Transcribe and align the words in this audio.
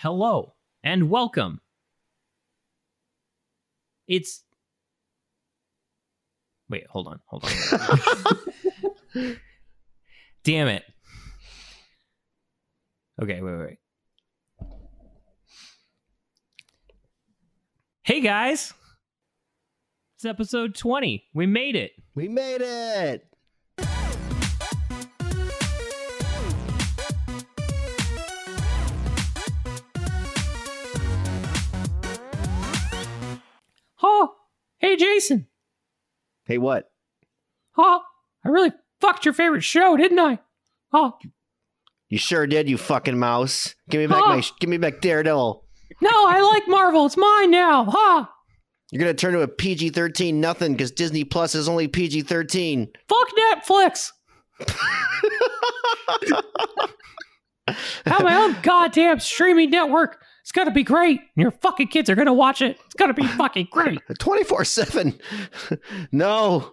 hello, 0.00 0.54
and 0.82 1.08
welcome. 1.10 1.60
It's. 4.06 4.44
Wait, 6.68 6.86
hold 6.88 7.08
on, 7.08 7.20
hold 7.26 7.44
on. 7.44 7.50
Damn 10.44 10.68
it. 10.68 10.84
Okay, 13.22 13.40
wait, 13.40 13.56
wait. 13.56 13.66
wait. 13.66 13.78
Hey 18.02 18.20
guys! 18.20 18.72
It's 20.16 20.24
episode 20.24 20.74
20. 20.74 21.24
We 21.34 21.46
made 21.46 21.74
it. 21.74 21.92
We 22.14 22.28
made 22.28 22.60
it. 22.60 23.26
Hey 34.78 34.96
Jason. 34.96 35.46
Hey, 36.44 36.58
what? 36.58 36.90
Oh, 37.76 38.00
I 38.44 38.48
really 38.48 38.72
fucked 39.00 39.24
your 39.24 39.34
favorite 39.34 39.64
show, 39.64 39.96
didn't 39.96 40.18
I? 40.20 40.38
Oh, 40.92 41.16
You 42.08 42.18
sure 42.18 42.46
did, 42.46 42.68
you 42.68 42.78
fucking 42.78 43.18
mouse. 43.18 43.74
Give 43.90 44.00
me 44.00 44.06
back 44.06 44.24
my 44.24 44.42
give 44.60 44.70
me 44.70 44.76
back 44.78 45.00
Daredevil. 45.00 45.64
no, 46.00 46.10
I 46.26 46.40
like 46.40 46.68
Marvel. 46.68 47.06
It's 47.06 47.16
mine 47.16 47.50
now. 47.50 47.84
Ha! 47.86 48.32
You're 48.92 49.00
gonna 49.00 49.14
turn 49.14 49.32
to 49.34 49.40
a 49.42 49.48
PG 49.48 49.90
thirteen 49.90 50.40
nothing 50.40 50.72
because 50.72 50.92
Disney 50.92 51.24
Plus 51.24 51.54
is 51.56 51.68
only 51.68 51.88
PG 51.88 52.22
thirteen. 52.22 52.88
Fuck 53.08 53.28
Netflix. 53.36 54.10
Have 58.06 58.22
my 58.22 58.36
own 58.36 58.56
goddamn 58.62 59.18
streaming 59.18 59.70
network. 59.70 60.22
It's 60.46 60.52
gonna 60.52 60.70
be 60.70 60.84
great. 60.84 61.18
And 61.18 61.42
your 61.42 61.50
fucking 61.50 61.88
kids 61.88 62.08
are 62.08 62.14
gonna 62.14 62.32
watch 62.32 62.62
it. 62.62 62.78
It's 62.86 62.94
gonna 62.94 63.14
be 63.14 63.26
fucking 63.26 63.66
great. 63.72 63.98
Twenty 64.20 64.44
four 64.44 64.64
seven. 64.64 65.18
No. 66.12 66.72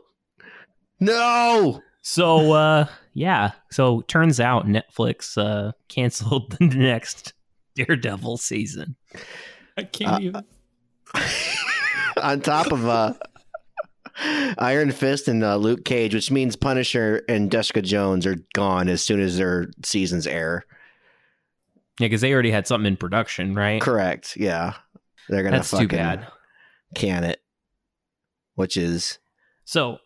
No. 0.99 1.81
So 2.03 2.51
uh 2.51 2.85
yeah. 3.15 3.53
So 3.71 4.01
turns 4.01 4.39
out 4.39 4.67
Netflix 4.67 5.35
uh 5.39 5.71
canceled 5.87 6.51
the 6.59 6.67
next 6.67 7.33
Daredevil 7.73 8.37
season. 8.37 8.95
I 9.75 9.81
can't 9.85 10.11
Uh, 10.13 10.19
even 10.21 10.45
On 12.21 12.41
top 12.41 12.71
of 12.71 12.87
uh 12.87 13.13
Iron 14.59 14.91
Fist 14.91 15.27
and 15.27 15.43
uh, 15.43 15.55
Luke 15.55 15.83
Cage, 15.83 16.13
which 16.13 16.29
means 16.29 16.55
Punisher 16.55 17.23
and 17.27 17.51
Jessica 17.51 17.81
Jones 17.81 18.27
are 18.27 18.37
gone 18.53 18.87
as 18.87 19.03
soon 19.03 19.19
as 19.19 19.37
their 19.37 19.71
seasons 19.83 20.27
air. 20.27 20.63
Yeah, 21.99 22.07
because 22.07 22.21
they 22.21 22.33
already 22.33 22.51
had 22.51 22.67
something 22.67 22.87
in 22.87 22.97
production, 22.97 23.53
right? 23.55 23.81
Correct. 23.81 24.35
Yeah. 24.35 24.73
They're 25.29 25.43
gonna 25.43 25.57
That's 25.57 25.71
fucking 25.71 25.89
too 25.89 25.95
bad. 25.95 26.27
can 26.95 27.23
it. 27.23 27.39
Which 28.55 28.77
is 28.77 29.19
So 29.65 29.97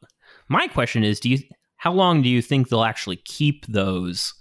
my 0.50 0.68
question 0.68 1.04
is, 1.04 1.20
do 1.20 1.30
you 1.30 1.40
how 1.78 1.94
long 1.94 2.22
do 2.22 2.30
you 2.30 2.42
think 2.42 2.70
they'll 2.70 2.84
actually 2.84 3.18
keep 3.18 3.66
those 3.68 4.34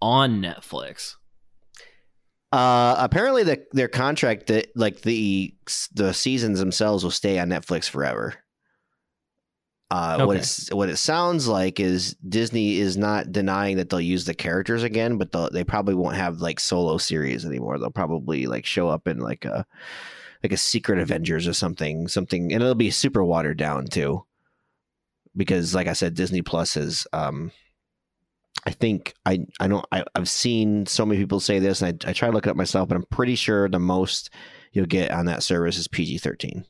on 0.00 0.40
Netflix? 0.40 1.14
Uh, 2.50 2.94
apparently 2.98 3.42
the 3.42 3.62
their 3.72 3.88
contract 3.88 4.46
that 4.46 4.68
like 4.74 5.02
the 5.02 5.54
the 5.94 6.14
seasons 6.14 6.58
themselves 6.58 7.04
will 7.04 7.10
stay 7.10 7.38
on 7.38 7.48
Netflix 7.48 7.88
forever. 7.88 8.34
Uh, 9.90 10.26
what 10.26 10.36
it's 10.36 10.70
what 10.70 10.90
it 10.90 10.98
sounds 10.98 11.48
like 11.48 11.80
is 11.80 12.14
Disney 12.28 12.76
is 12.76 12.98
not 12.98 13.32
denying 13.32 13.78
that 13.78 13.88
they'll 13.88 14.00
use 14.00 14.26
the 14.26 14.34
characters 14.34 14.82
again, 14.82 15.16
but 15.16 15.32
they 15.52 15.64
probably 15.64 15.94
won't 15.94 16.16
have 16.16 16.40
like 16.42 16.60
solo 16.60 16.98
series 16.98 17.46
anymore. 17.46 17.78
They'll 17.78 17.90
probably 17.90 18.46
like 18.46 18.66
show 18.66 18.88
up 18.88 19.08
in 19.08 19.18
like 19.18 19.46
a 19.46 19.64
like 20.42 20.52
a 20.52 20.58
Secret 20.58 20.98
Avengers 20.98 21.48
or 21.48 21.54
something, 21.54 22.06
something, 22.06 22.52
and 22.52 22.62
it'll 22.62 22.74
be 22.74 22.90
super 22.90 23.24
watered 23.24 23.56
down 23.56 23.86
too. 23.86 24.24
Because, 25.36 25.74
like 25.74 25.86
I 25.86 25.92
said, 25.94 26.14
Disney 26.14 26.42
Plus 26.42 26.76
is 26.76 27.06
um, 27.14 27.50
I 28.66 28.70
think 28.70 29.14
I 29.24 29.46
I 29.58 29.68
don't 29.68 29.86
I, 29.90 30.04
I've 30.14 30.28
seen 30.28 30.84
so 30.84 31.06
many 31.06 31.18
people 31.18 31.40
say 31.40 31.58
this, 31.58 31.80
and 31.80 32.02
I, 32.04 32.10
I 32.10 32.12
try 32.12 32.28
to 32.28 32.34
look 32.34 32.46
it 32.46 32.50
up 32.50 32.56
myself, 32.56 32.88
but 32.88 32.96
I'm 32.96 33.04
pretty 33.04 33.36
sure 33.36 33.68
the 33.68 33.78
most 33.78 34.30
you'll 34.72 34.86
get 34.86 35.10
on 35.10 35.26
that 35.26 35.42
service 35.42 35.78
is 35.78 35.88
PG 35.88 36.18
thirteen. 36.18 36.66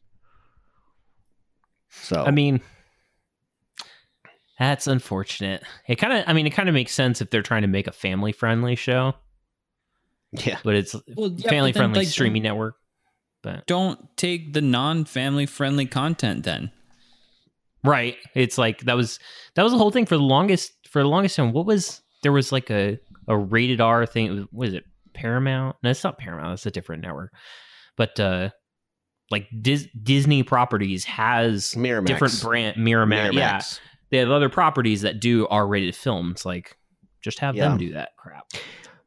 So 1.91 2.25
I 2.25 2.31
mean, 2.31 2.61
that's 4.59 4.87
unfortunate. 4.87 5.63
It 5.87 5.97
kind 5.97 6.13
of, 6.13 6.25
I 6.27 6.33
mean, 6.33 6.47
it 6.47 6.51
kind 6.51 6.69
of 6.69 6.75
makes 6.75 6.93
sense 6.93 7.21
if 7.21 7.31
they're 7.31 7.43
trying 7.43 7.63
to 7.63 7.69
make 7.69 7.87
a 7.87 7.93
family 7.93 8.33
friendly 8.33 8.75
show, 8.77 9.15
yeah, 10.33 10.59
but 10.65 10.75
it's 10.75 10.95
Well, 11.17 11.31
yeah, 11.37 11.49
family 11.49 11.71
but 11.73 11.75
then, 11.75 11.81
friendly 11.81 11.99
like, 12.01 12.09
streaming 12.09 12.43
network. 12.43 12.77
But 13.43 13.67
Don't 13.67 14.15
take 14.17 14.53
the 14.53 14.61
non-family 14.61 15.47
friendly 15.47 15.87
content 15.87 16.45
then. 16.45 16.73
right, 17.85 18.17
it's 18.35 18.59
like 18.59 18.81
that 18.81 18.97
was 18.97 19.19
that 19.55 19.63
was 19.63 19.73
the 19.73 19.79
whole 19.79 19.91
thing 19.93 20.07
for 20.07 20.17
the 20.17 20.23
longest 20.23 20.73
for 20.91 21.01
the 21.03 21.09
longest 21.09 21.37
time. 21.37 21.53
What 21.53 21.67
was 21.67 22.03
there 22.23 22.33
was 22.33 22.51
like 22.53 22.69
a 22.71 22.99
a 23.29 23.37
rated 23.39 23.81
R 23.81 24.07
thing? 24.07 24.39
It 24.39 24.49
was, 24.53 24.75
it? 24.75 24.85
Paramount? 25.15 25.77
No, 25.83 25.91
it's 25.91 26.03
not 26.05 26.19
Paramount. 26.19 26.55
It's 26.55 26.67
a 26.67 26.71
different 26.71 27.03
network. 27.03 27.33
But 27.97 28.19
uh 28.21 28.51
like 29.31 29.47
Dis- 29.61 29.89
Disney 30.03 30.43
properties 30.43 31.05
has 31.05 31.75
Miramax. 31.75 32.07
different 32.07 32.41
brand 32.43 32.77
Miramax. 32.77 33.33
Yeah, 33.35 33.59
Miramax. 33.59 33.81
They 34.11 34.19
have 34.19 34.31
other 34.31 34.49
properties 34.49 35.03
that 35.03 35.21
do 35.21 35.47
R-rated 35.49 35.95
films. 35.95 36.45
Like, 36.47 36.77
just 37.21 37.39
have 37.41 37.55
Yeah. 37.57 37.69
them 37.69 37.79
do 37.79 37.93
that 37.93 38.11
crap. 38.17 38.47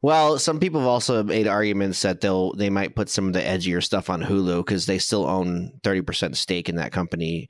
Well, 0.02 0.38
some 0.38 0.58
people 0.58 0.80
have 0.80 0.88
also 0.88 1.22
made 1.22 1.46
arguments 1.46 2.02
that 2.02 2.20
they'll 2.20 2.52
they 2.54 2.70
might 2.70 2.96
put 2.96 3.08
some 3.08 3.28
of 3.28 3.32
the 3.34 3.40
edgier 3.40 3.82
stuff 3.82 4.10
on 4.10 4.20
Hulu 4.22 4.58
because 4.58 4.86
they 4.86 4.98
still 4.98 5.24
own 5.26 5.78
thirty 5.84 6.02
percent 6.02 6.36
stake 6.36 6.68
in 6.68 6.74
that 6.76 6.90
company, 6.90 7.48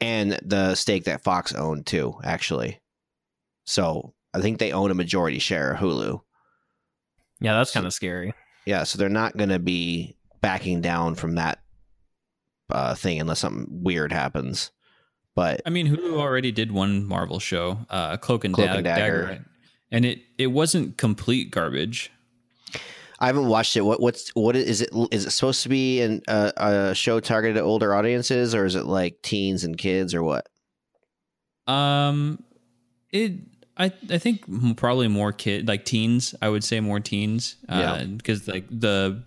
and 0.00 0.38
the 0.42 0.74
stake 0.74 1.04
that 1.04 1.22
Fox 1.22 1.54
owned 1.54 1.86
too, 1.86 2.14
actually. 2.24 2.80
So 3.64 4.14
I 4.32 4.40
think 4.40 4.58
they 4.58 4.72
own 4.72 4.90
a 4.90 4.94
majority 4.94 5.38
share 5.38 5.72
of 5.72 5.78
Hulu. 5.80 6.20
Yeah, 7.40 7.54
that's 7.58 7.72
kind 7.72 7.86
of 7.86 7.92
scary. 7.92 8.32
Yeah, 8.64 8.84
so 8.84 8.96
they're 8.98 9.08
not 9.10 9.36
going 9.36 9.50
to 9.50 9.58
be 9.58 10.16
backing 10.40 10.80
down 10.80 11.16
from 11.16 11.34
that 11.34 11.58
uh, 12.70 12.94
thing 12.94 13.20
unless 13.20 13.40
something 13.40 13.66
weird 13.68 14.10
happens. 14.10 14.70
But 15.36 15.60
I 15.66 15.70
mean, 15.70 15.86
Hulu 15.86 16.14
already 16.18 16.50
did 16.50 16.72
one 16.72 17.04
Marvel 17.04 17.38
show, 17.38 17.78
uh, 17.90 18.16
Cloak 18.16 18.44
and, 18.44 18.54
Cloak 18.54 18.68
Dag- 18.68 18.76
and 18.76 18.84
Dagger. 18.84 19.22
Dagger, 19.26 19.44
and 19.92 20.04
it 20.04 20.22
it 20.38 20.48
wasn't 20.48 20.96
complete 20.96 21.50
garbage. 21.52 22.10
I 23.20 23.26
haven't 23.26 23.46
watched 23.46 23.76
it. 23.76 23.82
What 23.82 24.00
what's 24.00 24.30
what 24.30 24.56
is 24.56 24.80
it? 24.80 24.88
Is 25.12 25.26
it 25.26 25.30
supposed 25.30 25.62
to 25.62 25.68
be 25.68 26.00
an, 26.00 26.22
uh, 26.26 26.52
a 26.56 26.94
show 26.94 27.20
targeted 27.20 27.58
at 27.58 27.62
older 27.62 27.94
audiences, 27.94 28.54
or 28.54 28.64
is 28.64 28.74
it 28.74 28.86
like 28.86 29.20
teens 29.22 29.62
and 29.62 29.76
kids, 29.76 30.14
or 30.14 30.22
what? 30.22 30.48
Um, 31.66 32.42
it 33.10 33.32
I 33.76 33.92
I 34.10 34.18
think 34.18 34.76
probably 34.78 35.08
more 35.08 35.32
kid 35.32 35.68
like 35.68 35.84
teens. 35.84 36.34
I 36.40 36.48
would 36.48 36.64
say 36.64 36.80
more 36.80 37.00
teens. 37.00 37.56
Yeah. 37.68 38.04
because 38.04 38.48
like 38.48 38.66
the 38.70 39.22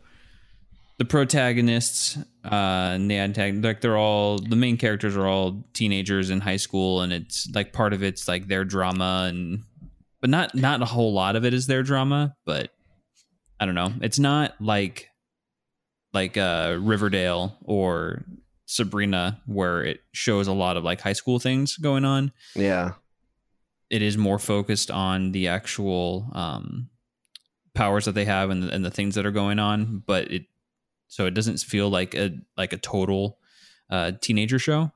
the 1.00 1.06
protagonists 1.06 2.18
uh 2.46 2.94
and 2.94 3.10
the 3.10 3.18
antagonist 3.18 3.66
like 3.66 3.82
they're 3.82 3.98
all 3.98 4.38
the 4.38 4.56
main 4.56 4.78
characters 4.78 5.18
are 5.18 5.26
all 5.26 5.64
teenagers 5.74 6.30
in 6.30 6.40
high 6.40 6.58
school 6.58 7.02
and 7.02 7.12
it's 7.12 7.50
like 7.56 7.74
part 7.74 7.94
of 7.94 8.04
it's 8.04 8.28
like 8.28 8.48
their 8.48 8.64
drama 8.64 9.28
and 9.30 9.64
but 10.22 10.30
not 10.30 10.54
not 10.54 10.82
a 10.82 10.86
whole 10.86 11.14
lot 11.14 11.36
of 11.36 11.44
it 11.46 11.54
is 11.54 11.66
their 11.68 11.84
drama 11.84 12.36
but 12.46 12.72
i 13.60 13.66
don't 13.66 13.76
know. 13.76 13.92
It's 14.02 14.20
not 14.20 14.54
like 14.62 15.10
like 16.14 16.38
uh 16.38 16.78
riverdale 16.80 17.58
or 17.64 18.24
sabrina 18.66 19.42
where 19.48 19.84
it 19.84 20.02
shows 20.12 20.48
a 20.48 20.54
lot 20.54 20.78
of 20.78 20.84
like 20.84 21.02
high 21.02 21.14
school 21.14 21.40
things 21.40 21.76
going 21.78 22.06
on. 22.06 22.32
Yeah, 22.56 22.94
it 23.90 24.02
is 24.02 24.18
more 24.18 24.40
focused 24.40 24.92
on 24.92 25.32
the 25.32 25.48
actual 25.48 26.30
um, 26.34 26.90
powers 27.74 28.06
that 28.06 28.14
they 28.14 28.26
have 28.26 28.50
and 28.50 28.64
the, 28.64 28.70
and 28.74 28.86
the 28.86 28.92
things 28.92 29.16
that 29.16 29.26
are 29.26 29.32
going 29.32 29.60
on, 29.60 30.04
but 30.06 30.32
it 30.32 30.46
so 31.10 31.26
it 31.26 31.34
doesn't 31.34 31.60
feel 31.60 31.90
like 31.90 32.16
a 32.16 32.32
like 32.56 32.72
a 32.72 32.78
total 32.78 33.40
uh, 33.90 34.14
teenager 34.22 34.60
show 34.60 34.92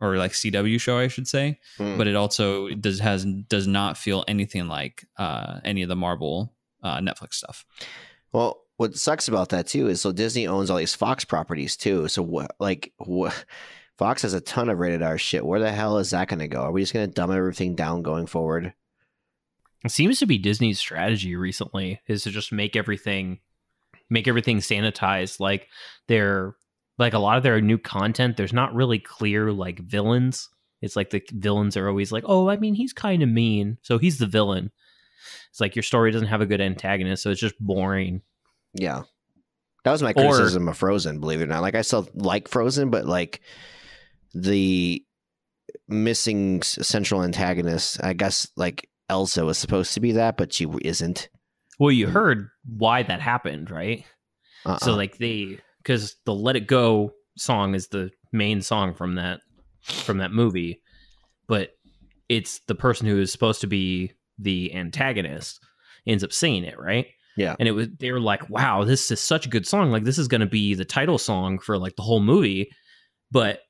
or 0.00 0.16
like 0.16 0.32
CW 0.32 0.80
show, 0.80 0.98
I 0.98 1.08
should 1.08 1.28
say. 1.28 1.58
Hmm. 1.76 1.98
But 1.98 2.06
it 2.06 2.16
also 2.16 2.70
does 2.70 3.00
has 3.00 3.24
does 3.24 3.66
not 3.66 3.98
feel 3.98 4.24
anything 4.26 4.68
like 4.68 5.06
uh, 5.18 5.60
any 5.64 5.82
of 5.82 5.88
the 5.88 5.96
Marvel 5.96 6.54
uh, 6.82 6.98
Netflix 6.98 7.34
stuff. 7.34 7.66
well, 8.32 8.62
what 8.76 8.96
sucks 8.96 9.26
about 9.26 9.48
that 9.48 9.66
too 9.66 9.88
is 9.88 10.00
so 10.00 10.12
Disney 10.12 10.46
owns 10.46 10.70
all 10.70 10.78
these 10.78 10.94
Fox 10.94 11.24
properties 11.24 11.76
too. 11.76 12.06
So 12.08 12.22
what, 12.22 12.54
like, 12.58 12.92
what? 12.96 13.44
Fox 13.98 14.22
has 14.22 14.32
a 14.32 14.40
ton 14.40 14.68
of 14.68 14.78
rated 14.78 15.02
R 15.02 15.18
shit. 15.18 15.44
Where 15.44 15.58
the 15.58 15.72
hell 15.72 15.98
is 15.98 16.10
that 16.10 16.28
going 16.28 16.38
to 16.38 16.46
go? 16.46 16.60
Are 16.60 16.70
we 16.70 16.82
just 16.82 16.92
going 16.92 17.08
to 17.08 17.12
dumb 17.12 17.32
everything 17.32 17.74
down 17.74 18.02
going 18.02 18.26
forward? 18.26 18.72
It 19.84 19.90
seems 19.90 20.20
to 20.20 20.26
be 20.26 20.38
Disney's 20.38 20.78
strategy 20.78 21.34
recently 21.34 22.00
is 22.06 22.22
to 22.22 22.30
just 22.30 22.52
make 22.52 22.76
everything 22.76 23.40
make 24.10 24.28
everything 24.28 24.58
sanitized. 24.58 25.40
Like 25.40 25.68
they're 26.06 26.54
like 26.98 27.14
a 27.14 27.18
lot 27.18 27.36
of 27.36 27.42
their 27.42 27.60
new 27.60 27.78
content, 27.78 28.36
there's 28.36 28.52
not 28.52 28.74
really 28.74 28.98
clear 28.98 29.52
like 29.52 29.78
villains. 29.80 30.48
It's 30.80 30.96
like 30.96 31.10
the 31.10 31.22
villains 31.32 31.76
are 31.76 31.88
always 31.88 32.12
like, 32.12 32.24
oh, 32.26 32.48
I 32.48 32.56
mean, 32.56 32.74
he's 32.74 32.92
kind 32.92 33.22
of 33.22 33.28
mean, 33.28 33.78
so 33.82 33.98
he's 33.98 34.18
the 34.18 34.26
villain. 34.26 34.70
It's 35.50 35.60
like 35.60 35.74
your 35.76 35.82
story 35.82 36.10
doesn't 36.12 36.28
have 36.28 36.40
a 36.40 36.46
good 36.46 36.60
antagonist, 36.60 37.22
so 37.22 37.30
it's 37.30 37.40
just 37.40 37.58
boring. 37.58 38.22
Yeah. 38.74 39.02
That 39.84 39.92
was 39.92 40.02
my 40.02 40.10
Or- 40.10 40.32
criticism 40.32 40.68
of 40.68 40.76
Frozen, 40.76 41.20
believe 41.20 41.40
it 41.40 41.44
or 41.44 41.46
not. 41.48 41.62
Like 41.62 41.74
I 41.74 41.82
still 41.82 42.08
like 42.14 42.48
Frozen, 42.48 42.90
but 42.90 43.06
like 43.06 43.40
the 44.34 45.04
missing 45.88 46.62
central 46.62 47.22
antagonist, 47.22 48.02
I 48.02 48.12
guess 48.12 48.48
like 48.56 48.88
Elsa 49.08 49.44
was 49.44 49.58
supposed 49.58 49.94
to 49.94 50.00
be 50.00 50.12
that, 50.12 50.36
but 50.36 50.52
she 50.52 50.66
isn't. 50.82 51.28
Well, 51.78 51.92
you 51.92 52.08
heard 52.08 52.48
why 52.64 53.02
that 53.02 53.20
happened, 53.20 53.70
right? 53.70 54.04
Uh-uh. 54.64 54.78
So 54.78 54.94
like 54.94 55.18
they 55.18 55.58
because 55.78 56.16
the 56.24 56.34
Let 56.34 56.56
It 56.56 56.66
Go 56.66 57.12
song 57.36 57.74
is 57.74 57.88
the 57.88 58.10
main 58.32 58.60
song 58.62 58.94
from 58.94 59.14
that 59.14 59.40
from 59.82 60.18
that 60.18 60.32
movie, 60.32 60.82
but 61.46 61.70
it's 62.28 62.60
the 62.66 62.74
person 62.74 63.06
who 63.06 63.18
is 63.20 63.32
supposed 63.32 63.60
to 63.62 63.66
be 63.66 64.12
the 64.38 64.74
antagonist 64.74 65.60
ends 66.06 66.24
up 66.24 66.32
singing 66.32 66.64
it, 66.64 66.78
right? 66.78 67.06
Yeah. 67.36 67.54
And 67.58 67.68
it 67.68 67.72
was 67.72 67.88
they 67.98 68.10
were 68.10 68.20
like, 68.20 68.50
"Wow, 68.50 68.84
this 68.84 69.10
is 69.10 69.20
such 69.20 69.46
a 69.46 69.48
good 69.48 69.66
song. 69.66 69.90
Like 69.90 70.04
this 70.04 70.18
is 70.18 70.28
going 70.28 70.40
to 70.40 70.46
be 70.46 70.74
the 70.74 70.84
title 70.84 71.18
song 71.18 71.58
for 71.58 71.78
like 71.78 71.96
the 71.96 72.02
whole 72.02 72.20
movie." 72.20 72.70
But 73.30 73.60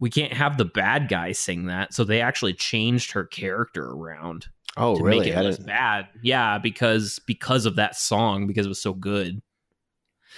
we 0.00 0.10
can't 0.10 0.32
have 0.32 0.58
the 0.58 0.64
bad 0.64 1.08
guy 1.08 1.32
sing 1.32 1.66
that. 1.66 1.94
So 1.94 2.04
they 2.04 2.20
actually 2.20 2.54
changed 2.54 3.12
her 3.12 3.24
character 3.24 3.84
around 3.84 4.48
oh, 4.76 4.96
to 4.96 5.02
really? 5.04 5.18
make 5.20 5.28
it 5.28 5.36
I 5.36 5.42
less 5.42 5.56
didn't- 5.56 5.66
bad. 5.68 6.08
Yeah, 6.22 6.58
because 6.58 7.20
because 7.26 7.66
of 7.66 7.76
that 7.76 7.96
song 7.96 8.46
because 8.46 8.66
it 8.66 8.68
was 8.70 8.82
so 8.82 8.92
good 8.94 9.40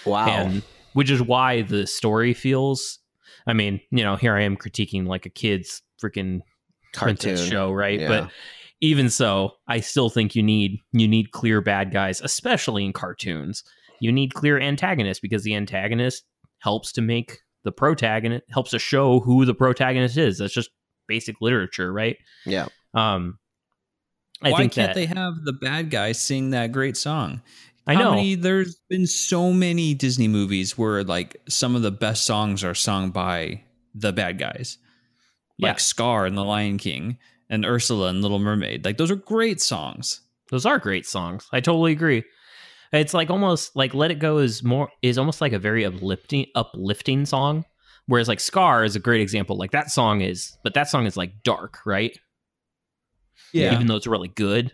Wow. 0.05 0.27
and 0.29 0.63
which 0.93 1.11
is 1.11 1.23
why 1.23 1.63
the 1.63 1.87
story 1.87 2.35
feels 2.35 2.99
i 3.47 3.53
mean 3.55 3.81
you 3.91 4.05
know 4.05 4.15
here 4.17 4.35
i 4.37 4.43
am 4.43 4.57
critiquing 4.57 5.07
like 5.07 5.25
a 5.25 5.31
kid's 5.31 5.81
freaking 6.03 6.41
Cartoon. 6.93 7.37
show 7.37 7.73
right 7.73 8.01
Yeah. 8.01 8.09
but 8.09 8.31
even 8.83 9.09
so 9.09 9.53
i 9.69 9.81
still 9.81 10.11
think 10.11 10.35
you 10.37 10.43
need 10.43 10.81
you 10.93 11.09
need 11.09 11.31
clear 11.33 11.61
bad 11.63 11.93
guys 11.93 12.21
especially 12.21 12.85
in 12.85 12.93
cartoons 12.93 13.65
you 14.01 14.13
need 14.13 14.35
clear 14.35 14.61
antagonists 14.61 15.21
because 15.21 15.45
the 15.45 15.55
antagonist 15.55 16.25
helps 16.59 16.93
to 16.93 17.01
make 17.01 17.39
the 17.65 17.73
protagonist 17.73 18.45
helps 18.51 18.71
to 18.73 18.79
show 18.79 19.21
who 19.21 19.45
the 19.47 19.55
protagonist 19.55 20.19
is 20.19 20.39
that's 20.39 20.53
just 20.55 20.71
basic 21.09 21.41
literature 21.41 21.91
right 21.93 22.17
Yeah. 22.45 22.67
um 22.95 23.39
i 24.43 24.51
Why 24.51 24.59
think 24.59 24.73
can't 24.73 24.89
that 24.89 24.95
they 24.95 25.07
have 25.07 25.45
the 25.45 25.53
bad 25.53 25.91
guy 25.91 26.13
sing 26.13 26.51
that 26.51 26.73
great 26.73 26.97
song? 26.97 27.43
i 27.87 27.95
How 27.95 28.01
know 28.03 28.11
many, 28.17 28.35
there's 28.35 28.77
been 28.91 29.07
so 29.07 29.53
many 29.53 29.95
Disney 29.95 30.29
movies 30.29 30.77
where 30.77 31.05
like 31.05 31.37
some 31.49 31.77
of 31.77 31.83
the 31.83 31.91
best 31.93 32.27
songs 32.27 32.65
are 32.65 32.75
sung 32.75 33.11
by 33.11 33.63
the 33.95 34.13
bad 34.13 34.39
guys, 34.39 34.79
Yeah. 35.59 35.69
like 35.69 35.81
Scar 35.81 36.27
and 36.27 36.37
The 36.37 36.45
Lion 36.45 36.77
King 36.79 37.19
and 37.49 37.65
Ursula 37.65 38.09
and 38.09 38.21
Little 38.23 38.39
Mermaid. 38.41 38.85
Like 38.85 38.99
those 38.99 39.11
are 39.11 39.17
great 39.17 39.61
songs. 39.61 40.21
those 40.51 40.67
are 40.67 40.79
great 40.79 41.07
songs. 41.07 41.49
I 41.53 41.61
totally 41.61 41.93
agree. 41.93 42.23
It's 42.93 43.15
like 43.15 43.31
almost 43.31 43.75
like 43.75 43.95
Let 43.95 44.11
It 44.11 44.19
Go 44.21 44.39
is 44.39 44.63
more 44.63 44.89
is 45.03 45.17
almost 45.19 45.41
like 45.41 45.53
a 45.53 45.59
very 45.59 45.85
uplifting 45.85 46.47
uplifting 46.55 47.25
song. 47.27 47.65
Whereas 48.07 48.29
like 48.29 48.39
Scar 48.41 48.85
is 48.85 48.95
a 48.97 49.01
great 49.01 49.21
example. 49.21 49.57
Like 49.57 49.73
that 49.73 49.91
song 49.91 50.21
is, 50.21 50.57
but 50.63 50.75
that 50.75 50.89
song 50.89 51.07
is 51.07 51.17
like 51.17 51.33
dark, 51.43 51.79
right? 51.87 52.17
Even 53.73 53.87
though 53.87 53.97
it's 53.97 54.07
really 54.07 54.29
good. 54.29 54.73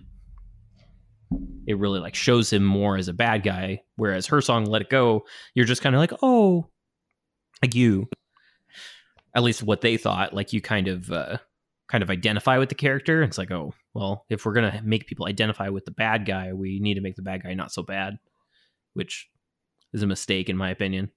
It 1.67 1.79
really 1.79 2.01
like 2.01 2.15
shows 2.15 2.53
him 2.53 2.65
more 2.65 2.97
as 2.97 3.09
a 3.09 3.13
bad 3.13 3.43
guy. 3.43 3.83
Whereas 3.97 4.27
her 4.27 4.41
song 4.41 4.65
Let 4.65 4.83
It 4.83 4.91
Go, 4.91 5.25
you're 5.55 5.65
just 5.65 5.83
kind 5.83 5.95
of 5.95 6.01
like, 6.01 6.13
oh 6.23 6.69
like 7.63 7.75
you. 7.75 8.09
At 9.35 9.43
least 9.43 9.63
what 9.63 9.81
they 9.81 9.97
thought. 9.97 10.35
Like 10.35 10.53
you 10.53 10.61
kind 10.61 10.89
of 10.89 11.11
uh 11.11 11.39
kind 11.89 12.03
of 12.03 12.11
identify 12.11 12.59
with 12.59 12.69
the 12.69 12.75
character. 12.75 13.23
It's 13.23 13.39
like, 13.39 13.51
oh, 13.51 13.75
well, 13.95 14.27
if 14.29 14.45
we're 14.45 14.53
gonna 14.53 14.83
make 14.85 15.07
people 15.07 15.27
identify 15.27 15.69
with 15.69 15.85
the 15.85 15.91
bad 15.91 16.27
guy, 16.27 16.53
we 16.53 16.81
need 16.81 16.95
to 16.95 17.01
make 17.01 17.17
the 17.17 17.23
bad 17.23 17.45
guy 17.45 17.55
not 17.55 17.73
so 17.73 17.83
bad, 17.83 18.19
which 18.95 19.31
is 19.93 20.03
a 20.03 20.07
mistake 20.07 20.49
in 20.49 20.57
my 20.57 20.71
opinion. 20.71 21.11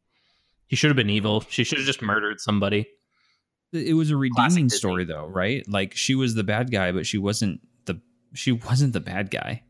He 0.67 0.75
should 0.75 0.89
have 0.89 0.97
been 0.97 1.09
evil. 1.09 1.43
She 1.49 1.63
should 1.63 1.77
have 1.77 1.87
just 1.87 2.01
murdered 2.01 2.39
somebody. 2.39 2.87
It 3.75 3.93
was 3.93 4.11
a 4.11 4.17
redeeming 4.17 4.69
story 4.69 5.05
though, 5.05 5.27
right? 5.27 5.63
Like 5.67 5.93
she 5.95 6.15
was 6.15 6.35
the 6.35 6.43
bad 6.43 6.71
guy, 6.71 6.91
but 6.91 7.05
she 7.05 7.17
wasn't 7.17 7.61
the 7.85 8.01
she 8.33 8.51
wasn't 8.51 8.93
the 8.93 8.99
bad 9.01 9.29
guy. 9.31 9.63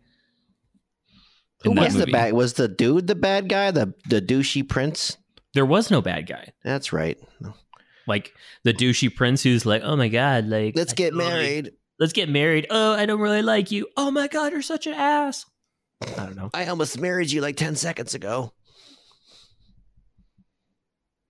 Who 1.63 1.71
in 1.71 1.75
that 1.77 1.85
was 1.85 1.95
the 1.95 2.07
bad? 2.07 2.33
Was 2.33 2.53
the 2.53 2.67
dude 2.67 3.07
the 3.07 3.15
bad 3.15 3.49
guy? 3.49 3.71
The 3.71 3.93
the 4.09 4.21
douchey 4.21 4.67
prince? 4.67 5.17
There 5.53 5.65
was 5.65 5.89
no 5.89 6.01
bad 6.01 6.27
guy. 6.27 6.53
That's 6.63 6.91
right. 6.93 7.17
Like 8.07 8.31
the 8.63 8.73
douchey 8.73 9.13
prince 9.13 9.41
who's 9.41 9.65
like, 9.65 9.81
oh 9.83 9.95
my 9.95 10.09
god, 10.09 10.45
like 10.45 10.75
Let's 10.75 10.93
I 10.93 10.95
get 10.95 11.11
totally- 11.11 11.29
married. 11.29 11.71
Let's 11.97 12.13
get 12.13 12.27
married. 12.29 12.67
Oh, 12.69 12.91
I 12.93 13.05
don't 13.05 13.21
really 13.21 13.41
like 13.41 13.71
you. 13.71 13.87
Oh 13.95 14.11
my 14.11 14.27
god, 14.27 14.51
you're 14.51 14.61
such 14.61 14.85
an 14.85 14.93
ass. 14.93 15.45
I 16.01 16.25
don't 16.25 16.35
know. 16.35 16.49
I 16.53 16.65
almost 16.67 16.99
married 16.99 17.31
you 17.31 17.39
like 17.39 17.55
10 17.55 17.77
seconds 17.77 18.13
ago. 18.13 18.51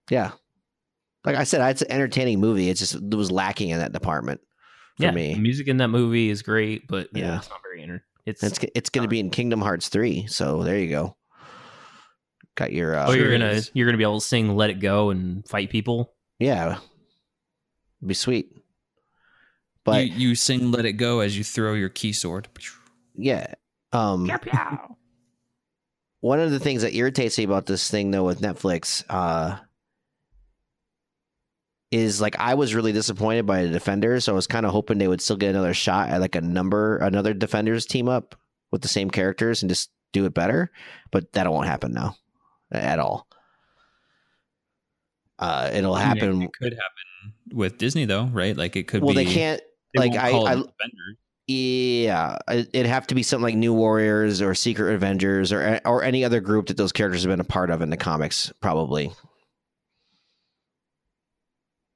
Yeah. 0.09 0.31
Like 1.25 1.35
I 1.35 1.43
said, 1.43 1.67
it's 1.69 1.81
an 1.81 1.91
entertaining 1.91 2.39
movie. 2.39 2.69
It's 2.69 2.79
just 2.79 2.95
it 2.95 3.15
was 3.15 3.31
lacking 3.31 3.69
in 3.69 3.79
that 3.79 3.91
department 3.93 4.41
for 4.97 5.03
yeah, 5.03 5.11
me. 5.11 5.33
the 5.33 5.39
music 5.39 5.67
in 5.67 5.77
that 5.77 5.87
movie 5.89 6.29
is 6.29 6.41
great, 6.41 6.87
but 6.87 7.09
yeah, 7.13 7.25
Yeah. 7.25 7.37
it's 7.39 7.49
not 7.49 7.59
very 7.63 7.81
inter- 7.83 8.03
It's, 8.25 8.43
It's 8.43 8.59
it's 8.75 8.89
going 8.89 9.03
to 9.03 9.09
be 9.09 9.19
in 9.19 9.29
Kingdom 9.29 9.61
Hearts 9.61 9.89
3, 9.89 10.27
so 10.27 10.63
there 10.63 10.77
you 10.77 10.89
go. 10.89 11.15
Got 12.55 12.71
your 12.71 12.95
uh 12.95 13.07
oh, 13.09 13.11
you're 13.11 13.31
gonna 13.31 13.61
you're 13.73 13.85
gonna 13.85 13.97
be 13.97 14.03
able 14.05 14.21
to 14.21 14.25
sing 14.25 14.55
"Let 14.55 14.69
It 14.69 14.79
Go" 14.79 15.09
and 15.09 15.45
fight 15.47 15.69
people. 15.69 16.13
yeah. 16.39 16.77
Be 18.05 18.13
sweet. 18.13 18.51
But 19.83 20.07
you, 20.07 20.29
you 20.29 20.35
sing 20.35 20.71
"Let 20.71 20.85
It 20.85 20.93
Go" 20.93 21.19
as 21.19 21.37
you 21.37 21.43
throw 21.43 21.73
your 21.73 21.89
key 21.89 22.13
sword. 22.13 22.47
yeah. 23.13 23.55
Um 23.91 24.29
one 26.21 26.39
of 26.39 26.51
the 26.51 26.59
things 26.59 26.81
that 26.81 26.93
irritates 26.95 27.37
me 27.37 27.43
about 27.43 27.65
this 27.65 27.89
thing 27.91 28.11
though 28.11 28.23
with 28.23 28.41
Netflix 28.41 29.03
uh 29.09 29.57
is 31.95 32.19
like 32.19 32.37
I 32.39 32.55
was 32.55 32.75
really 32.75 32.91
disappointed 32.91 33.45
by 33.45 33.63
the 33.63 33.69
defenders. 33.69 34.25
So 34.25 34.33
I 34.33 34.35
was 34.35 34.47
kind 34.47 34.65
of 34.65 34.73
hoping 34.73 34.97
they 34.97 35.07
would 35.07 35.21
still 35.21 35.37
get 35.37 35.51
another 35.51 35.73
shot 35.73 36.09
at 36.09 36.19
like 36.19 36.35
a 36.35 36.41
number 36.41 36.97
another 36.97 37.33
defenders 37.33 37.85
team 37.85 38.09
up 38.09 38.35
with 38.71 38.81
the 38.81 38.89
same 38.89 39.09
characters 39.09 39.63
and 39.63 39.69
just 39.69 39.89
do 40.11 40.25
it 40.25 40.33
better. 40.33 40.71
But 41.11 41.31
that 41.33 41.49
won't 41.49 41.67
happen 41.67 41.93
now 41.93 42.17
at 42.69 42.99
all. 42.99 43.27
Uh 45.39 45.69
it'll 45.73 45.95
happen. 45.95 46.41
It 46.41 46.51
could 46.61 46.73
happen 46.73 47.33
with 47.53 47.77
Disney 47.77 48.03
though, 48.03 48.25
right? 48.25 48.57
Like 48.57 48.75
it 48.75 48.89
could 48.89 49.01
well, 49.01 49.15
be. 49.15 49.23
they 49.23 49.33
can't. 49.33 49.61
they 49.93 50.09
like, 50.09 50.15
I- 50.17 50.55
I-. 50.55 50.63
Yeah, 51.47 52.39
it- 52.49 52.69
it'd 52.73 52.87
have 52.87 53.07
to 53.07 53.15
be 53.15 53.23
something 53.23 53.43
like 53.43 53.55
New 53.55 53.73
Warriors 53.73 54.41
or 54.41 54.53
Secret 54.53 54.95
Avengers 54.95 55.53
or 55.53 55.79
or 55.85 56.03
any 56.03 56.25
other 56.25 56.41
group 56.41 56.67
that 56.67 56.77
those 56.77 56.91
characters 56.91 57.23
have 57.23 57.31
been 57.31 57.39
a 57.39 57.45
part 57.45 57.69
of 57.69 57.81
in 57.81 57.89
the 57.89 57.97
comics, 57.97 58.51
probably. 58.59 59.13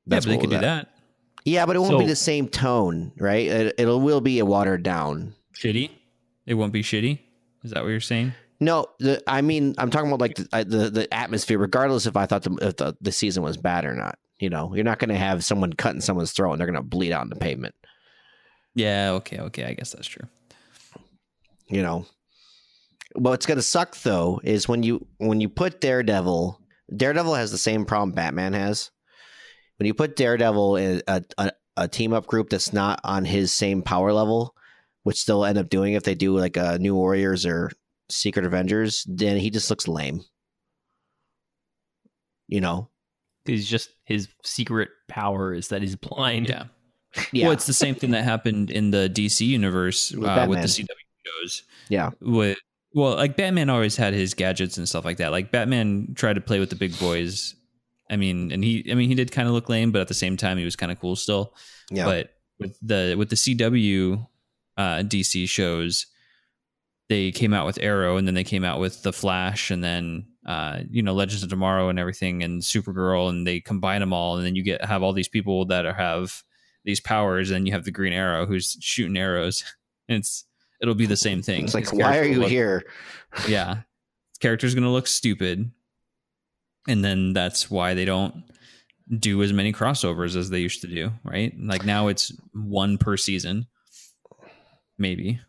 Yeah, 0.10 0.20
but 0.20 0.25
they 0.25 0.38
could 0.38 0.50
do 0.50 0.56
that- 0.58 0.62
that. 0.62 0.89
Yeah, 1.46 1.66
but 1.66 1.75
it 1.75 1.80
won't 1.80 1.98
be 2.00 2.06
the 2.06 2.16
same 2.18 2.48
tone, 2.50 3.13
right? 3.18 3.48
It, 3.48 3.75
it 3.80 3.86
will 3.86 4.22
be 4.22 4.39
a 4.39 4.46
watered 4.46 4.84
down. 4.84 5.34
Shitty. 5.56 5.89
It 6.46 6.54
won't 6.56 6.74
be 6.74 6.84
shitty. 6.84 7.20
Is 7.63 7.72
that 7.72 7.82
what 7.84 7.89
you're 7.89 8.00
saying? 8.01 8.34
No, 8.60 8.88
the, 9.00 9.24
I 9.25 9.42
mean, 9.42 9.74
I'm 9.78 9.89
talking 9.89 10.10
about 10.10 10.20
like 10.20 10.36
the, 10.36 10.66
the 10.66 10.89
the 10.89 11.13
atmosphere, 11.13 11.58
regardless 11.58 12.06
if 12.06 12.18
I 12.18 12.25
thought 12.25 12.44
the, 12.44 12.56
if 12.62 12.75
the 12.75 12.96
the 13.00 13.12
season 13.12 13.42
was 13.42 13.56
bad 13.58 13.86
or 13.86 13.96
not. 13.96 14.20
You 14.38 14.50
know, 14.50 14.74
you're 14.75 14.84
not 14.84 15.00
going 15.00 15.10
to 15.10 15.16
have 15.18 15.44
someone 15.46 15.74
cutting 15.74 16.01
someone's 16.01 16.34
throat 16.34 16.51
and 16.51 16.60
they're 16.60 16.68
going 16.68 16.75
to 16.75 16.82
bleed 16.84 17.12
out 17.13 17.22
on 17.22 17.30
the 17.30 17.36
pavement. 17.38 17.74
Yeah. 18.75 19.12
Okay. 19.12 19.39
Okay. 19.39 19.63
I 19.66 19.74
guess 19.74 19.92
that's 19.92 20.08
true. 20.08 20.28
you 21.68 21.82
know 21.82 22.06
what's 23.16 23.46
going 23.46 23.58
to 23.58 23.62
suck 23.63 23.96
though 24.01 24.39
is 24.44 24.68
when 24.68 24.84
you 24.84 25.06
when 25.18 25.42
you 25.42 25.50
put 25.50 25.82
daredevil 25.82 26.60
daredevil 26.96 27.34
has 27.34 27.51
the 27.51 27.58
same 27.58 27.86
problem 27.86 28.12
batman 28.12 28.54
has 28.54 28.92
when 29.79 29.88
you 29.88 29.93
put 29.93 30.15
daredevil 30.15 30.75
in 30.75 31.01
a, 31.07 31.24
a, 31.38 31.51
a 31.77 31.88
team 31.88 32.13
up 32.13 32.27
group 32.27 32.50
that's 32.50 32.74
not 32.74 33.00
on 33.03 33.25
his 33.25 33.51
same 33.53 33.81
power 33.81 34.13
level 34.13 34.55
which 35.03 35.25
they'll 35.25 35.45
end 35.45 35.57
up 35.57 35.69
doing 35.69 35.93
if 35.93 36.03
they 36.03 36.15
do 36.15 36.38
like 36.38 36.57
a 36.57 36.77
new 36.79 36.93
warriors 36.93 37.45
or 37.45 37.71
secret 38.09 38.45
avengers 38.45 39.05
then 39.09 39.38
he 39.38 39.50
just 39.50 39.69
looks 39.69 39.88
lame 39.88 40.21
you 42.48 42.59
know 42.62 42.89
He's 43.50 43.67
just 43.67 43.89
his 44.05 44.27
secret 44.43 44.89
power 45.07 45.53
is 45.53 45.69
that 45.69 45.81
he's 45.81 45.95
blind. 45.95 46.50
Yeah. 46.50 46.65
yeah 47.31 47.45
Well, 47.45 47.53
it's 47.53 47.65
the 47.65 47.74
same 47.74 47.95
thing 47.95 48.12
that 48.12 48.24
happened 48.24 48.69
in 48.69 48.91
the 48.91 49.12
DC 49.12 49.45
universe 49.45 50.12
With 50.12 50.29
uh, 50.29 50.45
with 50.48 50.62
the 50.62 50.67
CW 50.67 50.88
shows. 51.25 51.63
yeah 51.89 52.12
With 52.21 52.57
well, 52.93 53.15
like 53.15 53.38
Batman 53.38 53.69
always 53.69 53.95
had 53.95 54.13
his 54.13 54.33
gadgets 54.33 54.77
and 54.77 54.89
stuff 54.89 55.05
like 55.05 55.17
that. 55.17 55.31
Like 55.31 55.51
Batman 55.51 56.13
tried 56.15 56.33
to 56.33 56.41
play 56.41 56.59
with 56.59 56.71
the 56.71 56.75
big 56.75 56.98
boys. 57.00 57.53
I 58.10 58.16
mean, 58.16 58.51
and 58.51 58.63
he, 58.63 58.88
I 58.92 58.96
mean, 58.96 59.10
he 59.10 59.16
did 59.16 59.32
kind 59.32 59.48
of 59.48 59.54
look 59.54 59.70
lame, 59.70 59.92
but 59.92 60.01
at 60.01 60.08
the 60.08 60.13
same 60.13 60.36
time, 60.38 60.58
he 60.58 60.66
was 60.66 60.75
kind 60.75 60.92
of 60.92 61.00
cool 61.00 61.16
still. 61.16 61.54
yeah 61.92 62.06
But 62.06 62.34
with 62.60 62.78
the 62.82 63.16
with 63.18 63.30
the 63.30 63.36
CW 63.36 64.28
uh, 64.78 64.98
DC 65.04 65.48
shows, 65.48 66.08
they 67.08 67.32
came 67.32 67.54
out 67.54 67.66
with 67.66 67.80
Arrow, 67.82 68.18
and 68.18 68.28
then 68.28 68.36
they 68.36 68.44
came 68.44 68.63
out 68.63 68.80
with 68.80 69.04
the 69.04 69.13
Flash, 69.13 69.72
and 69.72 69.84
then 69.84 70.28
uh, 70.46 70.80
you 70.89 71.01
know 71.01 71.13
Legends 71.13 71.44
of 71.44 71.50
Tomorrow 71.50 71.89
and 71.89 72.00
everything, 72.00 72.44
and 72.44 72.62
Supergirl, 72.62 73.30
and 73.30 73.46
they 73.46 73.60
combine 73.60 74.00
them 74.01 74.13
all, 74.13 74.38
and 74.38 74.46
then 74.46 74.56
you 74.56 74.63
get 74.63 74.84
have 74.84 75.04
all 75.04 75.13
these 75.13 75.28
people 75.28 75.66
that 75.66 75.86
are, 75.86 75.94
have 75.94 76.44
these 76.86 77.00
powers, 77.00 77.51
and 77.51 77.68
you 77.68 77.74
have 77.74 77.86
the 77.86 77.92
Green 77.92 78.13
Arrow 78.13 78.46
who's 78.46 78.78
shooting 78.82 79.18
arrows. 79.18 79.63
And 80.08 80.18
it's 80.20 80.46
it'll 80.82 80.96
be 80.96 81.06
the 81.06 81.18
same 81.18 81.42
thing. 81.42 81.66
It's 81.66 81.74
like, 81.74 81.89
His 81.89 81.94
why 82.00 82.18
are 82.18 82.24
you 82.24 82.39
look- 82.39 82.50
here? 82.50 82.86
Yeah, 83.48 83.82
character's 84.39 84.75
gonna 84.75 84.92
look 84.92 85.08
stupid, 85.08 85.72
and 86.88 87.03
then 87.03 87.33
that's 87.33 87.69
why 87.69 87.93
they 87.93 88.05
don't 88.05 88.43
do 89.17 89.41
as 89.41 89.51
many 89.51 89.74
crossovers 89.74 90.36
as 90.36 90.50
they 90.50 90.59
used 90.59 90.81
to 90.81 90.88
do. 90.88 91.12
Right? 91.24 91.53
Like 91.59 91.86
now 91.86 92.07
it's 92.07 92.31
one 92.53 92.98
per 92.98 93.17
season, 93.17 93.67
maybe. 94.98 95.39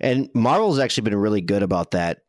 And 0.00 0.30
Marvel's 0.34 0.78
actually 0.78 1.04
been 1.04 1.16
really 1.16 1.42
good 1.42 1.62
about 1.62 1.90
that 1.90 2.20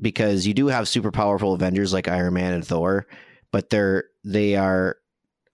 because 0.00 0.46
you 0.46 0.54
do 0.54 0.68
have 0.68 0.88
super 0.88 1.10
powerful 1.10 1.52
Avengers 1.52 1.92
like 1.92 2.08
Iron 2.08 2.34
Man 2.34 2.54
and 2.54 2.66
Thor, 2.66 3.06
but 3.50 3.70
they're 3.70 4.04
they 4.24 4.56
are 4.56 4.96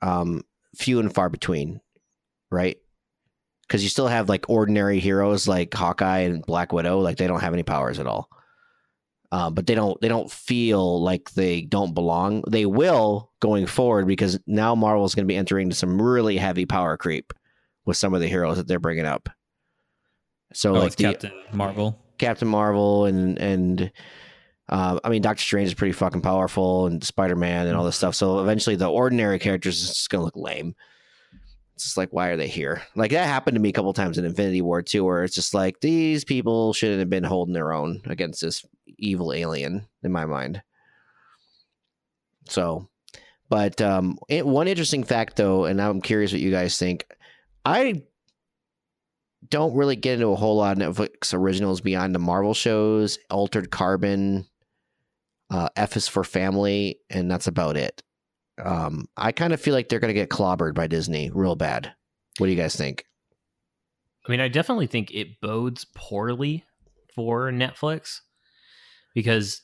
um, 0.03 0.43
few 0.77 1.01
and 1.01 1.13
far 1.13 1.29
between, 1.29 1.81
right? 2.51 2.77
Because 3.67 3.83
you 3.83 3.89
still 3.89 4.07
have 4.07 4.29
like 4.29 4.49
ordinary 4.49 5.01
heroes 5.01 5.49
like 5.49 5.75
Hawkeye 5.75 6.21
and 6.21 6.45
Black 6.47 6.73
Widow, 6.73 7.01
like 7.01 7.19
they 7.19 7.27
don't 7.27 7.41
have 7.41 7.53
any 7.53 7.65
powers 7.65 7.99
at 7.99 8.07
all. 8.07 8.29
Um, 9.31 9.53
but 9.53 9.67
they 9.67 9.75
don't 9.75 10.01
they 10.01 10.09
don't 10.09 10.31
feel 10.31 11.03
like 11.03 11.31
they 11.33 11.61
don't 11.61 11.95
belong. 11.95 12.43
They 12.49 12.65
will 12.65 13.31
going 13.41 13.67
forward 13.67 14.07
because 14.07 14.39
now 14.47 14.75
Marvel's 14.75 15.15
going 15.15 15.27
to 15.27 15.33
be 15.33 15.37
entering 15.37 15.67
into 15.67 15.77
some 15.77 16.01
really 16.01 16.39
heavy 16.39 16.65
power 16.65 16.97
creep 16.97 17.33
with 17.85 17.97
some 17.99 18.15
of 18.15 18.21
the 18.21 18.29
heroes 18.29 18.57
that 18.57 18.67
they're 18.67 18.79
bringing 18.81 19.05
up. 19.05 19.29
So 20.55 20.77
Oh, 20.77 20.81
like 20.81 20.97
the, 20.97 21.05
Captain 21.05 21.33
Marvel. 21.53 21.99
Captain 22.17 22.49
Marvel 22.49 23.05
and 23.05 23.39
and 23.39 23.93
uh, 24.71 24.99
I 25.05 25.09
mean 25.11 25.21
Doctor 25.21 25.43
Strange 25.43 25.69
is 25.69 25.75
pretty 25.75 25.93
fucking 25.93 26.23
powerful 26.23 26.87
and 26.87 27.05
Spider 27.05 27.37
Man 27.37 27.67
and 27.67 27.77
all 27.77 27.85
this 27.85 27.97
stuff. 27.97 28.15
So 28.15 28.41
eventually 28.41 28.77
the 28.77 28.91
ordinary 28.91 29.39
characters 29.39 29.83
is 29.83 29.89
just 29.89 30.09
gonna 30.09 30.25
look 30.25 30.37
lame. 30.37 30.75
It's 31.79 31.85
just 31.85 31.97
like 31.97 32.13
why 32.13 32.31
are 32.31 32.37
they 32.37 32.49
here? 32.49 32.83
Like 32.97 33.13
that 33.13 33.29
happened 33.29 33.55
to 33.55 33.61
me 33.61 33.69
a 33.69 33.73
couple 33.73 33.93
times 33.93 34.19
in 34.19 34.25
Infinity 34.25 34.63
War 34.63 34.83
too, 34.83 35.05
where 35.05 35.23
it's 35.23 35.37
just 35.37 35.55
like 35.55 35.79
these 35.79 36.25
people 36.25 36.73
shouldn't 36.73 36.99
have 36.99 37.09
been 37.09 37.23
holding 37.23 37.55
their 37.55 37.73
own 37.73 38.01
against 38.07 38.41
this 38.41 38.67
evil 38.99 39.33
alien 39.33 39.87
in 40.03 40.11
my 40.11 40.25
mind. 40.25 40.61
So, 42.49 42.89
but 43.49 43.81
um, 43.81 44.19
it, 44.29 44.45
one 44.45 44.67
interesting 44.67 45.05
fact 45.05 45.37
though, 45.37 45.67
and 45.67 45.81
I'm 45.81 46.01
curious 46.01 46.33
what 46.33 46.41
you 46.41 46.51
guys 46.51 46.77
think. 46.77 47.07
I 47.65 48.03
don't 49.49 49.77
really 49.77 49.95
get 49.95 50.15
into 50.15 50.31
a 50.31 50.35
whole 50.35 50.57
lot 50.57 50.83
of 50.83 50.97
Netflix 50.97 51.33
originals 51.33 51.81
beyond 51.81 52.13
the 52.13 52.19
Marvel 52.19 52.55
shows, 52.55 53.21
Altered 53.31 53.71
Carbon, 53.71 54.49
uh, 55.49 55.69
F 55.77 55.97
is 55.97 56.09
for 56.09 56.25
Family, 56.25 56.99
and 57.09 57.31
that's 57.31 57.47
about 57.47 57.77
it. 57.77 58.03
Um, 58.63 59.07
I 59.17 59.33
kind 59.33 59.53
of 59.53 59.61
feel 59.61 59.75
like 59.75 59.89
they're 59.89 60.01
going 60.01 60.15
to 60.15 60.21
get 60.21 60.31
clobbered 60.31 60.75
by 60.75 60.87
Disney 60.87 61.31
real 61.33 61.57
bad. 61.57 61.93
What 62.39 62.47
do 62.47 62.53
you 62.53 62.59
guys 62.59 62.77
think? 62.77 63.05
I 64.27 64.31
mean, 64.31 64.41
I 64.41 64.49
definitely 64.49 64.87
think 64.87 65.11
it 65.13 65.41
bodes 65.41 65.87
poorly 65.95 66.65
for 67.15 67.51
Netflix 67.51 68.21
because, 69.15 69.63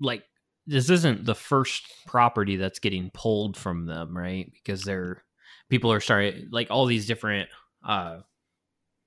like, 0.00 0.22
this 0.66 0.90
isn't 0.90 1.24
the 1.24 1.34
first 1.34 1.84
property 2.06 2.56
that's 2.56 2.78
getting 2.78 3.10
pulled 3.12 3.56
from 3.56 3.86
them, 3.86 4.16
right? 4.16 4.50
Because 4.52 4.82
they're 4.82 5.22
people 5.68 5.92
are 5.92 6.00
starting 6.00 6.48
like 6.50 6.70
all 6.70 6.86
these 6.86 7.06
different, 7.06 7.48
uh, 7.86 8.18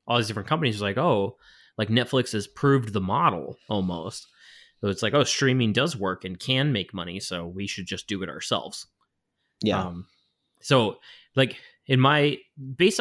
all 0.08 0.18
these 0.18 0.28
different 0.28 0.50
companies 0.50 0.82
are 0.82 0.86
like, 0.86 0.98
oh, 0.98 1.38
like 1.78 1.90
Netflix 1.90 2.34
has 2.34 2.48
proved 2.48 2.94
the 2.94 3.02
model 3.02 3.58
almost. 3.70 4.28
So 4.82 4.88
it's 4.88 5.04
like, 5.04 5.14
oh, 5.14 5.24
streaming 5.24 5.74
does 5.74 5.96
work 5.96 6.24
and 6.24 6.40
can 6.40 6.72
make 6.72 6.94
money, 6.94 7.20
so 7.20 7.46
we 7.46 7.68
should 7.68 7.86
just 7.86 8.08
do 8.08 8.24
it 8.24 8.30
ourselves. 8.30 8.88
Yeah, 9.62 9.82
Um, 9.82 10.08
so 10.62 11.00
like 11.36 11.58
in 11.88 12.00
my 12.00 12.38
base 12.76 13.00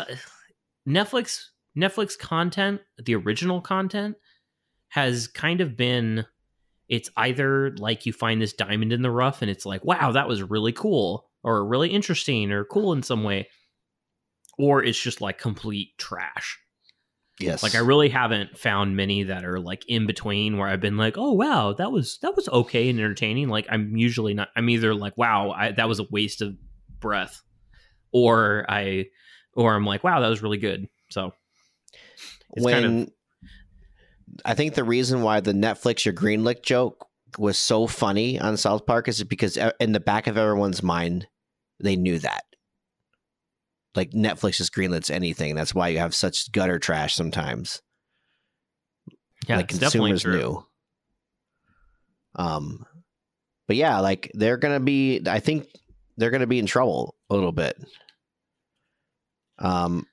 Netflix 0.89 1.45
Netflix 1.77 2.19
content, 2.19 2.81
the 3.05 3.15
original 3.15 3.61
content 3.61 4.17
has 4.89 5.29
kind 5.29 5.61
of 5.61 5.77
been 5.77 6.25
it's 6.89 7.11
either 7.17 7.75
like 7.77 8.07
you 8.07 8.13
find 8.13 8.41
this 8.41 8.55
diamond 8.55 8.93
in 8.93 9.03
the 9.03 9.11
rough 9.11 9.43
and 9.43 9.51
it's 9.51 9.67
like, 9.67 9.85
wow, 9.85 10.13
that 10.13 10.27
was 10.27 10.43
really 10.43 10.73
cool 10.73 11.29
or 11.45 11.65
really 11.65 11.91
interesting 11.91 12.51
or 12.51 12.65
cool 12.65 12.93
in 12.93 13.03
some 13.03 13.25
way. 13.25 13.49
Or 14.59 14.83
it's 14.83 15.01
just 15.01 15.21
like 15.21 15.39
complete 15.39 15.91
trash. 15.99 16.59
Yes. 17.41 17.63
Like 17.63 17.75
I 17.75 17.81
really 17.81 18.09
haven't 18.09 18.59
found 18.59 18.97
many 18.97 19.25
that 19.25 19.45
are 19.45 19.61
like 19.61 19.85
in 19.89 20.07
between 20.07 20.59
where 20.59 20.69
I've 20.69 20.81
been 20.81 20.97
like, 20.97 21.17
oh 21.17 21.33
wow, 21.33 21.73
that 21.75 21.93
was 21.93 22.19
that 22.23 22.37
was 22.37 22.49
okay 22.49 22.89
and 22.89 22.99
entertaining. 22.99 23.49
Like 23.49 23.67
I'm 23.71 23.97
usually 23.97 24.35
not. 24.35 24.49
I'm 24.57 24.69
either 24.69 24.95
like, 24.95 25.17
wow, 25.17 25.51
I, 25.51 25.73
that 25.73 25.89
was 25.89 26.01
a 26.01 26.07
waste 26.11 26.43
of 26.43 26.57
breath, 27.01 27.43
or 28.13 28.67
I, 28.69 29.07
or 29.55 29.75
I'm 29.75 29.85
like, 29.85 30.05
wow, 30.05 30.21
that 30.21 30.29
was 30.29 30.43
really 30.43 30.59
good. 30.59 30.89
So 31.11 31.33
it's 32.55 32.65
when 32.65 32.83
kind 32.83 33.03
of 33.03 33.09
I 34.45 34.55
think 34.55 34.75
the 34.75 34.85
reason 34.85 35.23
why 35.23 35.41
the 35.41 35.53
Netflix 35.53 36.05
your 36.05 36.15
Greenlick 36.15 36.63
joke 36.63 37.07
was 37.39 37.59
so 37.59 37.87
funny 37.87 38.41
on 38.41 38.57
South 38.57 38.87
Park 38.87 39.09
is 39.09 39.23
because 39.25 39.59
in 39.81 39.93
the 39.93 40.01
back 40.01 40.27
of 40.27 40.37
everyone's 40.37 40.83
mind, 40.83 41.27
they 41.81 41.97
knew 41.97 42.19
that. 42.19 42.45
Like 43.99 44.13
Netflix 44.13 44.61
is 44.61 44.71
greenlit 44.71 45.11
anything. 45.11 45.57
That's 45.57 45.75
why 45.75 45.89
you 45.89 45.99
have 45.99 46.15
such 46.15 46.53
gutter 46.53 46.79
trash 46.79 47.17
sometimes. 47.17 47.83
yeah, 49.49 49.57
like 49.57 49.67
consumers 49.67 50.25
knew. 50.25 50.65
Um, 52.37 52.87
but 53.67 53.75
yeah, 53.75 53.99
like 53.99 54.31
they're 54.35 54.57
gonna 54.57 54.79
be. 54.79 55.23
I 55.27 55.41
think 55.41 55.67
they're 56.17 56.31
gonna 56.31 56.47
be 56.47 56.61
in 56.61 56.67
trouble 56.67 57.17
a 57.29 57.35
little 57.35 57.51
bit. 57.51 57.77
Um, 59.59 60.07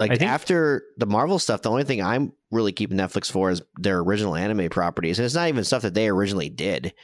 like 0.00 0.12
think- 0.12 0.22
after 0.22 0.82
the 0.96 1.04
Marvel 1.04 1.38
stuff, 1.38 1.60
the 1.60 1.70
only 1.70 1.84
thing 1.84 2.02
I'm 2.02 2.32
really 2.50 2.72
keeping 2.72 2.96
Netflix 2.96 3.30
for 3.30 3.50
is 3.50 3.60
their 3.76 3.98
original 3.98 4.34
anime 4.34 4.70
properties, 4.70 5.18
and 5.18 5.26
it's 5.26 5.34
not 5.34 5.48
even 5.48 5.62
stuff 5.62 5.82
that 5.82 5.92
they 5.92 6.08
originally 6.08 6.48
did. 6.48 6.94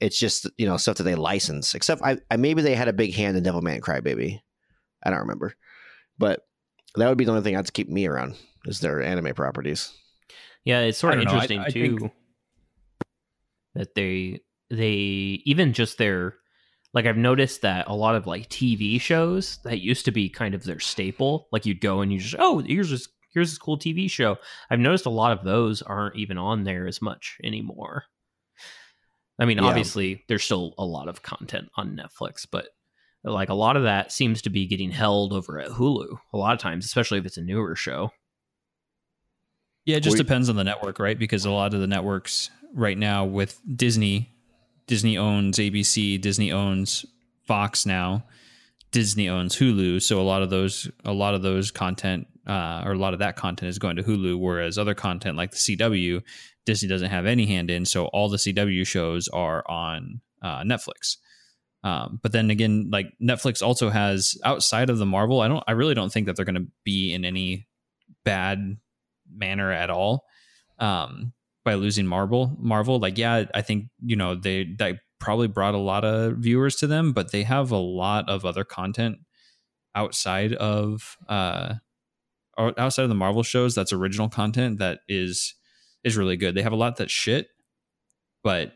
It's 0.00 0.18
just 0.18 0.50
you 0.58 0.66
know 0.66 0.76
stuff 0.76 0.96
that 0.96 1.04
they 1.04 1.14
license. 1.14 1.76
Except 1.76 2.02
I, 2.02 2.18
I 2.32 2.36
maybe 2.36 2.62
they 2.62 2.74
had 2.74 2.88
a 2.88 2.92
big 2.92 3.14
hand 3.14 3.36
in 3.36 3.44
Devil 3.44 3.62
Devilman 3.62 3.78
Crybaby. 3.78 4.40
I 5.02 5.10
don't 5.10 5.20
remember, 5.20 5.54
but 6.18 6.40
that 6.96 7.08
would 7.08 7.18
be 7.18 7.24
the 7.24 7.30
only 7.32 7.42
thing 7.42 7.56
I'd 7.56 7.72
keep 7.72 7.88
me 7.88 8.06
around 8.06 8.34
is 8.66 8.80
their 8.80 9.02
anime 9.02 9.34
properties. 9.34 9.92
Yeah, 10.64 10.80
it's 10.80 10.98
sort 10.98 11.14
of 11.14 11.20
don't 11.20 11.26
know. 11.26 11.30
I- 11.32 11.34
interesting 11.42 11.60
I 11.60 11.68
too 11.68 11.98
think- 11.98 12.12
that 13.74 13.94
they 13.94 14.40
they 14.70 14.90
even 15.44 15.72
just 15.72 15.98
their 15.98 16.34
like 16.94 17.06
I've 17.06 17.16
noticed 17.16 17.62
that 17.62 17.86
a 17.88 17.94
lot 17.94 18.14
of 18.16 18.26
like 18.26 18.48
TV 18.48 19.00
shows 19.00 19.58
that 19.64 19.80
used 19.80 20.04
to 20.06 20.10
be 20.10 20.28
kind 20.28 20.54
of 20.54 20.64
their 20.64 20.80
staple, 20.80 21.48
like 21.52 21.66
you'd 21.66 21.80
go 21.80 22.00
and 22.00 22.12
you 22.12 22.18
just 22.18 22.34
oh 22.38 22.58
here's 22.58 22.90
this 22.90 23.08
here's 23.32 23.50
this 23.50 23.58
cool 23.58 23.78
TV 23.78 24.10
show. 24.10 24.38
I've 24.70 24.78
noticed 24.80 25.06
a 25.06 25.10
lot 25.10 25.36
of 25.38 25.44
those 25.44 25.82
aren't 25.82 26.16
even 26.16 26.38
on 26.38 26.64
there 26.64 26.86
as 26.88 27.00
much 27.02 27.36
anymore. 27.44 28.04
I 29.38 29.44
mean, 29.44 29.58
Yeah. 29.58 29.64
obviously 29.64 30.24
there's 30.28 30.42
still 30.44 30.74
a 30.78 30.84
lot 30.84 31.08
of 31.08 31.22
content 31.22 31.68
on 31.76 31.96
Netflix, 31.96 32.46
but 32.50 32.68
like 33.24 33.48
a 33.48 33.54
lot 33.54 33.76
of 33.76 33.82
that 33.82 34.12
seems 34.12 34.42
to 34.42 34.50
be 34.50 34.66
getting 34.66 34.90
held 34.90 35.32
over 35.32 35.58
at 35.60 35.68
Hulu 35.70 36.18
a 36.32 36.36
lot 36.36 36.54
of 36.54 36.60
times, 36.60 36.84
especially 36.84 37.18
if 37.18 37.26
it's 37.26 37.36
a 37.36 37.42
newer 37.42 37.74
show. 37.76 38.12
Yeah, 39.84 39.96
it 39.96 40.00
just 40.02 40.14
We- 40.14 40.22
depends 40.22 40.48
on 40.48 40.56
the 40.56 40.64
network, 40.64 40.98
right? 40.98 41.18
Because 41.18 41.44
a 41.44 41.50
lot 41.50 41.74
of 41.74 41.80
the 41.80 41.86
networks 41.86 42.50
right 42.74 42.98
now 42.98 43.24
with 43.24 43.60
Disney, 43.74 44.30
Disney 44.86 45.16
owns 45.16 45.58
ABC, 45.58 46.18
Disney 46.20 46.52
owns 46.52 47.06
Fox 47.46 47.86
now, 47.86 48.24
Disney 48.92 49.28
owns 49.28 49.56
Hulu. 49.56 50.02
So 50.02 50.20
a 50.20 50.22
lot 50.22 50.42
of 50.42 50.50
those, 50.50 50.90
a 51.04 51.12
lot 51.12 51.34
of 51.34 51.42
those 51.42 51.70
content, 51.70 52.26
uh, 52.46 52.82
or 52.84 52.92
a 52.92 52.98
lot 52.98 53.12
of 53.14 53.18
that 53.20 53.36
content 53.36 53.68
is 53.70 53.78
going 53.78 53.96
to 53.96 54.02
Hulu, 54.02 54.38
whereas 54.38 54.78
other 54.78 54.94
content 54.94 55.36
like 55.36 55.50
the 55.52 55.56
CW, 55.56 56.22
Disney 56.66 56.88
doesn't 56.88 57.10
have 57.10 57.24
any 57.26 57.46
hand 57.46 57.70
in. 57.70 57.84
So 57.86 58.06
all 58.06 58.28
the 58.28 58.36
CW 58.38 58.86
shows 58.86 59.28
are 59.28 59.64
on 59.70 60.20
uh, 60.42 60.62
Netflix. 60.62 61.16
Um, 61.84 62.18
but 62.22 62.32
then 62.32 62.50
again, 62.50 62.88
like 62.90 63.12
Netflix 63.22 63.62
also 63.62 63.88
has 63.88 64.34
outside 64.44 64.90
of 64.90 64.98
the 64.98 65.06
Marvel, 65.06 65.40
I 65.40 65.48
don't, 65.48 65.62
I 65.68 65.72
really 65.72 65.94
don't 65.94 66.12
think 66.12 66.26
that 66.26 66.36
they're 66.36 66.44
going 66.44 66.56
to 66.56 66.66
be 66.84 67.14
in 67.14 67.24
any 67.24 67.68
bad 68.24 68.78
manner 69.30 69.70
at 69.70 69.90
all 69.90 70.24
um 70.78 71.32
by 71.64 71.74
losing 71.74 72.06
marvel 72.06 72.56
marvel. 72.58 72.98
Like 72.98 73.18
yeah 73.18 73.44
i 73.54 73.62
think 73.62 73.86
you 74.02 74.16
know 74.16 74.34
they 74.34 74.66
that 74.78 74.98
probably 75.18 75.48
brought 75.48 75.74
a 75.74 75.78
lot 75.78 76.04
of 76.04 76.36
viewers 76.38 76.76
to 76.76 76.86
them 76.86 77.12
but 77.12 77.32
they 77.32 77.42
have 77.42 77.70
a 77.72 77.76
lot 77.76 78.28
of 78.28 78.44
other 78.44 78.64
content 78.64 79.18
outside 79.94 80.52
of 80.54 81.16
uh 81.28 81.74
outside 82.56 83.02
of 83.02 83.08
the 83.08 83.14
marvel 83.14 83.42
shows 83.42 83.74
that's 83.74 83.92
original 83.92 84.28
content 84.28 84.78
that 84.78 85.00
is 85.08 85.54
is 86.04 86.16
really 86.16 86.36
good. 86.36 86.54
They 86.54 86.62
have 86.62 86.72
a 86.72 86.76
lot 86.76 86.96
that's 86.96 87.12
shit 87.12 87.48
but 88.44 88.72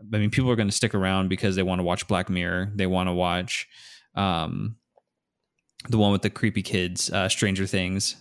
i 0.00 0.18
mean 0.18 0.30
people 0.30 0.50
are 0.50 0.56
going 0.56 0.68
to 0.68 0.74
stick 0.74 0.94
around 0.94 1.28
because 1.28 1.56
they 1.56 1.62
want 1.62 1.78
to 1.78 1.82
watch 1.82 2.06
black 2.08 2.28
mirror 2.28 2.70
they 2.74 2.86
want 2.86 3.08
to 3.08 3.12
watch 3.12 3.66
um 4.14 4.76
the 5.88 5.98
one 5.98 6.12
with 6.12 6.22
the 6.22 6.30
creepy 6.30 6.62
kids 6.62 7.10
uh 7.10 7.28
stranger 7.28 7.66
things 7.66 8.16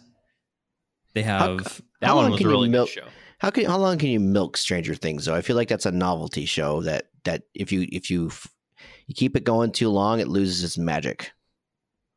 they 1.13 1.23
How 1.23 1.57
have 1.57 1.81
That 2.01 2.07
How 2.07 2.15
one 2.17 2.31
was 2.31 2.41
a 2.41 2.47
really 2.47 2.69
milk- 2.69 2.89
good 2.89 3.01
show. 3.03 3.07
How 3.39 3.49
can 3.49 3.65
how 3.65 3.77
long 3.77 3.97
can 3.97 4.09
you 4.09 4.19
milk 4.19 4.55
Stranger 4.55 4.93
Things 4.93 5.25
though? 5.25 5.33
I 5.33 5.41
feel 5.41 5.55
like 5.55 5.67
that's 5.67 5.87
a 5.87 5.91
novelty 5.91 6.45
show 6.45 6.81
that 6.83 7.09
that 7.23 7.43
if 7.55 7.71
you 7.71 7.87
if 7.91 8.11
you 8.11 8.29
you 9.07 9.15
keep 9.15 9.35
it 9.35 9.43
going 9.43 9.71
too 9.71 9.89
long, 9.89 10.19
it 10.19 10.27
loses 10.27 10.63
its 10.63 10.77
magic. 10.77 11.31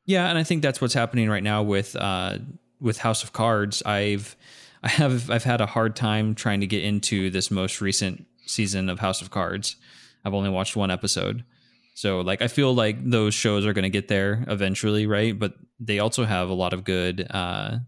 Yeah, 0.05 0.29
and 0.29 0.37
I 0.37 0.43
think 0.45 0.63
that's 0.63 0.81
what's 0.83 0.93
happening 0.93 1.31
right 1.31 1.43
now 1.43 1.63
with 1.63 1.97
uh 1.97 2.39
with 2.79 2.99
House 2.99 3.23
of 3.23 3.33
Cards. 3.33 3.83
I've 3.87 4.37
I 4.83 4.89
have 4.89 5.31
I've 5.31 5.45
had 5.45 5.63
a 5.63 5.67
hard 5.67 5.97
time 5.97 6.35
trying 6.35 6.61
to 6.61 6.67
get 6.67 6.85
into 6.85 7.31
this 7.31 7.51
most 7.51 7.81
recent 7.81 8.27
season 8.51 8.89
of 8.89 8.99
House 8.99 9.23
of 9.23 9.31
Cards. 9.31 9.77
I've 10.25 10.35
only 10.35 10.51
watched 10.51 10.77
one 10.77 10.91
episode. 10.91 11.45
So 11.95 12.21
like 12.21 12.41
I 12.43 12.49
feel 12.49 12.75
like 12.75 12.97
those 13.03 13.35
shows 13.35 13.67
are 13.67 13.73
going 13.73 13.83
to 13.85 13.91
get 13.91 14.09
there 14.09 14.45
eventually, 14.49 15.07
right? 15.07 15.39
But 15.39 15.55
they 15.79 15.99
also 15.99 16.25
have 16.25 16.49
a 16.49 16.55
lot 16.55 16.73
of 16.73 16.85
good 16.85 17.27
uh 17.31 17.79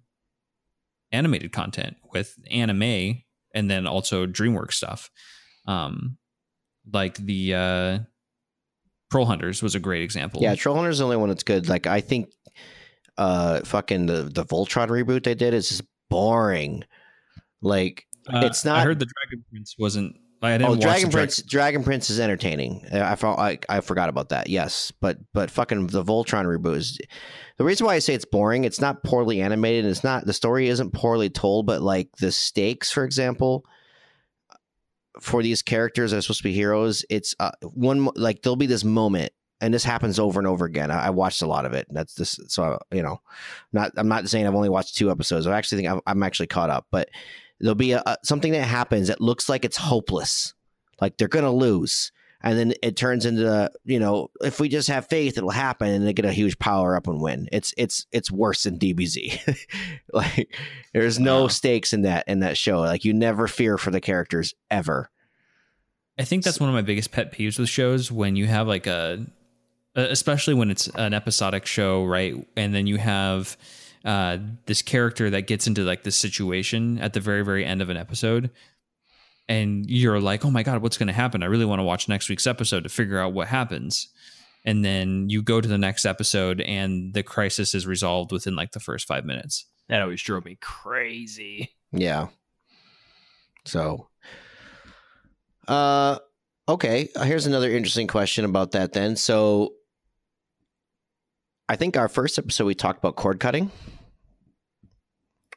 animated 1.12 1.52
content 1.52 1.96
with 2.12 2.38
anime 2.50 3.22
and 3.54 3.70
then 3.70 3.86
also 3.86 4.26
DreamWorks 4.26 4.72
stuff. 4.74 5.10
Um 5.66 6.18
like 6.92 7.14
the 7.16 7.54
uh 7.54 7.98
Troll 9.10 9.26
Hunters 9.26 9.62
was 9.62 9.74
a 9.74 9.80
great 9.80 10.02
example. 10.02 10.40
Yeah, 10.42 10.54
Troll 10.54 10.74
Hunter's 10.76 10.94
is 10.94 10.98
the 10.98 11.04
only 11.04 11.16
one 11.18 11.28
that's 11.28 11.42
good. 11.42 11.68
Like 11.68 11.86
I 11.86 12.00
think 12.00 12.28
uh 13.18 13.60
fucking 13.60 14.06
the 14.06 14.24
the 14.24 14.44
Voltron 14.44 14.88
reboot 14.88 15.24
they 15.24 15.34
did 15.34 15.54
is 15.54 15.68
just 15.68 15.82
boring. 16.10 16.84
Like 17.60 18.06
Uh, 18.26 18.42
it's 18.44 18.64
not 18.64 18.78
I 18.78 18.82
heard 18.84 18.98
the 18.98 19.06
Dragon 19.06 19.44
Prince 19.50 19.76
wasn't. 19.78 20.16
I 20.42 20.58
didn't 20.58 20.70
Oh, 20.70 20.76
Dragon 20.76 21.10
Prince. 21.10 21.42
Dragon 21.42 21.84
Prince 21.84 22.10
is 22.10 22.18
entertaining. 22.18 22.84
Uh, 22.92 23.16
I, 23.22 23.26
I 23.50 23.58
I 23.68 23.80
forgot 23.80 24.08
about 24.08 24.30
that. 24.30 24.48
Yes, 24.48 24.92
but 25.00 25.18
but 25.32 25.50
fucking 25.50 25.86
the 25.88 26.02
Voltron 26.04 26.44
reboot 26.44 26.76
is 26.76 26.98
the 27.58 27.64
reason 27.64 27.86
why 27.86 27.94
I 27.94 28.00
say 28.00 28.14
it's 28.14 28.24
boring. 28.24 28.64
It's 28.64 28.80
not 28.80 29.04
poorly 29.04 29.40
animated. 29.40 29.84
It's 29.84 30.02
not 30.02 30.26
the 30.26 30.32
story 30.32 30.68
isn't 30.68 30.92
poorly 30.92 31.30
told, 31.30 31.66
but 31.66 31.80
like 31.80 32.08
the 32.16 32.32
stakes, 32.32 32.90
for 32.90 33.04
example, 33.04 33.64
for 35.20 35.42
these 35.42 35.62
characters 35.62 36.10
that 36.10 36.18
are 36.18 36.22
supposed 36.22 36.40
to 36.40 36.44
be 36.44 36.52
heroes, 36.52 37.04
it's 37.08 37.34
uh, 37.38 37.52
one 37.62 38.08
like 38.16 38.42
there'll 38.42 38.56
be 38.56 38.66
this 38.66 38.84
moment. 38.84 39.32
And 39.60 39.72
this 39.72 39.84
happens 39.84 40.18
over 40.18 40.40
and 40.40 40.48
over 40.48 40.64
again. 40.64 40.90
I, 40.90 41.06
I 41.06 41.10
watched 41.10 41.40
a 41.40 41.46
lot 41.46 41.66
of 41.66 41.72
it. 41.72 41.86
That's 41.88 42.14
this. 42.14 42.36
So 42.48 42.80
you 42.90 43.00
know, 43.00 43.20
not. 43.72 43.92
I'm 43.96 44.08
not 44.08 44.28
saying 44.28 44.44
I've 44.44 44.56
only 44.56 44.68
watched 44.68 44.96
two 44.96 45.08
episodes. 45.08 45.46
I 45.46 45.56
actually 45.56 45.82
think 45.82 45.88
I'm, 45.92 46.00
I'm 46.04 46.22
actually 46.24 46.48
caught 46.48 46.68
up. 46.68 46.88
But 46.90 47.10
there'll 47.62 47.74
be 47.74 47.92
a, 47.92 48.02
a, 48.04 48.16
something 48.22 48.52
that 48.52 48.64
happens 48.64 49.08
that 49.08 49.20
looks 49.20 49.48
like 49.48 49.64
it's 49.64 49.78
hopeless 49.78 50.52
like 51.00 51.16
they're 51.16 51.28
gonna 51.28 51.50
lose. 51.52 52.12
And 52.44 52.58
then 52.58 52.74
it 52.82 52.96
turns 52.96 53.24
into 53.24 53.70
you 53.84 54.00
know 54.00 54.28
if 54.40 54.58
we 54.60 54.68
just 54.68 54.88
have 54.88 55.06
faith 55.08 55.38
it'll 55.38 55.50
happen 55.50 55.88
and 55.88 56.06
they 56.06 56.12
get 56.12 56.24
a 56.24 56.32
huge 56.32 56.58
power 56.58 56.96
up 56.96 57.06
and 57.06 57.20
win. 57.20 57.48
It's 57.52 57.72
it's 57.76 58.06
it's 58.12 58.30
worse 58.32 58.64
than 58.64 58.78
dbz 58.80 59.56
like 60.12 60.52
there's 60.92 61.18
no 61.20 61.42
Wow. 61.42 61.48
stakes 61.48 61.92
in 61.92 62.02
that 62.02 62.24
in 62.26 62.40
that 62.40 62.56
show. 62.56 62.80
Like 62.80 63.04
you 63.04 63.14
never 63.14 63.46
fear 63.48 63.78
for 63.78 63.90
the 63.92 64.00
characters 64.00 64.54
ever. 64.70 65.08
I 66.18 66.24
think 66.24 66.44
that's 66.44 66.60
one 66.60 66.68
of 66.68 66.74
my 66.74 66.82
biggest 66.82 67.10
pet 67.12 67.32
peeves 67.32 67.58
with 67.58 67.68
shows 67.68 68.12
when 68.12 68.36
you 68.36 68.46
have 68.46 68.68
like 68.68 68.86
a, 68.86 69.24
especially 69.94 70.54
when 70.54 70.70
it's 70.70 70.88
an 70.88 71.14
episodic 71.14 71.64
show, 71.64 72.04
right? 72.04 72.46
And 72.56 72.74
then 72.74 72.86
you 72.86 72.98
have 72.98 73.56
uh, 74.04 74.38
this 74.66 74.82
character 74.82 75.30
that 75.30 75.46
gets 75.46 75.66
into 75.66 75.82
like 75.82 76.02
this 76.02 76.16
situation 76.16 76.98
at 76.98 77.12
the 77.12 77.20
very, 77.20 77.44
very 77.44 77.64
end 77.64 77.82
of 77.82 77.88
an 77.88 77.96
episode. 77.96 78.50
And 79.48 79.88
you're 79.88 80.20
like, 80.20 80.44
oh 80.44 80.50
my 80.50 80.62
God, 80.62 80.82
what's 80.82 80.96
going 80.96 81.08
to 81.08 81.12
happen? 81.12 81.42
I 81.42 81.46
really 81.46 81.64
want 81.64 81.80
to 81.80 81.84
watch 81.84 82.08
next 82.08 82.28
week's 82.28 82.46
episode 82.46 82.84
to 82.84 82.88
figure 82.88 83.18
out 83.18 83.32
what 83.32 83.48
happens. 83.48 84.08
And 84.64 84.84
then 84.84 85.28
you 85.28 85.42
go 85.42 85.60
to 85.60 85.68
the 85.68 85.78
next 85.78 86.04
episode 86.06 86.60
and 86.60 87.12
the 87.12 87.22
crisis 87.22 87.74
is 87.74 87.86
resolved 87.86 88.30
within 88.32 88.54
like 88.54 88.72
the 88.72 88.80
first 88.80 89.06
five 89.08 89.24
minutes. 89.24 89.66
That 89.88 90.00
always 90.02 90.22
drove 90.22 90.44
me 90.44 90.56
crazy. 90.60 91.74
yeah 91.92 92.28
so 93.64 94.08
uh 95.68 96.18
okay 96.68 97.08
here's 97.22 97.46
another 97.46 97.70
interesting 97.70 98.06
question 98.06 98.44
about 98.44 98.72
that 98.72 98.92
then 98.92 99.14
so 99.14 99.74
i 101.72 101.76
think 101.76 101.96
our 101.96 102.08
first 102.08 102.38
episode 102.38 102.64
we 102.64 102.74
talked 102.74 102.98
about 102.98 103.16
cord 103.16 103.40
cutting 103.40 103.70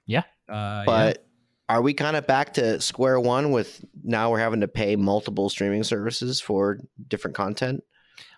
Yeah. 0.05 0.24
Uh, 0.48 0.84
but 0.86 1.25
are 1.67 1.81
we 1.81 1.93
kind 1.93 2.15
of 2.15 2.27
back 2.27 2.53
to 2.55 2.79
square 2.79 3.19
one 3.19 3.51
with 3.51 3.84
now 4.03 4.29
we're 4.31 4.39
having 4.39 4.62
to 4.62 4.67
pay 4.67 4.95
multiple 4.95 5.50
streaming 5.50 5.84
services 5.84 6.39
for 6.39 6.79
different 7.07 7.36
content 7.36 7.84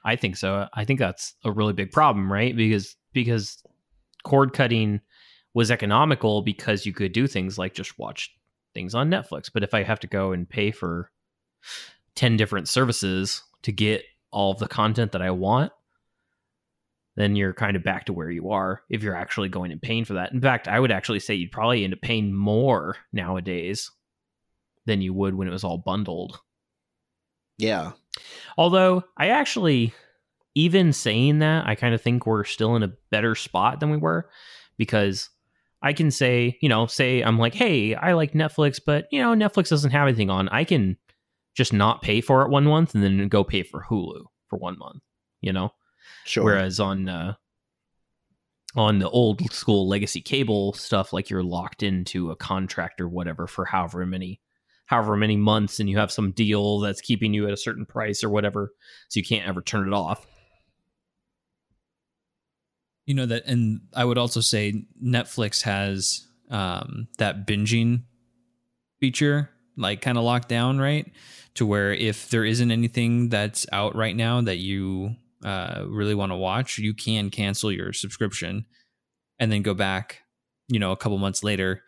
I 0.03 0.15
think 0.15 0.37
so. 0.37 0.67
I 0.73 0.85
think 0.85 0.99
that's 0.99 1.35
a 1.43 1.51
really 1.51 1.73
big 1.73 1.91
problem, 1.91 2.31
right? 2.31 2.55
Because 2.55 2.95
because 3.13 3.61
cord 4.23 4.53
cutting 4.53 5.01
was 5.53 5.69
economical 5.69 6.41
because 6.41 6.85
you 6.85 6.93
could 6.93 7.11
do 7.11 7.27
things 7.27 7.57
like 7.57 7.73
just 7.73 7.99
watch 7.99 8.33
things 8.73 8.95
on 8.95 9.09
Netflix. 9.09 9.49
But 9.53 9.63
if 9.63 9.73
I 9.73 9.83
have 9.83 9.99
to 10.01 10.07
go 10.07 10.31
and 10.31 10.47
pay 10.47 10.71
for 10.71 11.11
10 12.15 12.37
different 12.37 12.69
services 12.69 13.43
to 13.63 13.71
get 13.71 14.03
all 14.31 14.51
of 14.51 14.59
the 14.59 14.67
content 14.67 15.11
that 15.11 15.21
I 15.21 15.31
want, 15.31 15.71
then 17.17 17.35
you're 17.35 17.53
kind 17.53 17.75
of 17.75 17.83
back 17.83 18.05
to 18.05 18.13
where 18.13 18.29
you 18.29 18.51
are 18.51 18.83
if 18.89 19.01
you're 19.01 19.15
actually 19.15 19.49
going 19.49 19.71
and 19.71 19.81
paying 19.81 20.05
for 20.05 20.13
that. 20.13 20.31
In 20.31 20.39
fact, 20.39 20.67
I 20.67 20.79
would 20.79 20.91
actually 20.91 21.19
say 21.19 21.33
you'd 21.33 21.51
probably 21.51 21.83
end 21.83 21.93
up 21.93 22.01
paying 22.01 22.33
more 22.33 22.95
nowadays 23.11 23.91
than 24.85 25.01
you 25.01 25.13
would 25.13 25.35
when 25.35 25.47
it 25.47 25.51
was 25.51 25.63
all 25.63 25.79
bundled. 25.79 26.39
yeah 27.57 27.91
Although 28.57 29.03
I 29.17 29.29
actually, 29.29 29.93
even 30.55 30.93
saying 30.93 31.39
that, 31.39 31.67
I 31.67 31.75
kind 31.75 31.93
of 31.93 32.01
think 32.01 32.25
we're 32.25 32.43
still 32.43 32.75
in 32.75 32.83
a 32.83 32.93
better 33.11 33.35
spot 33.35 33.79
than 33.79 33.89
we 33.89 33.97
were 33.97 34.29
because 34.77 35.29
I 35.81 35.93
can 35.93 36.09
say, 36.11 36.57
you 36.61 36.69
know, 36.69 36.85
say 36.87 37.21
I'm 37.21 37.37
like, 37.37 37.53
hey, 37.53 37.95
I 37.95 38.13
like 38.13 38.33
Netflix, 38.33 38.79
but 38.83 39.07
you 39.11 39.21
know, 39.21 39.33
Netflix 39.33 39.69
doesn't 39.69 39.91
have 39.91 40.07
anything 40.07 40.29
on. 40.29 40.49
I 40.49 40.63
can 40.63 40.97
just 41.55 41.73
not 41.73 42.01
pay 42.01 42.21
for 42.21 42.43
it 42.43 42.49
one 42.49 42.65
month 42.65 42.93
and 42.93 43.03
then 43.03 43.27
go 43.27 43.43
pay 43.43 43.63
for 43.63 43.85
Hulu 43.89 44.25
for 44.49 44.57
one 44.57 44.77
month, 44.77 45.01
you 45.41 45.51
know? 45.51 45.71
Sure 46.25 46.43
Whereas 46.43 46.79
on 46.79 47.09
uh, 47.09 47.33
on 48.75 48.99
the 48.99 49.09
old 49.09 49.51
school 49.51 49.87
legacy 49.87 50.21
cable 50.21 50.73
stuff, 50.73 51.13
like 51.13 51.29
you're 51.29 51.43
locked 51.43 51.83
into 51.83 52.31
a 52.31 52.35
contract 52.35 53.01
or 53.01 53.07
whatever 53.07 53.47
for 53.47 53.65
however 53.65 54.05
many 54.05 54.41
however 54.85 55.17
many 55.17 55.35
months 55.35 55.79
and 55.79 55.89
you 55.89 55.97
have 55.97 56.11
some 56.11 56.31
deal 56.31 56.79
that's 56.79 57.01
keeping 57.01 57.33
you 57.33 57.45
at 57.45 57.53
a 57.53 57.57
certain 57.57 57.85
price 57.85 58.23
or 58.23 58.29
whatever 58.29 58.71
so 59.09 59.19
you 59.19 59.25
can't 59.25 59.45
ever 59.45 59.61
turn 59.61 59.85
it 59.85 59.93
off 59.93 60.25
You 63.07 63.13
know 63.13 63.25
that, 63.25 63.45
and 63.45 63.79
I 63.95 64.03
would 64.03 64.17
also 64.17 64.41
say 64.41 64.83
Netflix 65.01 65.61
has 65.61 66.27
um, 66.51 67.07
that 67.19 67.47
binging 67.47 68.03
feature, 68.99 69.49
like 69.77 70.01
kind 70.01 70.17
of 70.17 70.25
locked 70.25 70.49
down, 70.49 70.77
right? 70.77 71.09
To 71.55 71.65
where 71.65 71.93
if 71.93 72.29
there 72.29 72.43
isn't 72.43 72.69
anything 72.69 73.29
that's 73.29 73.65
out 73.71 73.95
right 73.95 74.15
now 74.15 74.41
that 74.41 74.57
you 74.57 75.15
uh, 75.43 75.83
really 75.87 76.15
want 76.15 76.31
to 76.31 76.35
watch, 76.35 76.77
you 76.77 76.93
can 76.93 77.29
cancel 77.29 77.71
your 77.71 77.93
subscription 77.93 78.65
and 79.39 79.51
then 79.51 79.61
go 79.61 79.73
back, 79.73 80.21
you 80.67 80.79
know, 80.79 80.91
a 80.91 80.97
couple 80.97 81.17
months 81.17 81.43
later, 81.43 81.83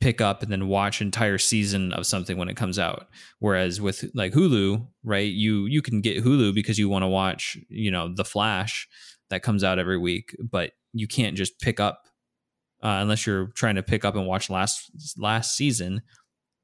pick 0.00 0.20
up 0.20 0.42
and 0.42 0.50
then 0.50 0.66
watch 0.66 1.02
entire 1.02 1.38
season 1.38 1.92
of 1.92 2.06
something 2.06 2.38
when 2.38 2.48
it 2.48 2.56
comes 2.56 2.78
out. 2.78 3.08
Whereas 3.38 3.80
with 3.80 4.04
like 4.14 4.32
Hulu, 4.32 4.86
right, 5.04 5.30
you 5.30 5.66
you 5.66 5.82
can 5.82 6.00
get 6.00 6.24
Hulu 6.24 6.54
because 6.54 6.78
you 6.78 6.88
want 6.88 7.02
to 7.02 7.08
watch, 7.08 7.58
you 7.68 7.90
know, 7.90 8.12
The 8.14 8.24
Flash 8.24 8.88
that 9.28 9.42
comes 9.42 9.62
out 9.62 9.78
every 9.78 9.98
week, 9.98 10.34
but 10.50 10.72
you 10.92 11.06
can't 11.06 11.36
just 11.36 11.60
pick 11.60 11.78
up 11.78 12.06
uh, 12.82 12.98
unless 13.00 13.26
you're 13.26 13.48
trying 13.48 13.74
to 13.74 13.82
pick 13.82 14.04
up 14.04 14.16
and 14.16 14.26
watch 14.26 14.48
last 14.48 14.90
last 15.18 15.54
season 15.54 16.02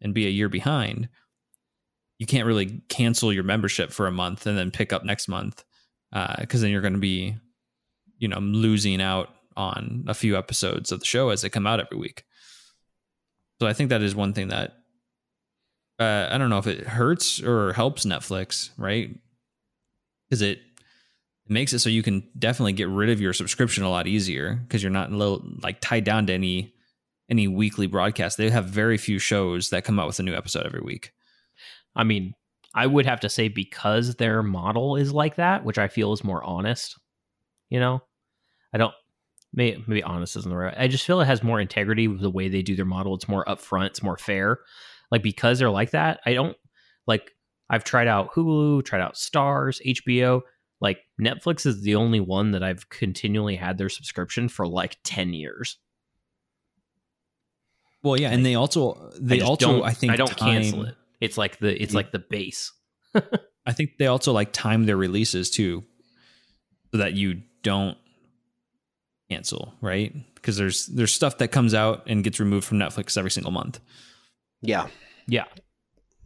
and 0.00 0.14
be 0.14 0.26
a 0.26 0.30
year 0.30 0.48
behind. 0.48 1.08
You 2.18 2.24
can't 2.24 2.46
really 2.46 2.80
cancel 2.88 3.32
your 3.32 3.44
membership 3.44 3.92
for 3.92 4.06
a 4.06 4.12
month 4.12 4.46
and 4.46 4.56
then 4.56 4.70
pick 4.70 4.94
up 4.94 5.04
next 5.04 5.28
month 5.28 5.65
because 6.40 6.60
then 6.60 6.70
you're 6.70 6.80
going 6.80 6.92
to 6.94 6.98
be, 6.98 7.36
you 8.18 8.28
know, 8.28 8.38
losing 8.38 9.00
out 9.00 9.28
on 9.56 10.04
a 10.06 10.14
few 10.14 10.36
episodes 10.36 10.92
of 10.92 11.00
the 11.00 11.06
show 11.06 11.30
as 11.30 11.42
they 11.42 11.48
come 11.48 11.66
out 11.66 11.80
every 11.80 11.98
week. 11.98 12.24
So 13.60 13.66
I 13.66 13.72
think 13.72 13.90
that 13.90 14.02
is 14.02 14.14
one 14.14 14.32
thing 14.32 14.48
that 14.48 14.74
uh, 15.98 16.28
I 16.30 16.36
don't 16.36 16.50
know 16.50 16.58
if 16.58 16.66
it 16.66 16.86
hurts 16.86 17.42
or 17.42 17.72
helps 17.72 18.04
Netflix, 18.04 18.70
right? 18.76 19.10
Because 20.28 20.42
it 20.42 20.58
it 20.58 21.52
makes 21.52 21.72
it 21.72 21.78
so 21.78 21.88
you 21.88 22.02
can 22.02 22.28
definitely 22.38 22.72
get 22.72 22.88
rid 22.88 23.08
of 23.08 23.20
your 23.20 23.32
subscription 23.32 23.84
a 23.84 23.90
lot 23.90 24.06
easier 24.06 24.56
because 24.56 24.82
you're 24.82 24.90
not 24.90 25.12
little, 25.12 25.42
like 25.62 25.80
tied 25.80 26.04
down 26.04 26.26
to 26.26 26.32
any 26.32 26.74
any 27.30 27.48
weekly 27.48 27.86
broadcast. 27.86 28.36
They 28.36 28.50
have 28.50 28.66
very 28.66 28.98
few 28.98 29.18
shows 29.18 29.70
that 29.70 29.84
come 29.84 29.98
out 29.98 30.06
with 30.06 30.18
a 30.18 30.22
new 30.22 30.34
episode 30.34 30.66
every 30.66 30.80
week. 30.80 31.12
i 31.94 32.04
mean 32.04 32.34
i 32.76 32.86
would 32.86 33.06
have 33.06 33.20
to 33.20 33.28
say 33.28 33.48
because 33.48 34.14
their 34.16 34.42
model 34.42 34.94
is 34.96 35.12
like 35.12 35.36
that 35.36 35.64
which 35.64 35.78
i 35.78 35.88
feel 35.88 36.12
is 36.12 36.22
more 36.22 36.44
honest 36.44 36.98
you 37.68 37.80
know? 37.80 38.00
I 38.72 38.78
don't 38.78 38.94
maybe, 39.52 39.82
maybe 39.86 40.02
honest 40.02 40.36
isn't 40.36 40.50
the 40.50 40.56
right 40.56 40.74
i 40.78 40.86
just 40.86 41.04
feel 41.04 41.20
it 41.20 41.26
has 41.26 41.42
more 41.42 41.60
integrity 41.60 42.06
with 42.08 42.20
the 42.20 42.30
way 42.30 42.48
they 42.48 42.62
do 42.62 42.76
their 42.76 42.84
model. 42.84 43.14
It's 43.14 43.28
more 43.28 43.44
upfront 43.46 43.86
it's 43.86 44.02
more 44.02 44.18
fair. 44.18 44.60
Like 45.10 45.22
because 45.22 45.58
they're 45.58 45.70
like 45.70 45.90
that 45.92 46.20
i 46.26 46.34
don't 46.34 46.56
like 47.06 47.32
i've 47.70 47.84
tried 47.84 48.08
out 48.08 48.32
hulu 48.32 48.84
tried 48.84 49.00
out 49.00 49.16
stars 49.16 49.80
hbo 49.86 50.42
like 50.80 50.98
netflix 51.20 51.64
is 51.64 51.82
the 51.82 51.94
only 51.94 52.20
one 52.20 52.50
that 52.50 52.62
i've 52.62 52.88
continually 52.90 53.56
had 53.56 53.78
their 53.78 53.88
subscription 53.88 54.48
for 54.48 54.66
like 54.66 54.98
10 55.04 55.32
years. 55.32 55.78
Well, 58.02 58.20
yeah, 58.20 58.30
and 58.30 58.44
they 58.46 58.54
also 58.54 59.10
they 59.18 59.40
I 59.40 59.44
also 59.44 59.82
I 59.82 59.92
think 59.92 60.12
i 60.12 60.16
don't 60.16 60.28
time- 60.28 60.62
cancel 60.62 60.84
it 60.84 60.96
it's 61.20 61.36
like 61.38 61.58
the 61.58 61.80
it's 61.82 61.92
Yeah. 61.92 61.98
like 61.98 62.12
the 62.12 62.18
base 62.18 62.72
I 63.66 63.72
think 63.72 63.98
they 63.98 64.06
also 64.06 64.32
like 64.32 64.52
time 64.52 64.84
their 64.84 64.96
releases 64.96 65.50
too, 65.50 65.82
so 66.92 66.98
that 66.98 67.14
you 67.14 67.42
don't 67.62 67.96
cancel, 69.28 69.74
right? 69.80 70.14
Because 70.36 70.56
there's 70.56 70.86
there's 70.86 71.12
stuff 71.12 71.38
that 71.38 71.48
comes 71.48 71.74
out 71.74 72.04
and 72.06 72.22
gets 72.22 72.38
removed 72.38 72.66
from 72.66 72.78
Netflix 72.78 73.16
every 73.18 73.30
single 73.30 73.50
month. 73.52 73.80
Yeah, 74.62 74.86
Yeah, 75.26 75.44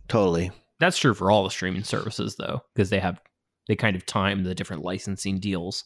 totally. 0.09 0.51
that's 0.81 0.99
true 0.99 1.15
for 1.15 1.31
all 1.31 1.45
the 1.45 1.51
streaming 1.51 1.85
services 1.85 2.37
though, 2.37 2.63
because 2.75 2.91
they 2.91 3.01
have 3.01 3.21
they 3.69 3.77
kind 3.77 3.97
of 3.97 4.05
time 4.05 4.43
the 4.45 4.55
different 4.55 4.83
licensing 4.83 5.39
deals. 5.39 5.85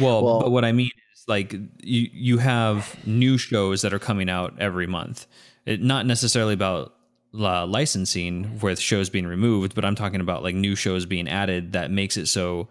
Well, 0.00 0.22
Well- 0.24 0.40
but 0.40 0.50
what 0.50 0.64
I 0.64 0.72
mean 0.72 0.90
is 1.07 1.07
like 1.28 1.52
you 1.52 2.08
you 2.12 2.38
have 2.38 2.96
new 3.06 3.38
shows 3.38 3.82
that 3.82 3.92
are 3.92 3.98
coming 3.98 4.28
out 4.28 4.54
every 4.58 4.86
month. 4.86 5.26
It, 5.66 5.82
not 5.82 6.06
necessarily 6.06 6.54
about 6.54 6.94
licensing 7.32 8.58
with 8.60 8.80
shows 8.80 9.10
being 9.10 9.26
removed, 9.26 9.74
but 9.74 9.84
I'm 9.84 9.94
talking 9.94 10.20
about 10.20 10.42
like 10.42 10.54
new 10.54 10.74
shows 10.74 11.04
being 11.04 11.28
added 11.28 11.72
that 11.72 11.90
makes 11.90 12.16
it 12.16 12.26
so 12.26 12.68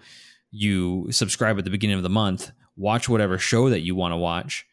you 0.52 1.12
subscribe 1.12 1.58
at 1.58 1.64
the 1.64 1.70
beginning 1.70 1.98
of 1.98 2.04
the 2.04 2.10
month, 2.10 2.52
watch 2.76 3.08
whatever 3.08 3.38
show 3.38 3.70
that 3.70 3.82
you 3.82 3.96
want 3.96 4.14
to 4.14 4.18
watch. 4.18 4.66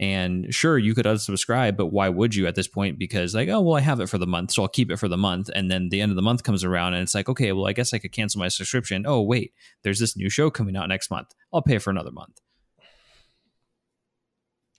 And 0.00 0.52
sure, 0.52 0.78
you 0.78 0.94
could 0.94 1.04
unsubscribe, 1.04 1.76
but 1.76 1.88
why 1.88 2.08
would 2.08 2.34
you 2.34 2.46
at 2.46 2.54
this 2.54 2.66
point? 2.66 2.98
Because 2.98 3.34
like, 3.34 3.50
oh 3.50 3.60
well, 3.60 3.76
I 3.76 3.80
have 3.80 4.00
it 4.00 4.08
for 4.08 4.16
the 4.16 4.26
month, 4.26 4.50
so 4.52 4.62
I'll 4.62 4.68
keep 4.68 4.90
it 4.90 4.96
for 4.96 5.08
the 5.08 5.18
month. 5.18 5.50
And 5.54 5.70
then 5.70 5.90
the 5.90 6.00
end 6.00 6.10
of 6.10 6.16
the 6.16 6.22
month 6.22 6.42
comes 6.42 6.64
around, 6.64 6.94
and 6.94 7.02
it's 7.02 7.14
like, 7.14 7.28
okay, 7.28 7.52
well, 7.52 7.66
I 7.66 7.74
guess 7.74 7.92
I 7.92 7.98
could 7.98 8.12
cancel 8.12 8.40
my 8.40 8.48
subscription. 8.48 9.04
Oh 9.06 9.20
wait, 9.20 9.52
there's 9.84 10.00
this 10.00 10.16
new 10.16 10.30
show 10.30 10.50
coming 10.50 10.74
out 10.74 10.88
next 10.88 11.10
month. 11.10 11.34
I'll 11.52 11.62
pay 11.62 11.76
for 11.78 11.90
another 11.90 12.10
month. 12.10 12.40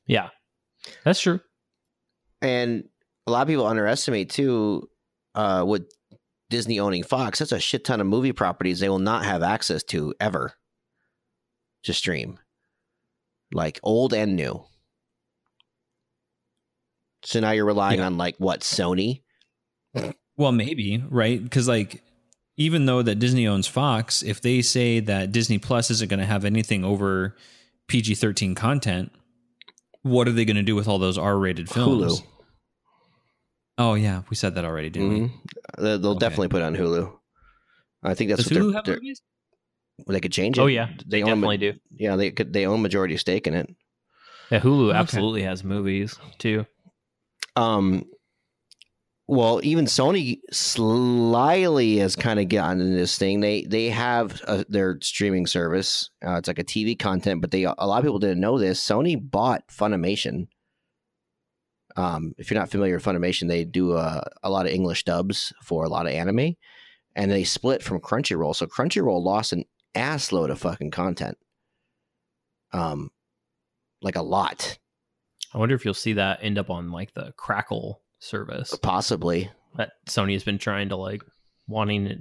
Yeah, 0.08 0.30
that's 1.04 1.20
true. 1.22 1.40
And 2.42 2.86
a 3.28 3.32
lot 3.32 3.44
of 3.44 3.48
people 3.48 3.68
underestimate 3.68 4.30
too 4.30 4.90
uh, 5.36 5.64
with 5.68 5.90
Disney 6.50 6.80
owning 6.80 7.04
Fox. 7.04 7.40
That's 7.40 7.52
a 7.52 7.60
shit 7.60 7.86
ton 7.86 8.02
of 8.02 8.08
movie 8.08 8.32
properties 8.34 8.80
they 8.80 8.90
will 8.90 9.00
not 9.00 9.24
have 9.26 9.44
access 9.44 9.84
to 9.86 10.14
ever 10.20 10.54
to 11.84 11.94
stream, 11.94 12.40
like 13.54 13.80
old 13.84 14.14
and 14.14 14.36
new. 14.36 14.64
So 17.24 17.40
now 17.40 17.52
you're 17.52 17.66
relying 17.66 18.00
Yeah. 18.00 18.08
on 18.08 18.18
like 18.18 18.36
what 18.38 18.62
Sony? 18.62 19.22
Well, 20.38 20.52
maybe 20.52 21.04
right 21.10 21.42
because 21.42 21.68
like 21.68 22.04
even 22.58 22.86
though 22.86 23.02
that 23.02 23.16
Disney 23.20 23.48
owns 23.48 23.68
Fox, 23.68 24.24
if 24.24 24.42
they 24.42 24.62
say 24.62 25.00
that 25.02 25.32
Disney 25.32 25.58
Plus 25.60 25.92
isn't 25.92 26.10
going 26.10 26.20
to 26.20 26.26
have 26.26 26.46
anything 26.46 26.84
over 26.84 27.36
PG 27.88 28.16
thirteen 28.16 28.56
content, 28.56 29.12
what 30.04 30.28
are 30.28 30.32
they 30.32 30.46
going 30.46 30.56
to 30.58 30.64
do 30.64 30.76
with 30.76 30.88
all 30.88 31.00
those 31.00 31.18
R 31.18 31.38
rated 31.38 31.70
films? 31.70 32.22
Hulu. 32.22 32.28
Oh 33.78 33.94
yeah, 33.96 34.22
we 34.30 34.36
said 34.36 34.56
that 34.56 34.66
already, 34.66 34.90
didn't 34.90 35.10
we? 35.10 35.20
Mhm. 35.22 35.32
They'll 35.78 36.00
they'll 36.00 36.12
Okay. 36.12 36.20
definitely 36.20 36.48
put 36.50 36.62
it 36.62 36.66
on 36.66 36.76
Hulu. 36.76 37.12
I 38.04 38.14
think 38.14 38.30
that's 38.30 38.44
Does 38.44 38.52
what 38.52 38.62
Hulu 38.62 38.68
they're, 38.68 38.74
have 38.78 38.86
they're- 38.86 38.96
movies? 38.96 39.22
they 40.08 40.20
could 40.20 40.32
change 40.32 40.58
it. 40.58 40.62
Oh 40.62 40.68
yeah, 40.68 40.88
they, 41.06 41.18
They 41.20 41.24
own 41.24 41.30
definitely 41.42 41.58
do. 41.58 41.74
yeah. 41.96 42.16
They 42.16 42.32
could 42.32 42.54
they 42.54 42.66
own 42.66 42.82
majority 42.82 43.18
stake 43.18 43.48
in 43.48 43.54
it. 43.54 43.70
Yeah, 44.52 44.60
Hulu 44.60 44.90
Okay. 44.90 44.98
absolutely 44.98 45.44
has 45.44 45.64
movies 45.64 46.18
too. 46.38 46.66
um 47.56 48.06
well 49.32 49.62
even 49.64 49.86
sony 49.86 50.40
slyly 50.52 51.96
has 52.00 52.18
kind 52.18 52.38
of 52.38 52.50
gotten 52.50 52.82
into 52.82 52.98
this 52.98 53.18
thing. 53.18 53.40
They 53.40 53.64
they 53.64 53.88
have 53.88 54.42
uh 54.46 54.66
their 54.68 55.00
streaming 55.02 55.48
service. 55.48 56.10
Uh, 56.24 56.34
it's 56.34 56.50
like 56.50 56.60
a 56.60 56.66
tv 56.66 57.00
content 57.00 57.40
but 57.40 57.50
they 57.50 57.64
a 57.64 57.74
lot 57.80 58.00
of 58.00 58.04
people 58.04 58.20
didn't 58.20 58.42
know 58.42 58.60
this. 58.60 58.86
Sony 58.86 59.18
bought 59.18 59.66
funimation. 59.70 60.50
Um 61.96 62.34
if 62.38 62.52
you're 62.52 62.60
not 62.60 62.70
familiar 62.70 62.96
with 62.96 63.06
funimation 63.06 63.48
they 63.48 63.64
do 63.64 63.94
uh, 63.94 64.22
a 64.44 64.50
lot 64.50 64.66
of 64.66 64.74
english 64.74 65.06
dubs 65.06 65.54
for 65.64 65.86
a 65.86 65.90
lot 65.90 66.08
of 66.08 66.12
anime 66.12 66.56
and 67.16 67.32
they 67.32 67.46
split 67.46 67.82
from 67.82 68.02
crunchyroll. 68.02 68.54
So 68.54 68.66
crunchyroll 68.66 69.24
lost 69.24 69.54
an 69.54 69.64
ass 69.96 70.34
load 70.34 70.50
of 70.50 70.60
fucking 70.60 70.92
content. 70.92 71.38
Um 72.74 73.12
like 74.02 74.18
a 74.18 74.22
lot. 74.22 74.78
I 75.54 75.58
wonder 75.58 75.76
if 75.76 75.86
you'll 75.86 75.94
see 75.94 76.14
that 76.14 76.40
end 76.42 76.58
up 76.58 76.70
on 76.70 76.92
like 76.92 77.14
the 77.14 77.32
Crackle 77.38 78.02
service. 78.22 78.74
Possibly. 78.82 79.52
That 79.76 79.92
Sony 80.08 80.34
has 80.34 80.44
been 80.44 80.58
trying 80.58 80.90
to 80.90 80.96
like 80.96 81.24
wanting 81.68 82.08
a 82.08 82.18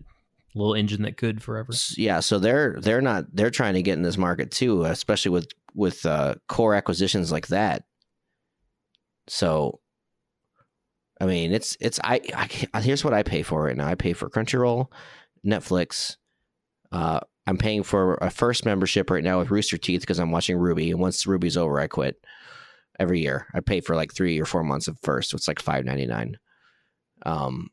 little 0.55 0.75
engine 0.75 1.03
that 1.03 1.17
could 1.17 1.43
forever. 1.43 1.73
Yeah 1.97 2.21
so 2.21 2.39
they're 2.39 2.77
they're 2.81 3.01
not 3.01 3.25
they're 3.33 3.51
trying 3.51 3.75
to 3.75 3.83
get 3.83 3.95
in 3.95 4.03
this 4.03 4.19
market 4.19 4.51
too 4.51 4.85
especially 4.85 5.31
with 5.31 5.49
with 5.75 6.05
uh 6.07 6.35
core 6.49 6.75
acquisitions 6.75 7.31
like 7.31 7.49
that. 7.49 7.85
So 9.29 9.81
i 11.21 11.27
mean 11.27 11.53
it's 11.53 11.77
it's 11.81 12.01
i, 12.03 12.21
I 12.73 12.81
here's 12.81 13.05
what 13.05 13.15
i 13.15 13.23
pay 13.23 13.43
for 13.43 13.63
right 13.63 13.77
now. 13.77 13.87
I 13.87 13.95
pay 13.95 14.13
for 14.13 14.31
crunchyroll 14.31 14.89
netflix 15.47 16.17
uh 16.93 17.21
i'm 17.47 17.57
paying 17.57 17.83
for 17.83 18.15
a 18.17 18.31
first 18.31 18.65
membership 18.67 19.09
right 19.11 19.25
now 19.25 19.39
with 19.39 19.51
rooster 19.51 19.79
teeth 19.79 20.03
because 20.03 20.19
i'm 20.19 20.31
watching 20.31 20.59
RWBY 20.59 20.91
and 20.91 21.01
once 21.01 21.25
RWBY's 21.25 21.57
over 21.57 21.81
i 21.81 21.87
quit 21.87 22.23
every 23.01 23.21
year 23.21 23.47
i 23.55 23.61
pay 23.61 23.81
for 23.81 23.97
like 23.97 24.15
three 24.15 24.41
or 24.41 24.45
four 24.45 24.63
months 24.63 24.87
of 24.87 24.97
first 25.03 25.31
so 25.31 25.35
it's 25.37 25.49
like 25.49 25.61
5.99 25.63 26.35
um 27.27 27.69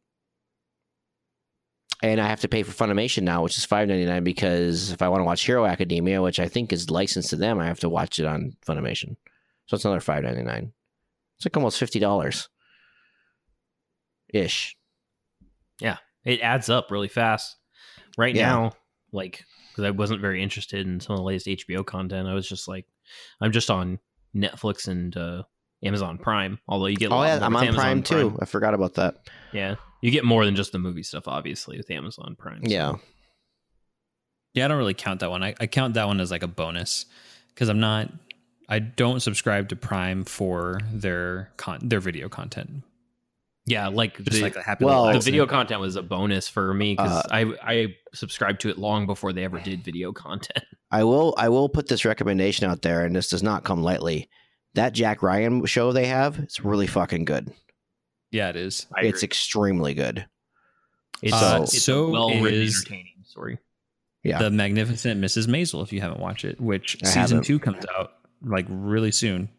and 2.03 2.21
I 2.21 2.27
have 2.27 2.41
to 2.41 2.47
pay 2.47 2.61
for 2.61 2.71
Funimation 2.71 3.23
now, 3.23 3.41
which 3.41 3.57
is 3.57 3.65
five 3.65 3.87
ninety 3.87 4.05
nine 4.05 4.23
because 4.23 4.91
if 4.91 5.01
I 5.01 5.09
want 5.09 5.21
to 5.21 5.25
watch 5.25 5.43
Hero 5.43 5.65
Academia, 5.65 6.21
which 6.21 6.39
I 6.39 6.47
think 6.47 6.71
is 6.71 6.91
licensed 6.91 7.31
to 7.31 7.35
them, 7.35 7.57
I 7.59 7.65
have 7.65 7.79
to 7.79 7.89
watch 7.89 8.19
it 8.19 8.25
on 8.27 8.55
Funimation. 8.67 9.15
So 9.65 9.73
it's 9.73 9.83
another 9.83 9.99
five 9.99 10.21
ninety 10.21 10.43
nine. 10.43 10.73
It's 11.37 11.45
like 11.47 11.57
almost 11.57 11.79
fifty 11.79 11.97
dollars, 11.97 12.49
ish. 14.31 14.77
Yeah, 15.79 15.97
it 16.23 16.39
adds 16.41 16.69
up 16.69 16.91
really 16.91 17.07
fast. 17.07 17.55
Right 18.15 18.35
Yeah. 18.35 18.47
now, 18.51 18.73
like 19.11 19.43
because 19.71 19.83
I 19.85 19.89
wasn't 19.89 20.21
very 20.21 20.43
interested 20.43 20.85
in 20.85 20.99
some 20.99 21.13
of 21.15 21.17
the 21.17 21.23
latest 21.23 21.47
HBO 21.47 21.83
content, 21.83 22.27
I 22.27 22.35
was 22.35 22.47
just 22.47 22.67
like, 22.67 22.85
I'm 23.41 23.51
just 23.51 23.71
on 23.71 23.97
Netflix 24.35 24.87
and 24.87 25.15
uh, 25.17 25.43
Amazon 25.83 26.17
Prime. 26.17 26.59
Although 26.67 26.87
you 26.87 26.97
get 26.97 27.11
a 27.11 27.13
Oh 27.13 27.17
lot 27.17 27.25
yeah, 27.27 27.35
more 27.39 27.45
I'm 27.45 27.53
with 27.53 27.61
on 27.61 27.67
Amazon 27.67 27.83
Prime 27.83 28.03
too. 28.03 28.37
I 28.41 28.45
forgot 28.45 28.73
about 28.73 28.95
that. 28.95 29.15
Yeah, 29.53 29.75
you 30.01 30.11
get 30.11 30.23
more 30.25 30.45
than 30.45 30.55
just 30.55 30.71
the 30.71 30.79
movie 30.79 31.03
stuff, 31.03 31.27
obviously, 31.27 31.77
with 31.77 31.89
Amazon 31.91 32.35
Prime. 32.37 32.63
so- 32.65 32.71
Yeah, 32.71 32.95
Yeah, 34.53 34.65
I 34.65 34.67
don't 34.67 34.77
really 34.77 34.93
count 34.93 35.19
that 35.21 35.29
one. 35.29 35.43
I, 35.43 35.53
I 35.59 35.67
count 35.67 35.93
that 35.95 36.07
one 36.07 36.19
as 36.19 36.31
like 36.31 36.43
a 36.43 36.47
bonus 36.47 37.05
because 37.53 37.69
I'm 37.69 37.79
not. 37.79 38.11
I 38.69 38.79
don't 38.79 39.21
subscribe 39.21 39.69
to 39.69 39.75
Prime 39.77 40.25
for 40.25 40.81
their 40.91 41.51
con 41.57 41.79
their 41.81 41.99
video 42.01 42.27
content. 42.27 42.83
Yeah, 43.67 43.87
like 43.89 44.17
Just 44.17 44.31
the, 44.31 44.41
like 44.41 44.53
the 44.53 44.63
happy 44.63 44.85
well, 44.85 45.11
the 45.13 45.19
video 45.19 45.45
content 45.45 45.79
was 45.81 45.95
a 45.95 46.01
bonus 46.01 46.47
for 46.47 46.73
me 46.73 46.95
because 46.95 47.11
Uh, 47.25 47.27
I 47.29 47.41
I 47.61 47.95
subscribed 48.15 48.61
to 48.61 48.69
it 48.69 48.77
long 48.79 49.05
before 49.05 49.33
they 49.33 49.43
ever 49.43 49.59
did 49.59 49.83
video 49.83 50.11
content. 50.11 50.63
I 50.91 51.03
will. 51.03 51.35
I 51.37 51.49
will 51.49 51.67
put 51.69 51.87
this 51.87 52.05
recommendation 52.05 52.67
out 52.69 52.81
there, 52.81 53.05
and 53.05 53.15
this 53.15 53.29
does 53.29 53.43
not 53.43 53.63
come 53.65 53.83
lightly. 53.83 54.29
That 54.73 54.93
Jack 54.93 55.21
Ryan 55.21 55.65
show 55.65 55.91
they 55.91 56.05
have, 56.07 56.39
it's 56.39 56.63
really 56.63 56.87
fucking 56.87 57.25
good. 57.25 57.51
Yeah, 58.31 58.49
it 58.49 58.55
is. 58.55 58.87
I 58.95 59.01
It's 59.01 59.19
agree. 59.19 59.25
extremely 59.27 59.93
good. 59.93 60.25
it's, 61.21 61.33
uh, 61.33 61.59
it's 61.63 61.81
so 61.83 62.09
well-written, 62.09 62.61
is- 62.61 62.77
entertaining 62.77 63.23
story. 63.25 63.57
Yeah. 64.23 64.39
The 64.39 64.51
Magnificent 64.51 65.21
Mrs. 65.21 65.47
Maisel, 65.47 65.81
if 65.83 65.91
you 65.93 66.01
haven't 66.01 66.19
watched 66.19 66.43
it, 66.45 66.59
which 66.59 66.97
I 67.03 67.07
season 67.07 67.21
haven't. 67.21 67.43
two 67.45 67.59
comes 67.59 67.85
out 67.97 68.11
like 68.43 68.65
really 68.69 69.11
soon, 69.11 69.49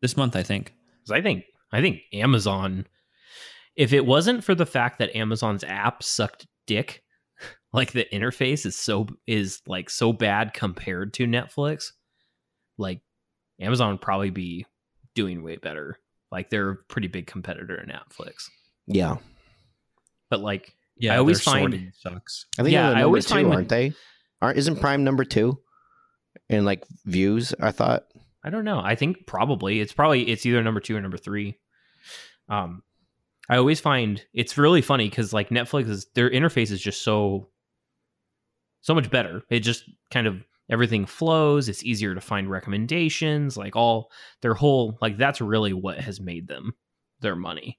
this 0.00 0.16
month 0.16 0.36
I 0.36 0.42
think. 0.42 0.72
'Cause 1.04 1.10
I 1.12 1.20
think 1.22 1.44
I 1.72 1.80
think 1.80 2.00
Amazon, 2.12 2.86
if 3.76 3.92
it 3.92 4.04
wasn't 4.06 4.44
for 4.44 4.54
the 4.54 4.66
fact 4.66 4.98
that 4.98 5.14
Amazon's 5.16 5.64
app 5.64 6.02
sucked 6.02 6.46
dick, 6.66 7.02
like 7.72 7.92
the 7.92 8.06
interface 8.12 8.66
is 8.66 8.76
so 8.76 9.06
is 9.26 9.60
like 9.66 9.88
so 9.90 10.12
bad 10.12 10.52
compared 10.54 11.14
to 11.14 11.26
Netflix, 11.26 11.92
like 12.78 13.00
Amazon 13.60 13.92
would 13.92 14.00
probably 14.02 14.30
be 14.30 14.66
doing 15.14 15.42
way 15.42 15.56
better. 15.56 15.98
Like 16.30 16.50
they're 16.50 16.70
a 16.70 16.76
pretty 16.76 17.08
big 17.08 17.26
competitor 17.26 17.80
in 17.80 17.88
Netflix. 17.88 18.48
Yeah, 18.86 19.16
But 20.30 20.40
like 20.40 20.74
Yeah, 20.96 21.14
I 21.14 21.18
always 21.18 21.38
their 21.44 21.52
find- 21.52 21.62
sorting 21.72 21.92
sucks. 21.96 22.46
I 22.58 22.62
think 22.62 22.72
Yeah, 22.72 22.90
they're 22.90 22.98
I 22.98 23.02
always 23.02 23.26
two, 23.26 23.34
find 23.34 23.48
when- 23.48 23.56
aren't 23.56 23.68
they? 23.68 23.92
Aren't 24.42 24.58
isn't 24.58 24.80
Prime 24.80 25.04
number 25.04 25.24
two 25.24 25.58
in 26.48 26.64
like 26.64 26.84
views? 27.04 27.52
I 27.60 27.72
thought. 27.72 28.04
I 28.42 28.48
don't 28.48 28.64
know. 28.64 28.80
I 28.80 28.94
think 28.94 29.26
probably 29.26 29.80
it's 29.80 29.92
probably 29.92 30.28
it's 30.30 30.46
either 30.46 30.62
number 30.62 30.80
two 30.80 30.96
or 30.96 31.00
number 31.02 31.18
three. 31.18 31.58
Um, 32.48 32.82
I 33.50 33.56
always 33.56 33.80
find 33.80 34.24
it's 34.32 34.56
really 34.56 34.80
funny 34.80 35.10
because 35.10 35.32
like 35.32 35.48
Netflix 35.50 35.88
is 35.90 36.06
their 36.14 36.30
interface 36.30 36.70
is 36.70 36.80
just 36.80 37.02
so 37.02 37.48
so 38.80 38.94
much 38.94 39.10
better. 39.10 39.42
It 39.50 39.60
just 39.60 39.84
kind 40.10 40.26
of 40.26 40.42
everything 40.70 41.04
flows. 41.04 41.68
It's 41.68 41.82
easier 41.84 42.14
to 42.14 42.20
find 42.20 42.48
recommendations. 42.50 43.56
Like 43.56 43.74
all 43.76 44.10
their 44.40 44.54
whole 44.54 44.96
like 45.02 45.18
that's 45.18 45.40
really 45.40 45.72
what 45.72 45.98
has 45.98 46.20
made 46.20 46.46
them 46.48 46.74
their 47.20 47.34
money. 47.36 47.78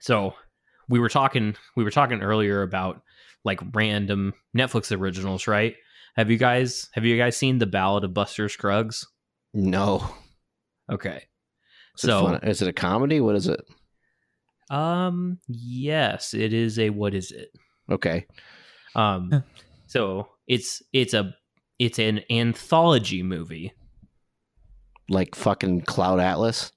So 0.00 0.34
we 0.88 0.98
were 0.98 1.08
talking 1.08 1.54
we 1.76 1.84
were 1.84 1.90
talking 1.90 2.20
earlier 2.20 2.62
about 2.62 3.00
like 3.44 3.60
random 3.74 4.34
Netflix 4.56 4.94
originals, 4.96 5.46
right? 5.46 5.74
Have 6.16 6.30
you 6.30 6.36
guys 6.36 6.88
have 6.94 7.04
you 7.04 7.16
guys 7.16 7.36
seen 7.36 7.58
the 7.58 7.66
Ballad 7.66 8.04
of 8.04 8.12
Buster 8.14 8.48
Scruggs? 8.48 9.06
No. 9.52 10.08
Okay. 10.90 11.22
Is 11.96 12.02
So- 12.02 12.22
fun? 12.26 12.40
is 12.42 12.60
it 12.60 12.68
a 12.68 12.72
comedy? 12.72 13.20
What 13.20 13.36
is 13.36 13.46
it? 13.46 13.60
Um 14.74 15.38
yes, 15.48 16.34
it 16.34 16.52
is 16.52 16.78
a 16.78 16.90
what 16.90 17.14
is 17.14 17.30
it? 17.30 17.50
Okay. 17.90 18.26
Um 18.96 19.44
so 19.86 20.28
it's 20.46 20.82
it's 20.92 21.14
a 21.14 21.34
it's 21.78 21.98
an 21.98 22.20
anthology 22.30 23.22
movie. 23.22 23.72
Like 25.08 25.34
fucking 25.34 25.82
Cloud 25.82 26.20
Atlas. 26.20 26.72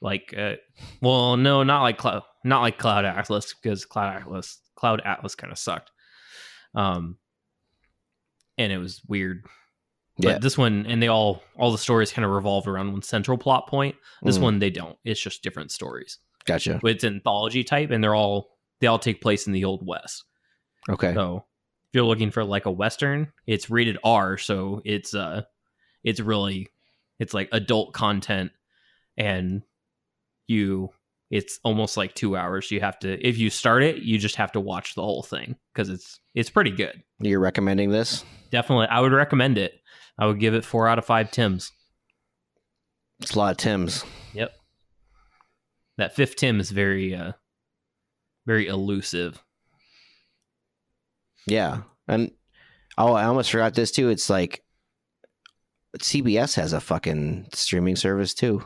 Like, 0.00 0.34
uh, 0.36 0.54
well, 1.00 1.36
no, 1.36 1.62
not 1.62 1.82
like 1.82 1.98
cloud, 1.98 2.22
not 2.44 2.60
like 2.60 2.78
Cloud 2.78 3.04
Atlas 3.04 3.54
because 3.54 3.84
Cloud 3.86 4.14
Atlas, 4.22 4.60
Cloud 4.76 5.00
Atlas 5.04 5.34
kind 5.34 5.50
of 5.52 5.58
sucked. 5.58 5.90
Um, 6.74 7.16
and 8.58 8.70
it 8.72 8.78
was 8.78 9.02
weird. 9.08 9.44
But 10.18 10.28
Yeah. 10.28 10.38
this 10.38 10.56
one, 10.56 10.86
and 10.86 11.02
they 11.02 11.08
all, 11.08 11.42
all 11.58 11.72
the 11.72 11.78
stories 11.78 12.12
kind 12.12 12.24
of 12.24 12.30
revolve 12.30 12.68
around 12.68 12.92
one 12.92 13.02
central 13.02 13.36
plot 13.38 13.68
point. 13.68 13.96
This 14.22 14.38
Mm. 14.38 14.42
one, 14.42 14.58
they 14.58 14.70
don't. 14.70 14.98
It's 15.04 15.20
just 15.20 15.42
different 15.42 15.70
stories. 15.72 16.18
Gotcha. 16.46 16.80
It's 16.84 17.04
anthology 17.04 17.64
type, 17.64 17.90
and 17.90 18.02
they're 18.02 18.14
all, 18.14 18.50
they 18.80 18.86
all 18.86 18.98
take 18.98 19.20
place 19.20 19.46
in 19.46 19.52
the 19.52 19.64
old 19.64 19.86
west. 19.86 20.24
Okay. 20.88 21.14
So 21.14 21.44
if 21.88 21.94
you're 21.94 22.04
looking 22.04 22.30
for 22.30 22.44
like 22.44 22.66
a 22.66 22.70
western, 22.70 23.32
it's 23.46 23.70
rated 23.70 23.98
R, 24.04 24.38
so 24.38 24.82
it's 24.84 25.14
uh 25.14 25.42
it's 26.04 26.20
really 26.20 26.68
it's 27.18 27.34
like 27.34 27.48
adult 27.52 27.92
content 27.92 28.52
and 29.16 29.62
you 30.46 30.90
it's 31.30 31.58
almost 31.64 31.96
like 31.96 32.14
2 32.14 32.36
hours. 32.36 32.70
You 32.70 32.80
have 32.80 32.98
to 33.00 33.26
if 33.26 33.38
you 33.38 33.50
start 33.50 33.82
it, 33.82 34.02
you 34.02 34.18
just 34.18 34.36
have 34.36 34.52
to 34.52 34.60
watch 34.60 34.94
the 34.94 35.02
whole 35.02 35.22
thing 35.22 35.56
cuz 35.74 35.88
it's 35.88 36.20
it's 36.34 36.50
pretty 36.50 36.70
good. 36.70 37.02
You're 37.18 37.40
recommending 37.40 37.90
this? 37.90 38.24
Definitely 38.50 38.86
I 38.88 39.00
would 39.00 39.12
recommend 39.12 39.58
it. 39.58 39.80
I 40.18 40.26
would 40.26 40.40
give 40.40 40.54
it 40.54 40.64
4 40.64 40.88
out 40.88 40.98
of 40.98 41.04
5 41.04 41.30
Tims. 41.30 41.72
It's 43.20 43.34
a 43.34 43.38
lot 43.38 43.52
of 43.52 43.56
Tim's. 43.56 44.04
That 45.98 46.14
fifth 46.14 46.36
Tim 46.36 46.60
is 46.60 46.70
very 46.70 47.14
uh 47.14 47.32
very 48.46 48.66
elusive. 48.66 49.42
Yeah. 51.46 51.82
And 52.08 52.30
oh, 52.96 53.12
I 53.14 53.24
almost 53.24 53.50
forgot 53.50 53.74
this 53.74 53.90
too. 53.90 54.08
It's 54.08 54.30
like 54.30 54.62
CBS 55.98 56.54
has 56.56 56.72
a 56.72 56.80
fucking 56.80 57.48
streaming 57.52 57.96
service 57.96 58.34
too. 58.34 58.62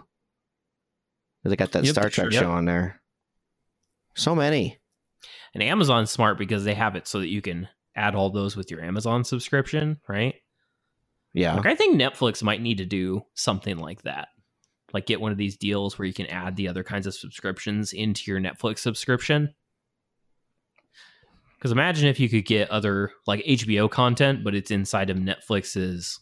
They 1.44 1.56
got 1.56 1.72
that 1.72 1.84
Yep, 1.84 1.92
Star 1.94 2.10
Trek 2.10 2.32
sure. 2.32 2.42
show 2.42 2.50
on 2.50 2.66
there. 2.66 3.00
So 4.14 4.34
many. 4.34 4.78
And 5.54 5.62
Amazon's 5.62 6.10
smart 6.10 6.38
because 6.38 6.64
they 6.64 6.74
have 6.74 6.96
it 6.96 7.06
so 7.06 7.20
that 7.20 7.28
you 7.28 7.40
can 7.40 7.68
add 7.96 8.14
all 8.14 8.30
those 8.30 8.56
with 8.56 8.70
your 8.70 8.82
Amazon 8.82 9.24
subscription, 9.24 9.98
right? 10.08 10.34
Yeah. 11.32 11.54
Like 11.54 11.66
I 11.66 11.74
think 11.74 12.00
Netflix 12.00 12.42
might 12.42 12.60
need 12.60 12.78
to 12.78 12.84
do 12.84 13.22
something 13.34 13.78
like 13.78 14.02
that. 14.02 14.28
Like 14.92 15.06
get 15.06 15.20
one 15.20 15.32
of 15.32 15.38
these 15.38 15.56
deals 15.56 15.98
where 15.98 16.06
you 16.06 16.14
can 16.14 16.26
add 16.26 16.56
the 16.56 16.68
other 16.68 16.82
kinds 16.82 17.06
of 17.06 17.14
subscriptions 17.14 17.92
into 17.92 18.30
your 18.30 18.40
Netflix 18.40 18.78
subscription. 18.78 19.54
Because 21.56 21.72
imagine 21.72 22.08
if 22.08 22.18
you 22.18 22.28
could 22.28 22.46
get 22.46 22.70
other 22.70 23.12
like 23.26 23.44
HBO 23.44 23.90
content, 23.90 24.42
but 24.42 24.54
it's 24.54 24.70
inside 24.70 25.10
of 25.10 25.18
Netflix's 25.18 26.18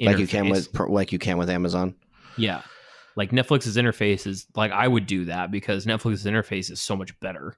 Like 0.00 0.18
you 0.18 0.26
can 0.26 0.48
with 0.50 0.68
like 0.78 1.12
you 1.12 1.18
can 1.18 1.38
with 1.38 1.48
Amazon. 1.48 1.94
yeah, 2.36 2.62
like 3.16 3.30
Netflix's 3.30 3.76
interface 3.76 4.26
is 4.26 4.46
like 4.54 4.70
I 4.70 4.86
would 4.86 5.06
do 5.06 5.24
that 5.26 5.50
because 5.50 5.86
Netflix's 5.86 6.26
interface 6.26 6.70
is 6.70 6.80
so 6.80 6.94
much 6.94 7.18
better. 7.20 7.56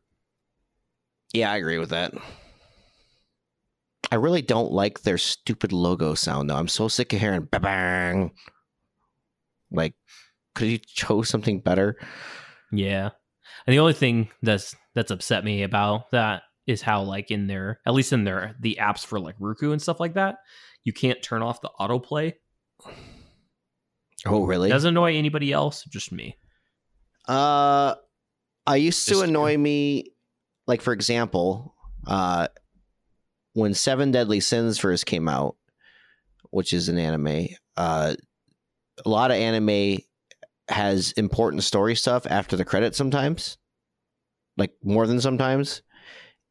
Yeah, 1.32 1.50
I 1.50 1.56
agree 1.56 1.78
with 1.78 1.90
that. 1.90 2.14
I 4.12 4.14
really 4.14 4.42
don't 4.42 4.70
like 4.70 5.02
their 5.02 5.18
stupid 5.18 5.72
logo 5.72 6.14
sound 6.14 6.48
though. 6.48 6.56
I'm 6.56 6.68
so 6.68 6.88
sick 6.88 7.12
of 7.12 7.20
hearing 7.20 7.48
bang. 7.50 8.32
Like, 9.72 9.94
could 10.56 10.66
you 10.68 10.78
chose 10.78 11.28
something 11.28 11.60
better? 11.60 11.96
Yeah. 12.72 13.10
And 13.66 13.72
the 13.74 13.78
only 13.78 13.92
thing 13.92 14.28
that's 14.42 14.74
that's 14.94 15.10
upset 15.12 15.44
me 15.44 15.62
about 15.62 16.10
that 16.10 16.42
is 16.66 16.82
how 16.82 17.02
like 17.02 17.30
in 17.30 17.46
their 17.46 17.78
at 17.86 17.94
least 17.94 18.12
in 18.12 18.24
their 18.24 18.56
the 18.60 18.78
apps 18.80 19.06
for 19.06 19.20
like 19.20 19.36
Roku 19.38 19.70
and 19.72 19.80
stuff 19.80 20.00
like 20.00 20.14
that, 20.14 20.38
you 20.82 20.92
can't 20.92 21.22
turn 21.22 21.42
off 21.42 21.60
the 21.60 21.70
autoplay. 21.78 22.32
Oh, 24.24 24.44
really? 24.44 24.68
Doesn't 24.68 24.88
annoy 24.88 25.14
anybody 25.16 25.52
else, 25.52 25.84
just 25.84 26.10
me. 26.10 26.36
Uh, 27.28 27.94
I 28.66 28.76
used 28.76 29.04
to 29.06 29.12
Just- 29.12 29.24
annoy 29.24 29.56
me. 29.56 30.12
Like 30.66 30.80
for 30.80 30.92
example, 30.92 31.74
uh, 32.08 32.48
when 33.52 33.72
Seven 33.72 34.10
Deadly 34.10 34.40
Sins 34.40 34.78
first 34.78 35.06
came 35.06 35.28
out, 35.28 35.56
which 36.50 36.72
is 36.72 36.88
an 36.88 36.98
anime, 36.98 37.46
uh, 37.76 38.14
a 39.04 39.08
lot 39.08 39.30
of 39.30 39.36
anime 39.36 39.98
has 40.68 41.12
important 41.12 41.62
story 41.62 41.94
stuff 41.94 42.26
after 42.28 42.56
the 42.56 42.64
credits 42.64 42.96
sometimes, 42.98 43.58
like 44.56 44.72
more 44.82 45.06
than 45.06 45.20
sometimes, 45.20 45.82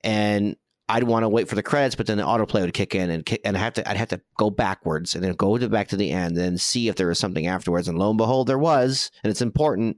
and 0.04 0.56
I'd 0.88 1.04
want 1.04 1.24
to 1.24 1.30
wait 1.30 1.50
for 1.50 1.56
the 1.56 1.64
credits, 1.64 1.96
but 1.96 2.06
then 2.06 2.18
the 2.18 2.24
autoplay 2.24 2.62
would 2.62 2.74
kick 2.74 2.94
in 2.94 3.10
and 3.10 3.28
and 3.44 3.58
I 3.58 3.60
have 3.60 3.74
to 3.74 3.90
I'd 3.90 3.98
have 3.98 4.10
to 4.10 4.22
go 4.38 4.50
backwards 4.52 5.16
and 5.16 5.24
then 5.24 5.34
go 5.34 5.58
to 5.58 5.68
back 5.68 5.88
to 5.90 5.98
the 5.98 6.12
end 6.12 6.38
and 6.38 6.62
see 6.62 6.88
if 6.88 6.96
there 6.96 7.08
was 7.08 7.20
something 7.20 7.48
afterwards, 7.48 7.88
and 7.88 7.98
lo 7.98 8.10
and 8.10 8.18
behold, 8.18 8.48
there 8.48 8.60
was, 8.60 9.10
and 9.24 9.32
it's 9.32 9.42
important. 9.42 9.98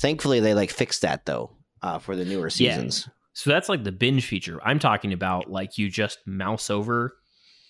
Thankfully, 0.00 0.40
they 0.40 0.54
like 0.54 0.70
fixed 0.70 1.02
that 1.02 1.26
though 1.26 1.50
uh, 1.82 1.98
for 1.98 2.16
the 2.16 2.24
newer 2.24 2.46
Yeah. 2.46 2.74
seasons. 2.76 3.08
So 3.32 3.50
that's 3.50 3.68
like 3.68 3.84
the 3.84 3.92
binge 3.92 4.24
feature. 4.26 4.58
I'm 4.64 4.78
talking 4.78 5.12
about 5.12 5.50
like 5.50 5.76
you 5.78 5.90
just 5.90 6.18
mouse 6.26 6.70
over, 6.70 7.16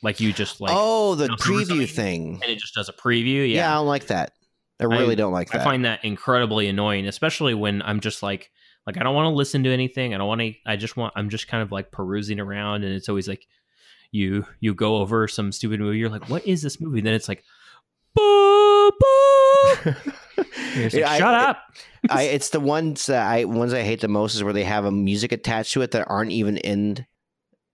like 0.03 0.21
you 0.21 0.33
just 0.33 0.61
like 0.61 0.73
oh, 0.75 1.16
the 1.16 1.27
preview 1.29 1.88
thing. 1.90 2.38
and 2.42 2.51
it 2.51 2.59
just 2.59 2.75
does 2.75 2.88
a 2.88 2.92
preview. 2.92 3.53
Yeah. 3.53 3.73
I 3.73 3.75
don't 3.75 3.87
like 3.87 4.07
that. 4.07 4.33
I 4.81 4.85
really 4.85 5.17
don't 5.17 5.33
like 5.33 5.55
I 5.55 5.65
find 5.65 5.85
that 5.85 6.05
incredibly 6.05 6.69
annoying, 6.69 7.07
especially 7.07 7.55
when 7.55 7.83
I'm 7.83 8.01
just 8.01 8.23
like 8.23 8.51
like 8.87 8.99
I 8.99 9.03
don't 9.03 9.15
want 9.15 9.27
to 9.27 9.31
listen 9.37 9.65
to 9.65 9.71
anything. 9.73 10.15
I 10.15 10.19
don't 10.19 10.29
want 10.29 10.41
to 10.43 10.55
I 10.67 10.77
just 10.77 10.97
want 10.97 11.12
I'm 11.17 11.31
just 11.31 11.49
kind 11.49 11.62
of 11.62 11.73
like 11.73 11.91
perusing 11.91 12.41
around 12.41 12.85
and 12.85 12.95
it's 12.95 13.09
always 13.09 13.27
like 13.29 13.47
you 14.12 14.47
you 14.61 14.75
go 14.75 14.97
over 14.99 15.27
some 15.29 15.51
stupid 15.53 15.81
movie, 15.81 15.99
you're 15.99 16.09
like, 16.11 16.29
what 16.29 16.47
is 16.47 16.62
this 16.62 16.81
movie? 16.81 17.01
then 17.01 17.15
it's 17.15 17.29
like 17.29 17.43
boo, 18.15 18.91
boo. 19.01 19.93
Like, 20.77 20.93
Yeah, 20.93 21.11
I- 21.11 21.19
shut 21.19 21.35
up. 21.35 21.62
I, 22.11 22.23
it's 22.37 22.51
the 22.51 22.61
ones 22.61 23.07
that 23.07 23.27
I 23.27 23.45
ones 23.45 23.73
I 23.73 23.83
hate 23.83 24.01
the 24.03 24.09
most 24.09 24.35
is 24.35 24.45
where 24.45 24.53
they 24.53 24.65
have 24.65 24.85
a 24.85 24.93
music 24.93 25.33
attached 25.33 25.73
to 25.73 25.83
it 25.83 25.93
that 25.93 26.07
aren't 26.09 26.33
even 26.33 26.59
in 26.59 27.07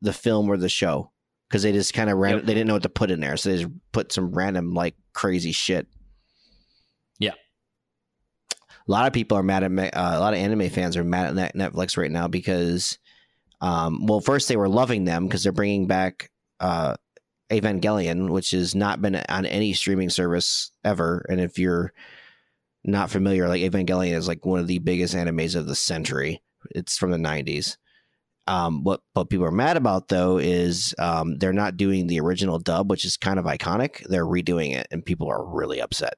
the 0.00 0.12
film 0.12 0.48
or 0.48 0.56
the 0.56 0.68
show 0.68 1.10
because 1.48 1.62
they 1.64 1.72
just 1.72 1.94
kind 1.94 2.08
of 2.10 2.18
ran. 2.18 2.36
Yep. 2.36 2.44
They 2.44 2.54
didn't 2.54 2.68
know 2.68 2.74
what 2.74 2.84
to 2.84 2.88
put 2.88 3.10
in 3.10 3.20
there, 3.20 3.36
so 3.36 3.50
they 3.50 3.58
just 3.62 3.70
put 3.92 4.12
some 4.12 4.32
random 4.32 4.72
like 4.72 4.94
crazy 5.12 5.52
shit. 5.52 5.86
A 8.86 8.90
lot 8.90 9.06
of 9.06 9.12
people 9.12 9.38
are 9.38 9.42
mad 9.42 9.62
at 9.62 9.94
uh, 9.94 10.12
a 10.14 10.20
lot 10.20 10.34
of 10.34 10.40
anime 10.40 10.68
fans 10.70 10.96
are 10.96 11.04
mad 11.04 11.38
at 11.38 11.54
Netflix 11.54 11.96
right 11.96 12.10
now 12.10 12.28
because, 12.28 12.98
um, 13.60 14.06
well, 14.06 14.20
first 14.20 14.48
they 14.48 14.56
were 14.56 14.68
loving 14.68 15.04
them 15.04 15.26
because 15.26 15.42
they're 15.42 15.52
bringing 15.52 15.86
back 15.86 16.30
uh, 16.60 16.96
Evangelion, 17.50 18.30
which 18.30 18.50
has 18.50 18.74
not 18.74 19.00
been 19.00 19.16
on 19.28 19.46
any 19.46 19.72
streaming 19.72 20.10
service 20.10 20.72
ever, 20.84 21.24
and 21.28 21.40
if 21.40 21.58
you're 21.58 21.92
not 22.84 23.10
familiar, 23.10 23.48
like 23.48 23.62
Evangelion 23.62 24.14
is 24.14 24.26
like 24.26 24.44
one 24.44 24.58
of 24.58 24.66
the 24.66 24.78
biggest 24.78 25.14
animes 25.14 25.54
of 25.54 25.66
the 25.66 25.76
century. 25.76 26.42
It's 26.70 26.96
from 26.96 27.10
the 27.10 27.18
'90s. 27.18 27.76
Um, 28.48 28.82
what 28.82 29.00
what 29.12 29.30
people 29.30 29.46
are 29.46 29.52
mad 29.52 29.76
about 29.76 30.08
though 30.08 30.38
is 30.38 30.94
um, 30.98 31.36
they're 31.38 31.52
not 31.52 31.76
doing 31.76 32.06
the 32.06 32.20
original 32.20 32.58
dub, 32.58 32.90
which 32.90 33.04
is 33.04 33.16
kind 33.16 33.38
of 33.38 33.44
iconic. 33.44 34.04
They're 34.08 34.26
redoing 34.26 34.74
it, 34.74 34.88
and 34.90 35.04
people 35.04 35.28
are 35.28 35.44
really 35.44 35.80
upset. 35.80 36.14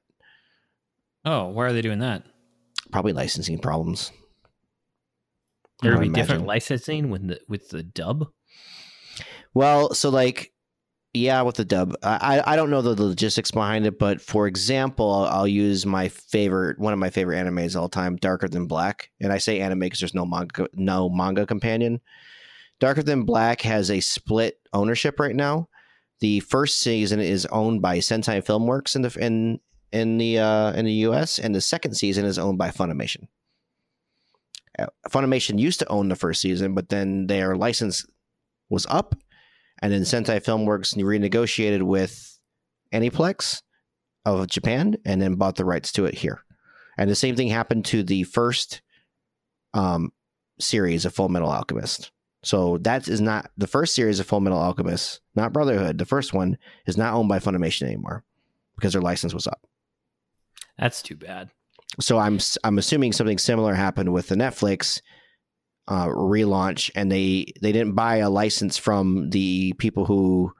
Oh, 1.23 1.47
why 1.47 1.65
are 1.65 1.73
they 1.73 1.81
doing 1.81 1.99
that? 1.99 2.23
Probably 2.91 3.13
licensing 3.13 3.59
problems. 3.59 4.11
There 5.81 5.91
would 5.91 6.01
be 6.01 6.09
different 6.09 6.45
licensing 6.45 7.09
with 7.09 7.27
the 7.27 7.39
with 7.47 7.69
the 7.69 7.83
dub. 7.83 8.27
Well, 9.53 9.93
so 9.93 10.09
like, 10.09 10.53
yeah, 11.13 11.41
with 11.41 11.55
the 11.55 11.65
dub, 11.65 11.95
I 12.01 12.41
I 12.45 12.55
don't 12.55 12.69
know 12.69 12.81
the 12.81 13.01
logistics 13.01 13.51
behind 13.51 13.85
it, 13.85 13.99
but 13.99 14.21
for 14.21 14.47
example, 14.47 15.11
I'll, 15.11 15.39
I'll 15.39 15.47
use 15.47 15.85
my 15.85 16.07
favorite, 16.09 16.79
one 16.79 16.93
of 16.93 16.99
my 16.99 17.09
favorite 17.09 17.37
animes 17.37 17.75
of 17.75 17.81
all 17.81 17.89
time, 17.89 18.15
Darker 18.15 18.47
Than 18.47 18.67
Black, 18.67 19.09
and 19.19 19.33
I 19.33 19.37
say 19.37 19.59
anime 19.59 19.79
because 19.79 19.99
there's 19.99 20.13
no 20.13 20.25
manga, 20.25 20.67
no 20.73 21.09
manga 21.09 21.45
companion. 21.45 21.99
Darker 22.79 23.03
Than 23.03 23.23
Black 23.23 23.61
has 23.61 23.91
a 23.91 23.99
split 23.99 24.59
ownership 24.73 25.19
right 25.19 25.35
now. 25.35 25.69
The 26.19 26.39
first 26.41 26.79
season 26.79 27.19
is 27.19 27.45
owned 27.47 27.81
by 27.81 27.97
Sentai 27.97 28.43
Filmworks 28.43 28.95
in 28.95 29.01
the 29.01 29.17
in 29.19 29.59
in 29.91 30.17
the 30.17 30.39
uh, 30.39 30.71
in 30.73 30.85
the 30.85 30.93
U.S. 30.93 31.39
and 31.39 31.53
the 31.53 31.61
second 31.61 31.95
season 31.95 32.25
is 32.25 32.39
owned 32.39 32.57
by 32.57 32.69
Funimation. 32.69 33.27
Uh, 34.77 34.87
Funimation 35.09 35.59
used 35.59 35.79
to 35.79 35.87
own 35.87 36.09
the 36.09 36.15
first 36.15 36.41
season, 36.41 36.73
but 36.73 36.89
then 36.89 37.27
their 37.27 37.55
license 37.55 38.05
was 38.69 38.85
up, 38.89 39.15
and 39.81 39.93
then 39.93 40.01
Sentai 40.01 40.43
Filmworks 40.43 40.95
renegotiated 40.95 41.83
with 41.83 42.39
Aniplex 42.93 43.61
of 44.25 44.47
Japan, 44.47 44.97
and 45.05 45.21
then 45.21 45.35
bought 45.35 45.55
the 45.55 45.65
rights 45.65 45.91
to 45.93 46.05
it 46.05 46.15
here. 46.15 46.41
And 46.97 47.09
the 47.09 47.15
same 47.15 47.35
thing 47.35 47.47
happened 47.47 47.85
to 47.85 48.03
the 48.03 48.23
first 48.23 48.81
um, 49.73 50.11
series 50.59 51.05
of 51.05 51.13
Full 51.13 51.29
Metal 51.29 51.49
Alchemist. 51.49 52.11
So 52.43 52.77
that 52.79 53.07
is 53.07 53.21
not 53.21 53.49
the 53.57 53.67
first 53.67 53.95
series 53.95 54.19
of 54.19 54.27
Full 54.27 54.39
Metal 54.39 54.59
Alchemist, 54.59 55.19
not 55.35 55.51
Brotherhood. 55.51 55.97
The 55.97 56.05
first 56.05 56.33
one 56.33 56.57
is 56.85 56.97
not 56.97 57.13
owned 57.13 57.29
by 57.29 57.39
Funimation 57.39 57.83
anymore 57.83 58.23
because 58.75 58.93
their 58.93 59.01
license 59.01 59.33
was 59.33 59.47
up. 59.47 59.67
That's 60.77 61.01
too 61.01 61.15
bad. 61.15 61.49
So 61.99 62.17
I'm 62.17 62.39
I'm 62.63 62.77
assuming 62.77 63.13
something 63.13 63.37
similar 63.37 63.73
happened 63.73 64.11
with 64.11 64.27
the 64.27 64.35
Netflix 64.35 65.01
uh, 65.87 66.07
relaunch, 66.07 66.91
and 66.95 67.11
they 67.11 67.53
they 67.61 67.71
didn't 67.71 67.93
buy 67.93 68.17
a 68.17 68.29
license 68.29 68.77
from 68.77 69.29
the 69.29 69.73
people 69.73 70.05
who 70.05 70.51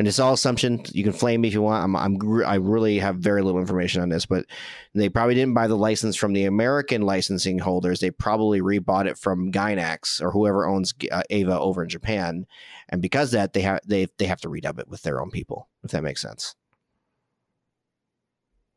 and 0.00 0.08
it's 0.08 0.18
all 0.18 0.32
assumption. 0.32 0.82
You 0.92 1.04
can 1.04 1.12
flame 1.12 1.42
me 1.42 1.48
if 1.48 1.52
you 1.54 1.60
want. 1.60 1.84
I'm, 1.84 1.94
I'm 1.94 2.42
I 2.46 2.54
really 2.54 3.00
have 3.00 3.16
very 3.16 3.42
little 3.42 3.60
information 3.60 4.00
on 4.00 4.08
this, 4.08 4.24
but 4.24 4.46
they 4.94 5.10
probably 5.10 5.34
didn't 5.34 5.52
buy 5.52 5.66
the 5.66 5.76
license 5.76 6.16
from 6.16 6.32
the 6.32 6.46
American 6.46 7.02
licensing 7.02 7.58
holders. 7.58 8.00
They 8.00 8.10
probably 8.10 8.62
rebought 8.62 9.06
it 9.06 9.18
from 9.18 9.52
Gainax 9.52 10.22
or 10.22 10.30
whoever 10.30 10.66
owns 10.66 10.94
uh, 11.12 11.22
Eva 11.28 11.60
over 11.60 11.82
in 11.82 11.90
Japan, 11.90 12.46
and 12.88 13.02
because 13.02 13.32
that 13.32 13.52
they 13.52 13.60
have 13.60 13.80
they 13.86 14.06
they 14.16 14.24
have 14.24 14.40
to 14.40 14.48
redub 14.48 14.78
it 14.78 14.88
with 14.88 15.02
their 15.02 15.20
own 15.20 15.30
people. 15.30 15.68
If 15.84 15.90
that 15.90 16.02
makes 16.02 16.22
sense. 16.22 16.54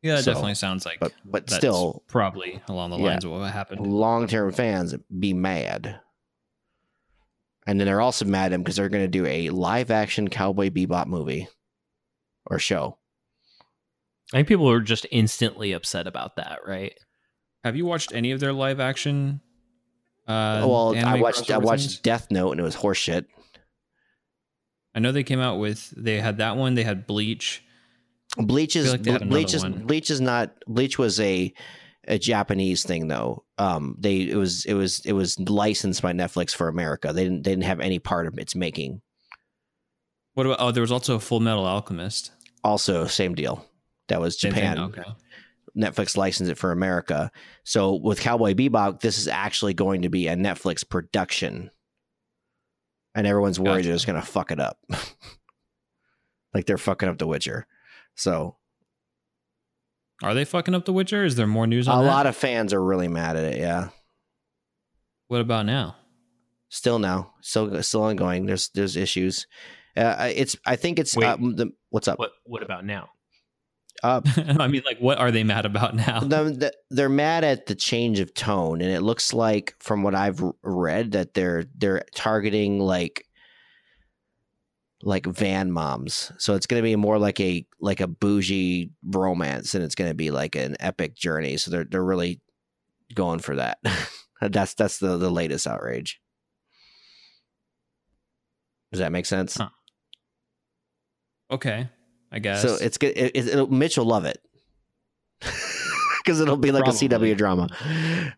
Yeah, 0.04 0.18
it 0.18 0.22
So, 0.22 0.32
definitely 0.32 0.54
sounds 0.54 0.84
like. 0.84 1.00
But 1.00 1.12
but 1.24 1.46
that's 1.46 1.56
still, 1.56 2.02
probably 2.08 2.60
along 2.68 2.90
the 2.90 2.98
Yeah. 2.98 3.04
lines 3.04 3.24
of 3.24 3.30
what 3.30 3.50
happened. 3.50 3.86
long 3.86 4.26
term 4.28 4.52
fans 4.52 4.94
be 5.18 5.32
mad. 5.32 5.98
And 7.66 7.80
then 7.80 7.86
they're 7.86 8.02
also 8.02 8.26
mad 8.26 8.46
at 8.46 8.52
him 8.52 8.62
because 8.62 8.76
they're 8.76 8.90
going 8.90 9.04
to 9.04 9.08
do 9.08 9.24
a 9.24 9.48
live 9.48 9.90
action 9.90 10.28
Cowboy 10.28 10.68
Bebop 10.68 11.06
movie 11.06 11.48
or 12.44 12.58
show. 12.58 12.98
I 14.34 14.36
think 14.38 14.48
people 14.48 14.70
are 14.70 14.80
just 14.80 15.06
instantly 15.10 15.72
upset 15.72 16.06
about 16.06 16.36
that, 16.36 16.58
right? 16.66 16.92
Have 17.62 17.74
you 17.74 17.86
watched 17.86 18.12
any 18.14 18.32
of 18.32 18.40
their 18.40 18.52
live 18.52 18.80
action? 18.80 19.40
Uh, 20.28 20.64
well, 20.66 20.94
I 20.94 21.18
watched 21.18 21.50
I 21.50 21.56
watched 21.56 21.82
things? 21.84 21.98
Death 22.00 22.30
Note 22.30 22.50
and 22.50 22.60
it 22.60 22.64
was 22.64 22.76
horseshit. 22.76 23.24
I 24.94 25.00
know 25.00 25.12
they 25.12 25.22
came 25.24 25.40
out 25.40 25.58
with. 25.58 25.90
They 25.96 26.20
had 26.20 26.36
that 26.38 26.58
one. 26.58 26.74
They 26.74 26.84
had 26.84 27.06
Bleach. 27.06 27.62
Bleach 28.36 28.76
is 28.76 28.92
like 28.92 29.28
Bleach 29.28 29.54
is 29.54 29.62
one. 29.62 29.86
Bleach 29.86 30.10
is 30.10 30.20
not 30.20 30.52
Bleach 30.66 30.98
was 30.98 31.20
a 31.20 31.52
a 32.06 32.18
Japanese 32.18 32.82
thing 32.82 33.08
though. 33.08 33.44
Um, 33.58 33.96
they 33.98 34.22
it 34.22 34.36
was 34.36 34.64
it 34.64 34.74
was 34.74 35.00
it 35.04 35.12
was 35.12 35.38
licensed 35.38 36.02
by 36.02 36.12
Netflix 36.12 36.54
for 36.54 36.68
America. 36.68 37.12
They 37.12 37.24
didn't 37.24 37.44
they 37.44 37.52
didn't 37.52 37.64
have 37.64 37.80
any 37.80 37.98
part 37.98 38.26
of 38.26 38.38
its 38.38 38.54
making. 38.54 39.00
What 40.34 40.46
about? 40.46 40.58
Oh, 40.60 40.70
there 40.72 40.80
was 40.80 40.92
also 40.92 41.18
Full 41.18 41.40
Metal 41.40 41.64
Alchemist. 41.64 42.32
Also, 42.64 43.06
same 43.06 43.34
deal. 43.34 43.64
That 44.08 44.20
was 44.20 44.38
Same 44.38 44.52
thing? 44.52 44.62
Japan. 44.62 44.78
Okay. 44.78 45.02
Netflix 45.76 46.16
licensed 46.16 46.52
it 46.52 46.58
for 46.58 46.72
America. 46.72 47.30
So 47.64 47.94
with 47.94 48.20
Cowboy 48.20 48.54
Bebop, 48.54 49.00
this 49.00 49.18
is 49.18 49.26
actually 49.26 49.74
going 49.74 50.02
to 50.02 50.08
be 50.08 50.28
a 50.28 50.36
Netflix 50.36 50.88
production. 50.88 51.70
And 53.14 53.26
everyone's 53.26 53.58
worried 53.58 53.78
Gotcha. 53.78 53.88
they're 53.88 53.96
just 53.96 54.06
going 54.06 54.20
to 54.20 54.26
fuck 54.26 54.50
it 54.50 54.60
up. 54.60 54.78
like 56.54 56.66
they're 56.66 56.78
fucking 56.78 57.08
up 57.08 57.18
The 57.18 57.26
Witcher. 57.26 57.66
So 58.14 58.56
Are 60.22 60.34
they 60.34 60.44
fucking 60.44 60.74
up 60.74 60.84
The 60.84 60.92
Witcher? 60.92 61.24
Is 61.24 61.36
there 61.36 61.46
more 61.46 61.66
news 61.66 61.88
a 61.88 61.92
on 61.92 62.04
that? 62.04 62.10
lot 62.10 62.26
of 62.26 62.36
fans 62.36 62.72
are 62.72 62.82
really 62.82 63.08
mad 63.08 63.36
at 63.36 63.44
it. 63.44 63.58
Yeah. 63.58 63.88
What 65.28 65.40
about 65.40 65.66
now? 65.66 65.96
Still 66.68 66.98
now, 66.98 67.34
still 67.40 67.82
still 67.82 68.02
ongoing. 68.02 68.46
There's 68.46 68.68
there's 68.74 68.96
issues. 68.96 69.46
Uh, 69.96 70.30
it's 70.34 70.56
I 70.66 70.76
think 70.76 70.98
it's 70.98 71.16
Wait. 71.16 71.24
uh, 71.26 71.36
the, 71.36 71.70
what's 71.90 72.08
up. 72.08 72.18
What 72.18 72.32
What 72.44 72.62
about 72.62 72.84
now? 72.84 73.10
Uh, 74.02 74.20
I 74.58 74.66
mean, 74.66 74.82
like, 74.84 74.98
what 74.98 75.18
are 75.18 75.30
they 75.30 75.44
mad 75.44 75.66
about 75.66 75.94
now? 75.94 76.20
the, 76.20 76.44
the, 76.44 76.72
they're 76.90 77.08
mad 77.08 77.44
at 77.44 77.66
the 77.66 77.74
change 77.76 78.18
of 78.18 78.34
tone, 78.34 78.80
and 78.80 78.90
it 78.90 79.02
looks 79.02 79.32
like, 79.32 79.74
from 79.78 80.02
what 80.02 80.14
I've 80.16 80.42
read, 80.62 81.12
that 81.12 81.34
they're 81.34 81.64
they're 81.76 82.04
targeting 82.14 82.80
like 82.80 83.24
like 85.04 85.26
van 85.26 85.70
moms. 85.70 86.32
So 86.38 86.54
it's 86.54 86.66
going 86.66 86.82
to 86.82 86.84
be 86.84 86.96
more 86.96 87.18
like 87.18 87.38
a 87.38 87.66
like 87.78 88.00
a 88.00 88.06
bougie 88.06 88.90
romance, 89.04 89.74
and 89.74 89.84
it's 89.84 89.94
going 89.94 90.10
to 90.10 90.14
be 90.14 90.30
like 90.30 90.56
an 90.56 90.76
epic 90.80 91.14
journey. 91.14 91.58
So 91.58 91.70
they're 91.70 91.84
they're 91.84 92.04
really 92.04 92.40
going 93.14 93.38
for 93.38 93.56
that. 93.56 93.78
that's 94.40 94.74
that's 94.74 94.98
the 94.98 95.16
the 95.18 95.30
latest 95.30 95.66
outrage. 95.66 96.20
Does 98.92 99.00
that 99.00 99.12
make 99.12 99.26
sense? 99.26 99.56
Huh. 99.56 99.68
Okay, 101.50 101.88
I 102.32 102.38
guess. 102.38 102.62
So 102.62 102.76
it's 102.80 102.96
good. 102.96 103.16
It, 103.16 103.32
it, 103.34 103.48
it'll, 103.48 103.66
Mitch 103.66 103.98
will 103.98 104.06
love 104.06 104.24
it 104.24 104.38
because 105.40 106.40
it'll 106.40 106.56
be 106.56 106.72
like 106.72 106.84
Probably. 106.84 107.06
a 107.06 107.10
CW 107.10 107.36
drama. 107.36 107.68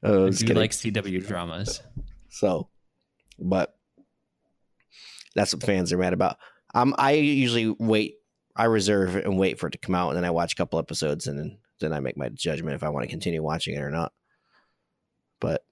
Uh, 0.02 0.30
do 0.30 0.32
kidding. 0.32 0.56
like 0.56 0.72
CW 0.72 1.26
dramas. 1.26 1.80
So, 2.28 2.68
but 3.38 3.76
that's 5.36 5.54
what 5.54 5.62
fans 5.62 5.92
are 5.92 5.98
mad 5.98 6.12
about. 6.12 6.38
Um, 6.74 6.94
I 6.98 7.12
usually 7.12 7.68
wait. 7.78 8.16
I 8.54 8.64
reserve 8.64 9.16
and 9.16 9.38
wait 9.38 9.58
for 9.58 9.66
it 9.66 9.72
to 9.72 9.78
come 9.78 9.94
out, 9.94 10.08
and 10.08 10.16
then 10.16 10.24
I 10.24 10.30
watch 10.30 10.52
a 10.52 10.56
couple 10.56 10.78
episodes, 10.78 11.26
and 11.26 11.38
then 11.38 11.58
then 11.80 11.92
I 11.92 12.00
make 12.00 12.16
my 12.16 12.28
judgment 12.30 12.74
if 12.74 12.82
I 12.82 12.88
want 12.88 13.04
to 13.04 13.10
continue 13.10 13.42
watching 13.42 13.74
it 13.74 13.82
or 13.82 13.90
not. 13.90 14.12
But 15.40 15.64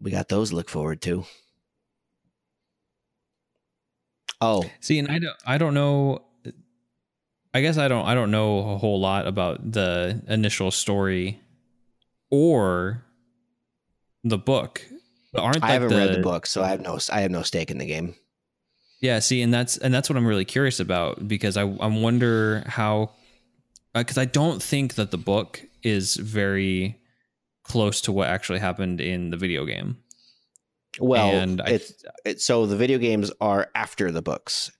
we 0.00 0.10
got 0.10 0.28
those 0.28 0.50
to 0.50 0.56
look 0.56 0.68
forward 0.68 1.00
to. 1.02 1.24
Oh, 4.40 4.64
See, 4.80 4.98
and 4.98 5.08
I 5.08 5.18
don't, 5.18 5.36
I 5.44 5.58
don't 5.58 5.74
know. 5.74 6.24
I 7.52 7.60
guess 7.60 7.76
I 7.76 7.88
don't, 7.88 8.06
I 8.06 8.14
don't 8.14 8.30
know 8.30 8.70
a 8.70 8.78
whole 8.78 8.98
lot 8.98 9.26
about 9.26 9.72
the 9.72 10.22
initial 10.28 10.70
story 10.70 11.40
or 12.30 13.04
the 14.24 14.38
book. 14.38 14.82
Aren't 15.36 15.62
I 15.62 15.72
haven't 15.72 15.90
read 15.90 16.14
the 16.14 16.22
book, 16.22 16.46
so 16.46 16.62
I 16.62 16.68
have 16.68 16.80
no 16.80 16.98
I 17.12 17.20
have 17.20 17.30
no 17.30 17.42
stake 17.42 17.70
in 17.70 17.78
the 17.78 17.86
game. 17.86 18.16
Yeah, 19.00 19.18
see, 19.20 19.40
and 19.40 19.52
that's 19.52 19.78
and 19.78 19.92
that's 19.94 20.10
what 20.10 20.16
I'm 20.16 20.26
really 20.26 20.44
curious 20.44 20.78
about 20.78 21.26
because 21.26 21.56
I 21.56 21.62
I 21.62 21.86
wonder 21.86 22.62
how 22.66 23.10
uh, 23.94 24.00
because 24.00 24.18
I 24.18 24.26
don't 24.26 24.62
think 24.62 24.94
that 24.94 25.10
the 25.10 25.18
book 25.18 25.62
is 25.82 26.16
very 26.16 27.00
close 27.62 28.00
to 28.02 28.12
what 28.12 28.28
actually 28.28 28.58
happened 28.58 29.00
in 29.00 29.30
the 29.30 29.36
video 29.36 29.64
game. 29.64 29.98
Well, 30.98 31.30
and 31.30 31.60
I, 31.60 31.80
it's 32.24 32.44
so 32.44 32.66
the 32.66 32.76
video 32.76 32.98
games 32.98 33.30
are 33.40 33.70
after 33.74 34.10
the 34.10 34.22
books. 34.22 34.70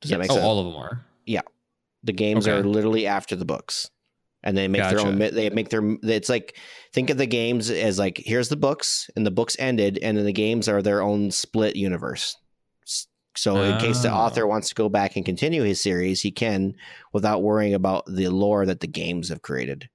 Does 0.00 0.10
that 0.10 0.18
make 0.18 0.30
oh, 0.30 0.34
sense? 0.34 0.44
all 0.44 0.60
of 0.60 0.72
them 0.72 0.76
are. 0.76 1.04
Yeah, 1.26 1.42
the 2.02 2.12
games 2.12 2.46
are 2.46 2.62
literally 2.62 3.06
after 3.06 3.36
the 3.36 3.44
books, 3.44 3.90
and 4.44 4.56
they 4.56 4.68
make 4.68 4.82
their 4.88 5.00
own. 5.00 5.18
They 5.18 5.50
make 5.50 5.70
their. 5.70 5.82
It's 6.04 6.28
like 6.28 6.56
think 6.92 7.10
of 7.10 7.16
the 7.18 7.26
games 7.26 7.70
as 7.70 7.98
like 7.98 8.22
here's 8.24 8.48
the 8.48 8.56
books, 8.56 9.10
and 9.16 9.26
the 9.26 9.30
books 9.32 9.56
ended, 9.58 9.98
and 10.02 10.16
then 10.16 10.24
the 10.24 10.32
games 10.32 10.68
are 10.68 10.80
their 10.82 11.02
own 11.02 11.32
split 11.32 11.74
universe. 11.74 12.36
So 13.36 13.62
in 13.62 13.80
case 13.80 14.00
the 14.00 14.12
Oh. 14.12 14.14
author 14.14 14.46
wants 14.46 14.68
to 14.68 14.76
go 14.76 14.88
back 14.88 15.16
and 15.16 15.24
continue 15.24 15.64
his 15.64 15.80
series, 15.82 16.20
he 16.22 16.30
can 16.30 16.76
without 17.12 17.42
worrying 17.42 17.74
about 17.74 18.04
the 18.06 18.28
lore 18.28 18.64
that 18.64 18.78
the 18.78 18.86
games 18.86 19.28
have 19.28 19.42
created. 19.42 19.88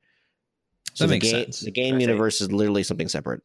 So 0.93 1.05
That 1.05 1.07
the 1.07 1.15
makes 1.15 1.31
game, 1.31 1.43
sense. 1.45 1.59
the 1.61 1.71
game 1.71 1.95
I 1.95 1.99
universe 1.99 2.41
is 2.41 2.51
literally 2.51 2.83
something 2.83 3.07
separate. 3.07 3.41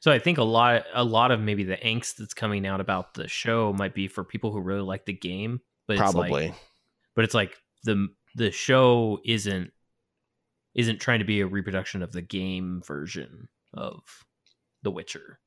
So 0.00 0.10
I 0.10 0.18
think 0.18 0.38
a 0.38 0.42
lot 0.44 0.84
a 0.94 1.04
lot 1.04 1.32
of 1.32 1.40
maybe 1.40 1.64
the 1.64 1.76
angst 1.76 2.16
that's 2.16 2.32
coming 2.32 2.66
out 2.66 2.80
about 2.80 3.12
the 3.12 3.28
show 3.28 3.74
might 3.74 3.94
be 3.94 4.08
for 4.08 4.24
people 4.24 4.52
who 4.52 4.60
really 4.60 4.80
like 4.80 5.04
the 5.04 5.12
game, 5.12 5.60
but 5.86 5.94
it's 5.98 6.00
like, 6.00 6.12
Probably. 6.30 6.54
but 7.14 7.24
it's 7.24 7.34
like 7.34 7.54
the 7.84 8.08
the 8.36 8.50
show 8.50 9.20
isn't 9.26 9.70
isn't 10.76 11.00
trying 11.00 11.18
to 11.18 11.24
be 11.24 11.40
a 11.40 11.46
reproduction 11.46 12.02
of 12.02 12.12
the 12.12 12.22
game 12.22 12.82
version 12.86 13.48
of 13.74 14.02
The 14.84 14.90
Witcher. 14.92 15.40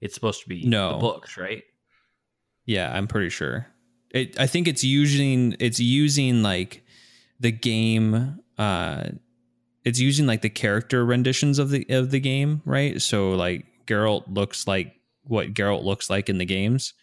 It's 0.00 0.14
supposed 0.14 0.42
to 0.42 0.48
be 0.48 0.64
No. 0.64 0.92
the 0.94 0.98
books, 0.98 1.36
right? 1.36 1.62
Yeah, 2.66 2.90
I'm 2.92 3.06
pretty 3.06 3.28
sure. 3.30 3.66
It, 4.10 4.38
I 4.40 4.46
think 4.46 4.66
it's 4.68 4.82
using 4.82 5.54
it's 5.60 5.78
using 5.80 6.42
like 6.42 6.82
the 7.40 7.52
game. 7.52 8.40
Uh, 8.58 9.04
it's 9.84 10.00
using 10.00 10.26
like 10.26 10.40
the 10.42 10.48
character 10.50 11.04
renditions 11.04 11.58
of 11.58 11.70
the 11.70 11.84
of 11.90 12.10
the 12.10 12.20
game, 12.20 12.62
right? 12.64 13.00
So 13.02 13.32
like 13.32 13.66
Geralt 13.86 14.24
looks 14.28 14.66
like 14.66 14.94
what 15.24 15.52
Geralt 15.52 15.84
looks 15.84 16.08
like 16.08 16.28
in 16.28 16.38
the 16.38 16.44
games. 16.46 16.94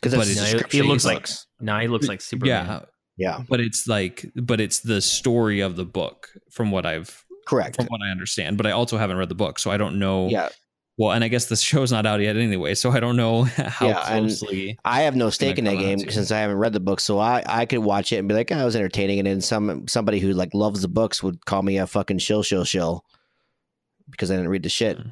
Because 0.00 0.12
But 0.12 0.18
that's 0.26 0.30
it's- 0.30 0.52
the 0.52 0.58
No, 0.58 0.66
it- 0.66 0.74
it 0.74 0.88
looks 0.88 1.04
like- 1.04 1.16
books. 1.16 1.46
Now 1.60 1.80
he 1.80 1.88
looks 1.88 2.06
like 2.06 2.20
Superman. 2.20 2.66
Yeah, 2.66 2.80
yeah, 3.16 3.42
but 3.48 3.60
it's 3.60 3.86
like 3.86 4.30
but 4.34 4.60
it's 4.60 4.80
the 4.80 5.00
story 5.00 5.60
of 5.60 5.76
the 5.76 5.84
book 5.84 6.28
from 6.50 6.70
what 6.70 6.84
I've 6.84 7.24
correct. 7.46 7.76
from 7.76 7.86
what 7.86 8.00
I 8.02 8.10
understand. 8.10 8.56
But 8.56 8.66
I 8.66 8.72
also 8.72 8.98
haven't 8.98 9.16
read 9.16 9.28
the 9.28 9.34
book, 9.34 9.58
so 9.58 9.70
I 9.70 9.76
don't 9.76 9.98
know. 9.98 10.28
Yeah, 10.28 10.48
Well, 10.98 11.12
and 11.12 11.22
I 11.22 11.28
guess 11.28 11.46
the 11.46 11.56
show's 11.70 11.92
not 11.92 12.06
out 12.06 12.20
yet 12.20 12.36
anyway, 12.36 12.74
so 12.74 12.90
I 12.90 13.00
don't 13.00 13.16
know 13.16 13.44
how 13.44 13.88
Yeah, 13.88 14.04
closely. 14.04 14.78
I 14.84 15.02
have 15.02 15.16
no 15.16 15.30
stake 15.30 15.58
in 15.58 15.64
that 15.64 15.78
game 15.78 15.98
since 15.98 16.30
I 16.30 16.40
haven't 16.40 16.56
read 16.56 16.72
the 16.72 16.80
book, 16.80 17.00
so 17.00 17.18
I, 17.18 17.42
I 17.46 17.66
could 17.66 17.80
watch 17.80 18.12
it 18.12 18.16
and 18.16 18.28
be 18.28 18.34
like, 18.34 18.50
oh, 18.50 18.56
"I 18.56 18.64
was 18.64 18.76
entertaining," 18.76 19.20
and 19.20 19.26
then 19.26 19.40
some 19.40 19.86
somebody 19.86 20.18
who 20.18 20.32
like 20.32 20.52
loves 20.54 20.82
the 20.82 20.88
books 20.88 21.22
would 21.22 21.44
call 21.46 21.62
me 21.62 21.78
a 21.78 21.86
fucking 21.86 22.18
shill 22.18 22.42
shill 22.42 22.64
shill 22.64 23.04
because 24.10 24.30
I 24.30 24.36
didn't 24.36 24.50
read 24.50 24.64
the 24.64 24.68
shit, 24.68 24.98
hmm. 24.98 25.08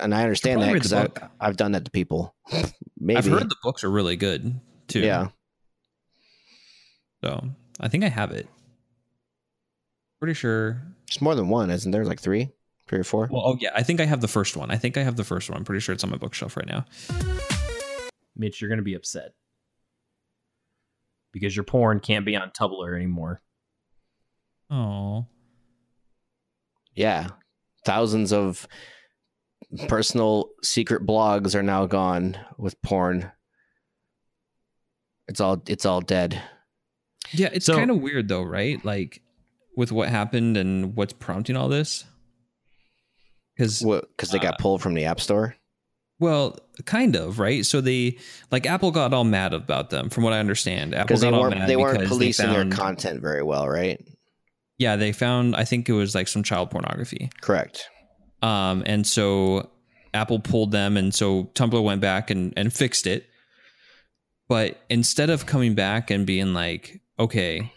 and 0.00 0.14
I 0.14 0.22
understand 0.22 0.62
that 0.62 0.72
because. 0.72 0.92
I've 1.40 1.56
done 1.56 1.72
that 1.72 1.84
to 1.84 1.90
people. 1.90 2.34
Maybe, 2.98 3.18
I've 3.18 3.26
heard 3.26 3.50
the 3.50 3.56
books 3.64 3.82
are 3.82 3.90
really 3.90 4.16
good 4.16 4.60
too. 4.86 5.00
yeah. 5.00 5.28
So 7.22 7.48
I 7.80 7.88
think 7.88 8.04
I 8.04 8.08
have 8.08 8.32
it. 8.32 8.48
Pretty 10.20 10.34
sure. 10.34 10.82
It's 11.06 11.20
more 11.20 11.34
than 11.34 11.48
one, 11.48 11.70
isn't 11.70 11.90
there? 11.90 12.04
Like 12.04 12.20
three, 12.20 12.50
three 12.88 12.98
or 12.98 13.04
four. 13.04 13.28
Well, 13.30 13.42
oh 13.44 13.56
yeah, 13.60 13.70
I 13.74 13.82
think 13.82 14.00
I 14.00 14.04
have 14.06 14.20
the 14.20 14.28
first 14.28 14.56
one. 14.56 14.70
I 14.70 14.76
think 14.76 14.96
I 14.96 15.02
have 15.02 15.16
the 15.16 15.24
first 15.24 15.48
one. 15.50 15.58
I'm 15.58 15.64
pretty 15.64 15.80
sure 15.80 15.92
it's 15.92 16.04
on 16.04 16.10
my 16.10 16.16
bookshelf 16.16 16.56
right 16.56 16.66
now. 16.66 16.84
Mitch, 18.36 18.60
you're 18.60 18.70
gonna 18.70 18.82
be 18.82 18.94
upset. 18.94 19.32
Because 21.32 21.56
your 21.56 21.64
porn 21.64 22.00
can't 22.00 22.26
be 22.26 22.36
on 22.36 22.50
Tumblr 22.50 22.94
anymore. 22.94 23.40
Oh, 24.70 25.26
Yeah, 26.94 27.28
thousands 27.84 28.32
of 28.32 28.66
personal 29.88 30.50
secret 30.62 31.06
blogs 31.06 31.54
are 31.54 31.62
now 31.62 31.86
gone 31.86 32.36
with 32.58 32.80
porn. 32.82 33.30
It's 35.28 35.40
all 35.40 35.62
it's 35.66 35.86
all 35.86 36.00
dead. 36.00 36.40
Yeah, 37.30 37.50
it's 37.52 37.66
So- 37.66 37.76
kind 37.76 37.90
of 37.90 38.00
weird 38.00 38.28
though, 38.28 38.42
right? 38.42 38.82
Like 38.84 39.22
with 39.76 39.92
what 39.92 40.08
happened 40.08 40.56
and 40.56 40.94
what's 40.96 41.12
prompting 41.12 41.56
all 41.56 41.68
this. 41.68 42.04
Because 43.56 43.82
Because 43.82 44.30
they 44.30 44.38
got 44.38 44.54
Uh, 44.54 44.58
pulled 44.58 44.82
from 44.82 44.94
the 44.94 45.04
App 45.04 45.20
Store. 45.20 45.56
well, 46.18 46.58
kind 46.86 47.16
of 47.16 47.38
right. 47.38 47.64
So 47.66 47.80
they 47.80 48.18
like 48.50 48.66
Apple 48.66 48.90
got 48.90 49.12
all 49.12 49.24
mad 49.24 49.52
about 49.54 49.90
them, 49.90 50.08
from 50.10 50.24
what 50.24 50.32
I 50.32 50.38
understand. 50.40 50.94
Apple 50.94 51.06
Because 51.08 51.20
they 51.20 51.30
got 51.30 51.40
weren't 51.40 51.58
mad 51.58 51.68
they 51.68 51.76
weren't 51.76 51.98
because 52.00 52.08
policing 52.16 52.46
found, 52.46 52.72
their 52.72 52.76
content 52.78 53.20
very 53.20 53.42
well, 53.42 53.68
right? 53.68 54.00
Yeah, 54.78 54.96
they 54.96 55.12
found. 55.12 55.54
I 55.54 55.64
think 55.64 55.88
it 55.88 55.92
was 55.92 56.14
like 56.14 56.28
some 56.28 56.42
child 56.42 56.70
pornography. 56.70 57.30
Correct. 57.40 57.88
Um, 58.40 58.82
and 58.86 59.06
so 59.06 59.70
Apple 60.14 60.40
pulled 60.40 60.72
them, 60.72 60.96
and 60.96 61.14
so 61.14 61.44
Tumblr 61.54 61.82
went 61.82 62.00
back 62.00 62.30
and, 62.30 62.52
and 62.56 62.72
fixed 62.72 63.06
it. 63.06 63.26
But 64.48 64.80
instead 64.90 65.30
of 65.30 65.46
coming 65.46 65.74
back 65.74 66.10
and 66.10 66.26
being 66.26 66.52
like, 66.52 67.00
okay, 67.22 67.72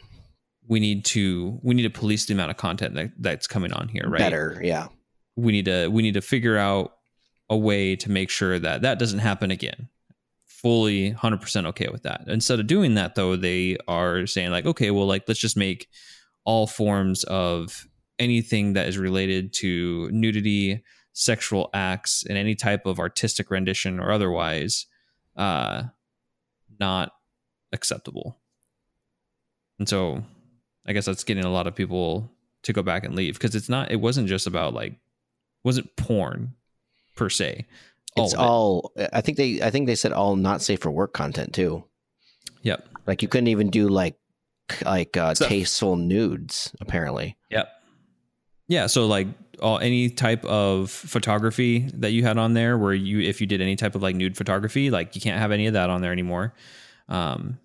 we 0.68 0.80
need 0.80 1.06
to 1.06 1.60
we 1.62 1.76
need 1.76 1.84
to 1.84 1.90
police 1.90 2.26
the 2.26 2.34
amount 2.34 2.52
of 2.52 2.58
content 2.58 2.96
that, 2.96 3.12
that's 3.20 3.48
coming 3.48 3.72
on 3.72 3.88
here, 3.88 4.06
right? 4.08 4.20
Better, 4.20 4.60
yeah. 4.64 4.88
We 5.36 5.52
need 5.52 5.66
to 5.66 5.88
we 5.88 6.02
need 6.02 6.16
to 6.16 6.22
figure 6.22 6.58
out 6.58 6.94
a 7.50 7.58
way 7.58 7.96
to 7.98 8.10
make 8.10 8.30
sure 8.30 8.58
that 8.58 8.82
that 8.82 8.98
doesn't 8.98 9.20
happen 9.20 9.52
again. 9.52 9.90
Fully 10.48 11.12
100% 11.12 11.66
okay 11.68 11.90
with 11.92 12.04
that. 12.04 12.24
Instead 12.28 12.60
of 12.60 12.66
doing 12.66 12.96
that 12.96 13.14
though, 13.14 13.36
they 13.36 13.78
are 13.88 14.26
saying 14.26 14.50
like, 14.50 14.66
okay, 14.66 14.90
well 14.90 15.06
like 15.06 15.24
let's 15.28 15.40
just 15.40 15.58
make 15.58 15.88
all 16.44 16.66
forms 16.66 17.24
of 17.26 17.88
anything 18.18 18.74
that 18.74 18.88
is 18.88 18.98
related 18.98 19.54
to 19.54 20.10
nudity, 20.12 20.84
sexual 21.14 21.70
acts, 21.74 22.24
and 22.28 22.38
any 22.38 22.56
type 22.56 22.88
of 22.88 23.00
artistic 23.00 23.52
rendition 23.52 24.00
or 24.00 24.12
otherwise 24.12 24.88
uh, 25.36 25.84
not 26.80 27.12
acceptable. 27.72 28.40
And 29.80 29.88
so 29.88 30.24
I 30.86 30.94
guess 30.94 31.06
that's 31.06 31.24
getting 31.24 31.46
a 31.46 31.52
lot 31.52 31.68
of 31.68 31.76
people 31.76 32.32
to 32.64 32.74
go 32.74 32.82
back 32.82 33.04
and 33.04 33.16
leave 33.16 33.36
because 33.36 33.56
it's 33.56 33.70
not, 33.70 33.92
it 33.92 33.98
wasn't 33.98 34.28
just 34.28 34.48
about 34.48 34.74
like, 34.74 34.96
wasn't 35.64 35.96
porn 35.96 36.54
per 37.16 37.30
se. 37.30 37.66
It's 38.18 38.34
of 38.34 38.40
it. 38.40 38.44
all 38.44 38.94
I 39.12 39.20
think 39.22 39.38
they 39.38 39.62
I 39.62 39.70
think 39.70 39.88
they 39.88 39.96
said 39.96 40.14
all 40.14 40.36
not 40.38 40.62
safe 40.62 40.80
for 40.80 40.92
work 40.92 41.12
content 41.14 41.54
too. 41.54 41.84
Yep. 42.62 42.88
Like 43.08 43.22
you 43.22 43.28
couldn't 43.28 43.48
even 43.48 43.70
do 43.70 43.90
like 43.90 44.18
like 44.86 45.18
uh, 45.18 45.34
Stuff. 45.34 45.50
tasteful 45.50 45.96
nudes 45.98 46.74
apparently. 46.80 47.36
Yep. 47.50 47.68
Yeah. 48.68 48.88
So 48.88 49.06
like 49.06 49.28
all 49.62 49.80
any 49.80 50.10
type 50.10 50.46
of 50.46 50.90
photography 50.92 51.90
that 51.96 52.12
you 52.12 52.24
had 52.24 52.38
on 52.38 52.54
there, 52.54 52.78
where 52.78 52.94
you 52.94 53.20
if 53.20 53.42
you 53.42 53.48
did 53.48 53.60
any 53.60 53.76
type 53.76 53.96
of 53.96 54.02
like 54.02 54.16
nude 54.16 54.38
photography, 54.38 54.92
like 54.92 55.16
you 55.16 55.22
can't 55.22 55.40
have 55.40 55.52
any 55.52 55.68
of 55.68 55.74
that 55.74 55.90
on 55.90 56.02
there 56.02 56.14
anymore. 56.14 56.54
Um, 57.10 57.60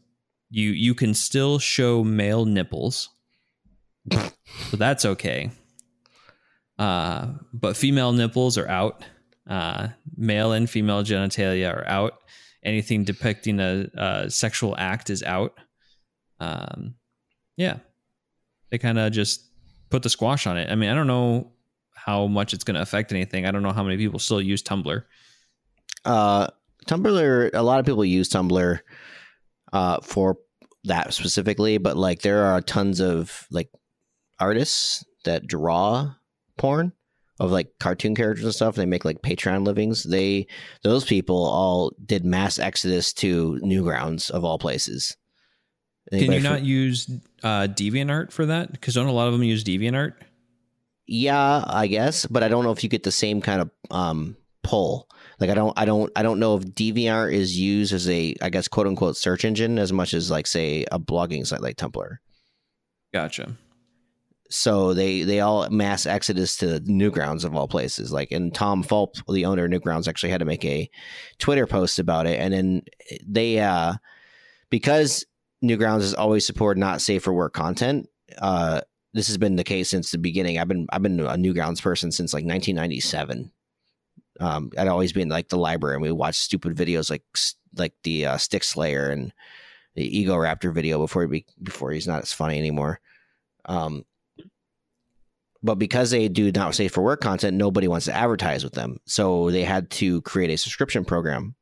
you 0.51 0.71
you 0.71 0.95
can 0.95 1.15
still 1.15 1.59
show 1.59 2.05
male 2.05 2.45
nipples, 2.45 3.11
so 4.11 4.77
that's 4.77 5.05
okay. 5.05 5.51
Uh, 6.79 7.29
but 7.53 7.77
female 7.77 8.13
nipples 8.13 8.59
are 8.59 8.69
out. 8.69 9.05
Uh, 9.49 9.89
male 10.17 10.53
and 10.53 10.69
female 10.69 11.03
genitalia 11.03 11.75
are 11.75 11.87
out. 11.87 12.15
Anything 12.63 13.05
depicting 13.05 13.61
a, 13.61 13.87
a 13.95 14.31
sexual 14.31 14.75
act 14.77 15.11
is 15.11 15.23
out. 15.23 15.59
Um, 16.41 16.95
yeah, 17.57 17.79
they 18.71 18.79
kind 18.79 18.99
of 18.99 19.13
just 19.13 19.51
put 19.91 20.03
the 20.03 20.11
squash 20.11 20.47
on 20.47 20.57
it. 20.57 20.71
I 20.71 20.75
mean, 20.75 20.91
I 20.91 20.95
don't 20.95 21.07
know 21.07 21.53
how 21.95 22.27
much 22.27 22.55
it's 22.55 22.65
going 22.65 22.77
to 22.77 22.83
affect 22.83 23.13
anything. 23.13 23.47
I 23.47 23.51
don't 23.51 23.63
know 23.63 23.73
how 23.73 23.83
many 23.83 23.97
people 23.97 24.19
still 24.19 24.41
use 24.41 24.63
Tumblr. 24.63 25.03
Uh, 26.05 26.47
Tumblr. 26.87 27.51
A 27.53 27.63
lot 27.63 27.79
of 27.79 27.87
people 27.87 28.05
use 28.05 28.29
Tumblr 28.29 28.81
uh, 29.73 30.01
for 30.01 30.39
that 30.85 31.13
specifically, 31.15 31.79
but 31.79 31.97
like 31.97 32.23
there 32.23 32.45
are 32.45 32.61
tons 32.61 33.01
of 33.01 33.47
like 33.51 33.71
artists 34.39 35.05
that 35.25 35.47
draw 35.47 36.13
porn 36.57 36.93
of 37.39 37.51
like 37.51 37.71
cartoon 37.81 38.15
characters 38.15 38.45
and 38.45 38.55
stuff. 38.55 38.75
They 38.75 38.87
make 38.87 39.05
like 39.05 39.23
Patreon 39.23 39.65
livings. 39.65 40.05
They 40.05 40.47
those 40.83 41.05
people 41.05 41.45
all 41.45 41.93
did 42.05 42.25
mass 42.25 42.59
exodus 42.59 43.13
to 43.15 43.59
Newgrounds 43.63 44.31
of 44.31 44.45
all 44.45 44.59
places. 44.59 45.17
Can 46.11 46.33
you 46.33 46.41
not 46.41 46.63
use 46.63 47.09
uh, 47.43 47.69
DeviantArt 47.69 48.33
for 48.33 48.47
that? 48.47 48.73
Because 48.73 48.95
don't 48.95 49.07
a 49.07 49.13
lot 49.13 49.29
of 49.29 49.33
them 49.33 49.45
use 49.45 49.63
DeviantArt? 49.63 50.15
Yeah, 51.07 51.65
I 51.67 51.87
guess, 51.87 52.27
but 52.27 52.43
I 52.43 52.49
don't 52.49 52.65
know 52.65 52.73
if 52.73 52.83
you 52.83 52.91
get 52.91 53.05
the 53.05 53.13
same 53.13 53.41
kind 53.41 53.63
of 53.63 53.71
um 53.91 54.37
pull. 54.63 55.09
Like 55.41 55.51
I 55.51 55.55
don't 55.55 55.73
I 55.77 55.85
don't 55.87 56.13
I 56.15 56.23
don't 56.23 56.39
know 56.39 56.57
if 56.57 56.65
DeviantArt 56.65 57.33
is 57.33 57.59
used 57.59 57.93
as 57.93 58.09
a 58.09 58.35
I 58.43 58.51
guess 58.51 58.69
quote 58.69 58.87
unquote 58.87 59.17
search 59.17 59.45
engine 59.45 59.79
as 59.79 59.93
much 59.93 60.13
as 60.13 60.31
like 60.31 60.47
say 60.47 60.85
a 60.93 60.99
blogging 60.99 61.47
site 61.47 61.63
like 61.63 61.77
Tumblr. 61.77 62.19
Gotcha. 63.13 63.57
So 64.51 64.93
they 64.95 65.23
they 65.23 65.41
all 65.41 65.69
mass 65.71 66.07
exodus 66.07 66.57
to 66.59 66.81
Newgrounds 66.81 67.45
of 67.45 67.57
all 67.57 67.69
places. 67.69 68.13
Like 68.13 68.33
and 68.33 68.55
Tom 68.55 68.85
Fulp, 68.85 69.23
the 69.33 69.47
owner 69.47 69.65
of 69.65 69.71
Newgrounds, 69.71 70.09
actually 70.09 70.31
had 70.31 70.41
to 70.41 70.45
make 70.45 70.65
a 70.65 70.91
Twitter 71.39 71.67
post 71.67 71.99
about 71.99 72.27
it, 72.27 72.39
and 72.39 72.53
then 72.53 72.83
they 73.27 73.61
uh 73.61 73.95
because 74.69 75.25
Newgrounds 75.65 76.01
has 76.01 76.15
always 76.15 76.45
supported 76.45 76.81
not 76.81 77.01
safe 77.01 77.23
for 77.23 77.33
work 77.33 77.53
content. 77.55 78.09
Uh, 78.39 78.81
this 79.13 79.27
has 79.27 79.39
been 79.39 79.57
the 79.57 79.65
case 79.65 79.91
since 79.91 80.11
the 80.11 80.19
beginning. 80.19 80.59
I've 80.59 80.69
been 80.69 80.87
I've 80.93 81.03
been 81.03 81.21
a 81.21 81.35
Newgrounds 81.35 81.81
person 81.81 82.13
since 82.13 82.33
like 82.33 82.45
1997. 82.45 83.53
Um, 84.41 84.71
I'd 84.79 84.89
always 84.89 85.13
been 85.13 85.29
like 85.29 85.49
the 85.49 85.59
library, 85.59 85.97
and 85.97 86.03
we 86.03 86.11
watched 86.11 86.41
stupid 86.41 86.75
videos 86.75 87.11
like 87.11 87.23
like 87.77 87.93
the 88.03 88.27
uh, 88.27 88.37
Stick 88.39 88.65
Slayer 88.65 89.11
and 89.11 89.33
the 89.95 90.25
Egoraptor 90.25 90.73
video 90.73 90.99
before 90.99 91.23
he 91.23 91.29
be, 91.29 91.47
before 91.63 91.93
he's 91.93 92.07
not 92.09 92.23
as 92.23 92.33
funny 92.33 92.59
anymore. 92.59 93.01
Um, 93.67 94.05
but 95.63 95.75
because 95.75 96.11
they 96.11 96.29
do 96.29 96.51
not 96.53 96.75
safe 96.75 96.93
for 96.93 97.03
work 97.03 97.21
content, 97.21 97.57
nobody 97.57 97.87
wants 97.87 98.07
to 98.07 98.15
advertise 98.17 98.65
with 98.65 98.73
them. 98.73 98.97
So 99.05 99.51
they 99.51 99.63
had 99.63 99.91
to 99.91 100.23
create 100.23 100.51
a 100.51 100.57
subscription 100.57 101.05
program, 101.05 101.55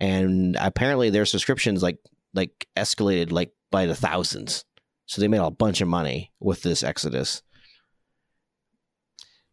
and 0.00 0.56
apparently 0.58 1.10
their 1.10 1.26
subscriptions 1.26 1.82
like 1.82 1.98
like 2.32 2.66
escalated 2.76 3.32
like 3.32 3.52
by 3.70 3.84
the 3.84 3.94
thousands. 3.94 4.64
So 5.04 5.20
they 5.20 5.28
made 5.28 5.38
a 5.38 5.50
bunch 5.50 5.82
of 5.82 5.88
money 5.88 6.32
with 6.40 6.62
this 6.62 6.82
exodus. 6.82 7.42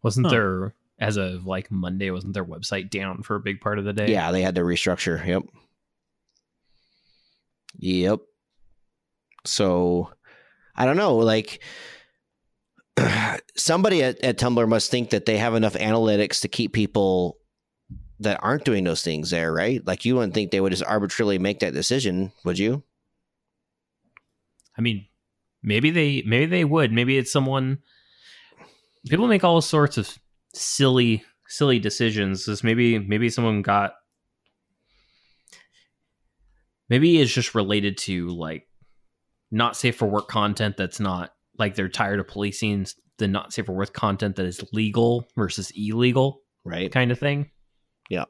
Wasn't 0.02 0.28
Huh. 0.28 0.32
there 0.32 0.76
as 1.00 1.18
of 1.18 1.46
like 1.46 1.72
Monday? 1.72 2.12
Wasn't 2.12 2.34
their 2.34 2.46
website 2.46 2.90
down 2.90 3.24
for 3.24 3.36
a 3.36 3.40
big 3.40 3.62
part 3.62 3.80
of 3.80 3.86
the 3.86 3.94
day? 3.94 4.12
Yeah, 4.12 4.32
they 4.32 4.42
had 4.42 4.56
to 4.56 4.62
restructure. 4.62 5.26
Yep. 5.26 5.44
Yep. 7.78 8.20
So 9.46 10.12
I 10.76 10.86
don't 10.86 10.98
know. 10.98 11.18
Like 11.18 11.62
somebody 13.56 14.04
at, 14.04 14.24
at 14.24 14.38
Tumblr 14.38 14.68
must 14.68 14.92
think 14.92 15.12
that 15.12 15.26
they 15.26 15.38
have 15.38 15.56
enough 15.56 15.74
analytics 15.74 16.42
to 16.42 16.48
keep 16.48 16.74
people 16.74 17.38
that 18.20 18.40
aren't 18.44 18.66
doing 18.66 18.84
those 18.84 19.02
things 19.02 19.30
there, 19.30 19.54
right? 19.54 19.86
Like 19.86 20.04
you 20.04 20.16
wouldn't 20.16 20.34
think 20.34 20.52
they 20.52 20.60
would 20.60 20.72
just 20.72 20.84
arbitrarily 20.84 21.40
make 21.40 21.60
that 21.60 21.74
decision, 21.74 22.32
would 22.44 22.60
you? 22.60 22.84
I 24.78 24.82
mean, 24.82 25.08
maybe 25.64 25.90
they 25.92 26.24
maybe 26.26 26.46
they 26.46 26.66
would. 26.66 26.92
Maybe 26.92 27.18
it's 27.18 27.32
someone. 27.32 27.80
People 29.08 29.28
make 29.28 29.44
all 29.44 29.62
sorts 29.62 29.98
of 29.98 30.18
silly 30.54 31.24
silly 31.48 31.80
decisions. 31.80 32.46
This 32.46 32.64
maybe 32.64 33.00
maybe 33.00 33.30
someone 33.30 33.62
got. 33.62 33.94
Maybe 36.90 37.22
it's 37.22 37.34
just 37.34 37.54
related 37.54 37.98
to 38.00 38.30
like 38.30 38.68
not 39.52 39.76
safe 39.76 39.96
for 39.96 40.08
work 40.08 40.28
content 40.28 40.76
that's 40.78 41.00
not 41.00 41.34
like 41.58 41.76
they're 41.76 41.90
tired 41.90 42.20
of 42.20 42.28
policing 42.28 42.88
the 43.18 43.28
not 43.28 43.54
safe 43.54 43.66
for 43.66 43.74
work 43.74 43.94
content 43.94 44.36
that 44.38 44.46
is 44.46 44.64
legal 44.74 45.28
versus 45.36 45.72
illegal 45.76 46.42
Right. 46.66 46.92
kind 46.92 47.12
of 47.12 47.20
thing. 47.20 47.50
Yeah. 48.10 48.26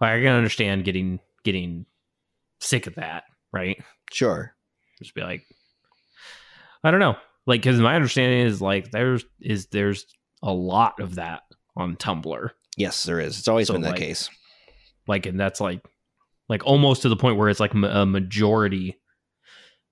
Like, 0.00 0.10
I 0.12 0.20
can 0.20 0.28
understand 0.28 0.84
getting 0.84 1.20
getting 1.44 1.86
sick 2.60 2.86
of 2.86 2.94
that, 2.96 3.24
right? 3.52 3.82
Sure. 4.12 4.54
just 5.02 5.14
be 5.14 5.22
like 5.22 5.42
i 6.84 6.90
don't 6.90 7.00
know 7.00 7.16
like 7.46 7.60
because 7.62 7.80
my 7.80 7.94
understanding 7.96 8.46
is 8.46 8.60
like 8.60 8.90
there's 8.90 9.24
is 9.40 9.66
there's 9.68 10.04
a 10.44 10.52
lot 10.52 11.00
of 11.00 11.16
that 11.16 11.42
on 11.76 11.96
tumblr 11.96 12.50
Yes, 12.76 13.02
there 13.04 13.18
is. 13.20 13.38
It's 13.38 13.48
always 13.48 13.66
So, 13.68 13.72
been 13.74 13.82
that 13.82 13.90
like- 13.92 13.98
case. 14.00 14.28
like 15.08 15.26
and 15.26 15.38
that's 15.40 15.60
like 15.60 15.80
like 16.48 16.64
almost 16.64 17.02
to 17.02 17.08
the 17.08 17.16
point 17.16 17.36
where 17.38 17.48
it's 17.48 17.60
like 17.60 17.74
a 17.74 18.04
majority 18.06 19.00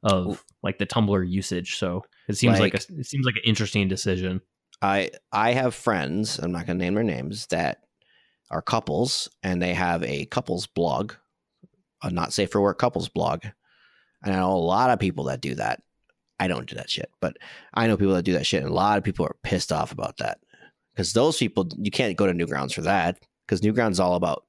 of 0.04 0.44
like 0.62 0.78
the 0.78 0.86
tumblr 0.86 1.28
usage 1.28 1.76
so 1.76 2.02
it 2.28 2.36
seems 2.36 2.58
like, 2.60 2.74
Like- 2.74 2.82
a, 2.90 3.00
it 3.00 3.06
seems 3.06 3.24
like 3.26 3.36
an 3.36 3.42
interesting 3.44 3.88
decision 3.88 4.40
I 4.84 5.10
I 5.30 5.52
have 5.52 5.74
friends, 5.76 6.38
I'm 6.40 6.50
not 6.50 6.66
going 6.66 6.76
to 6.78 6.84
name 6.84 6.94
their 6.94 7.04
names, 7.04 7.46
that 7.48 7.78
are 8.50 8.60
couples 8.62 9.28
and 9.44 9.62
they 9.62 9.74
have 9.74 10.02
a 10.02 10.26
couples 10.26 10.66
blog, 10.66 11.12
a 12.02 12.10
not 12.10 12.32
safe 12.32 12.50
for 12.50 12.60
work 12.60 12.78
couples 12.80 13.08
blog. 13.08 13.44
And 14.24 14.34
I 14.34 14.38
know 14.40 14.52
a 14.52 14.58
lot 14.58 14.90
of 14.90 14.98
people 14.98 15.24
that 15.26 15.40
do 15.40 15.54
that. 15.54 15.80
I 16.42 16.48
don't 16.48 16.68
do 16.68 16.74
that 16.74 16.90
shit, 16.90 17.10
but 17.20 17.36
I 17.74 17.86
know 17.86 17.96
people 17.96 18.14
that 18.14 18.24
do 18.24 18.32
that 18.32 18.46
shit 18.46 18.62
and 18.62 18.70
a 18.70 18.74
lot 18.74 18.98
of 18.98 19.04
people 19.04 19.24
are 19.24 19.36
pissed 19.42 19.70
off 19.70 19.92
about 19.92 20.16
that. 20.16 20.38
Cuz 20.96 21.12
those 21.12 21.36
people 21.38 21.68
you 21.78 21.90
can't 21.90 22.16
go 22.16 22.26
to 22.26 22.32
Newgrounds 22.32 22.74
for 22.74 22.82
that 22.82 23.18
cuz 23.46 23.60
Newgrounds 23.60 23.92
is 23.92 24.00
all 24.00 24.16
about 24.16 24.44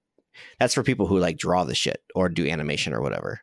that's 0.60 0.74
for 0.74 0.84
people 0.84 1.06
who 1.06 1.20
like 1.20 1.38
draw 1.38 1.64
the 1.64 1.76
shit 1.76 2.02
or 2.16 2.30
do 2.30 2.50
animation 2.50 2.94
or 2.94 3.02
whatever. 3.02 3.42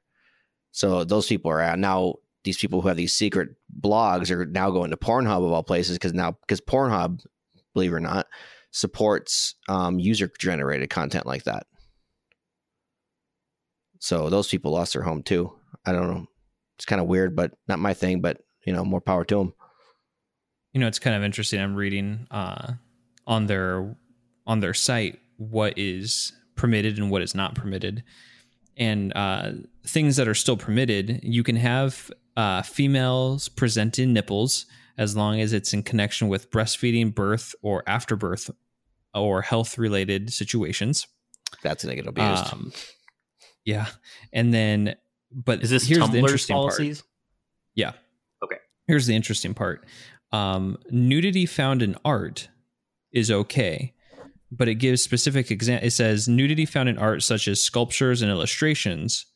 So 0.72 1.05
those 1.05 1.26
people 1.26 1.51
are 1.51 1.76
now. 1.76 2.14
These 2.42 2.57
people 2.57 2.80
who 2.80 2.88
have 2.88 2.96
these 2.96 3.14
secret 3.14 3.51
blogs 3.82 4.30
are 4.30 4.46
now 4.46 4.70
going 4.70 4.90
to 4.90 4.96
Pornhub 4.96 5.44
of 5.44 5.53
all 5.53 5.62
places 5.62 5.98
because 5.98 6.14
now 6.14 6.38
because 6.40 6.62
Pornhub, 6.62 7.22
believe 7.74 7.92
it 7.92 7.96
or 7.96 8.01
not, 8.01 8.28
supports 8.70 9.57
um, 9.68 9.98
user 9.98 10.30
generated 10.38 10.88
content 10.88 11.26
like 11.26 11.44
that. 11.44 11.66
So 13.98 14.30
those 14.30 14.48
people 14.48 14.72
lost 14.72 14.94
their 14.94 15.03
home 15.03 15.22
too. 15.22 15.53
I 15.84 15.92
don't 15.92 16.09
know. 16.09 16.26
It's 16.80 16.86
kind 16.86 16.98
of 16.98 17.08
weird, 17.08 17.36
but 17.36 17.52
not 17.68 17.78
my 17.78 17.92
thing. 17.92 18.22
But 18.22 18.38
you 18.64 18.72
know, 18.72 18.86
more 18.86 19.02
power 19.02 19.22
to 19.26 19.36
them. 19.36 19.52
You 20.72 20.80
know, 20.80 20.86
it's 20.86 20.98
kind 20.98 21.14
of 21.14 21.22
interesting. 21.22 21.60
I'm 21.60 21.74
reading 21.74 22.26
uh, 22.30 22.72
on 23.26 23.48
their 23.48 23.94
on 24.46 24.60
their 24.60 24.72
site 24.72 25.18
what 25.36 25.76
is 25.76 26.32
permitted 26.56 26.96
and 26.96 27.10
what 27.10 27.20
is 27.20 27.34
not 27.34 27.54
permitted, 27.54 28.02
and 28.78 29.12
uh, 29.14 29.52
things 29.86 30.16
that 30.16 30.26
are 30.26 30.34
still 30.34 30.56
permitted. 30.56 31.20
You 31.22 31.42
can 31.42 31.56
have 31.56 32.10
uh, 32.34 32.62
females 32.62 33.50
presenting 33.50 34.14
nipples 34.14 34.64
as 34.96 35.14
long 35.14 35.38
as 35.38 35.52
it's 35.52 35.74
in 35.74 35.82
connection 35.82 36.28
with 36.28 36.50
breastfeeding, 36.50 37.14
birth, 37.14 37.54
or 37.60 37.82
afterbirth, 37.86 38.50
or 39.14 39.42
health 39.42 39.76
related 39.76 40.32
situations. 40.32 41.06
That's 41.62 41.84
get 41.84 42.06
abused. 42.06 42.54
Um, 42.54 42.72
yeah, 43.66 43.88
and 44.32 44.54
then 44.54 44.94
but 45.32 45.62
Is 45.62 45.70
this 45.70 45.86
here's 45.86 45.98
Tumblr's 46.00 46.12
the 46.12 46.18
interesting 46.18 46.54
policies? 46.54 47.00
part. 47.02 47.08
Yeah. 47.74 47.92
Okay. 48.44 48.56
Here's 48.86 49.06
the 49.06 49.14
interesting 49.14 49.54
part. 49.54 49.84
Um, 50.32 50.78
nudity 50.90 51.46
found 51.46 51.82
in 51.82 51.96
art 52.04 52.48
is 53.12 53.30
okay, 53.30 53.94
but 54.52 54.68
it 54.68 54.76
gives 54.76 55.02
specific 55.02 55.50
exam. 55.50 55.80
It 55.82 55.90
says 55.92 56.28
nudity 56.28 56.66
found 56.66 56.88
in 56.88 56.98
art, 56.98 57.22
such 57.22 57.48
as 57.48 57.60
sculptures 57.62 58.22
and 58.22 58.30
illustrations, 58.30 59.26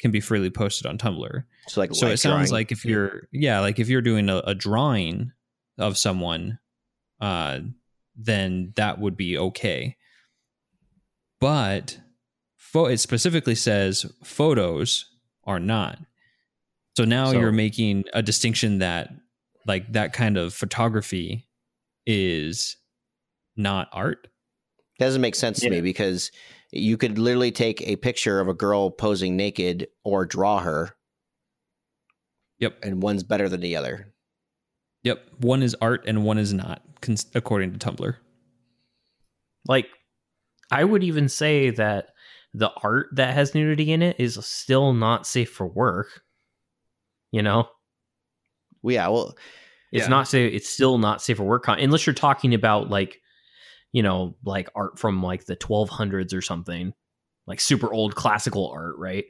can 0.00 0.10
be 0.10 0.20
freely 0.20 0.50
posted 0.50 0.86
on 0.86 0.98
Tumblr. 0.98 1.44
So 1.68 1.80
like, 1.80 1.94
So 1.94 2.06
light 2.06 2.14
it 2.14 2.18
sounds 2.18 2.48
drawing. 2.50 2.60
like 2.60 2.72
if 2.72 2.84
you're, 2.84 3.28
yeah, 3.32 3.60
like 3.60 3.78
if 3.78 3.88
you're 3.88 4.00
doing 4.02 4.28
a, 4.28 4.38
a 4.38 4.54
drawing 4.54 5.30
of 5.78 5.96
someone, 5.96 6.58
uh, 7.20 7.60
then 8.16 8.72
that 8.76 8.98
would 8.98 9.16
be 9.16 9.38
okay. 9.38 9.96
But 11.40 12.00
pho- 12.56 12.86
it 12.86 12.98
specifically 12.98 13.54
says 13.54 14.06
photos 14.24 15.06
are 15.44 15.60
not. 15.60 15.98
So 16.96 17.04
now 17.04 17.30
So- 17.32 17.38
you're 17.40 17.52
making 17.52 18.04
a 18.12 18.22
distinction 18.22 18.78
that 18.78 19.10
like 19.66 19.92
that 19.92 20.12
kind 20.12 20.36
of 20.36 20.52
photography 20.54 21.48
is 22.06 22.76
not 23.56 23.88
art. 23.92 24.28
doesn't 24.98 25.20
make 25.22 25.34
sense 25.34 25.58
to 25.60 25.68
me 25.70 25.80
because 25.80 26.30
you 26.70 26.96
could 26.96 27.18
literally 27.18 27.50
take 27.50 27.80
a 27.82 27.96
picture 27.96 28.38
of 28.38 28.46
a 28.46 28.54
girl 28.54 28.88
posing 28.90 29.36
naked 29.36 29.88
or 30.04 30.24
draw 30.24 30.60
her, 30.60 30.94
Yep. 32.60 32.78
and 32.84 33.02
one's 33.02 33.24
better 33.24 33.48
than 33.48 33.60
the 33.60 33.74
other. 33.74 34.14
Yep. 35.02 35.26
One 35.38 35.62
is 35.62 35.74
art 35.80 36.04
and 36.06 36.24
one 36.24 36.38
is 36.38 36.52
not, 36.54 36.82
according 37.34 37.76
to 37.76 37.78
Tumblr. 37.78 38.16
Like, 39.66 39.88
I 40.70 40.84
would 40.84 41.02
even 41.02 41.28
say 41.28 41.70
that 41.70 42.11
the 42.54 42.70
art 42.82 43.08
that 43.12 43.34
has 43.34 43.54
nudity 43.54 43.92
in 43.92 44.02
it 44.02 44.16
is 44.18 44.34
still 44.44 44.92
not 44.92 45.26
safe 45.26 45.50
for 45.50 45.66
work. 45.66 46.22
You 47.30 47.42
know, 47.42 47.68
Well, 48.82 48.94
yeah, 48.94 49.08
well, 49.08 49.34
it's 49.92 50.04
Yeah. 50.04 50.08
not 50.08 50.28
safe. 50.28 50.52
It's 50.52 50.68
still 50.68 50.98
not 50.98 51.22
safe 51.22 51.36
for 51.38 51.44
work 51.44 51.62
con- 51.64 51.78
unless 51.78 52.04
you're 52.06 52.14
talking 52.14 52.52
about 52.52 52.90
like, 52.90 53.20
you 53.92 54.02
know, 54.02 54.36
like 54.44 54.68
art 54.74 54.98
from 54.98 55.22
like 55.22 55.44
the 55.46 55.56
1200s 55.56 56.34
or 56.34 56.42
something, 56.42 56.92
like 57.46 57.60
super 57.60 57.92
old 57.92 58.14
classical 58.14 58.70
art, 58.70 58.96
right? 58.98 59.24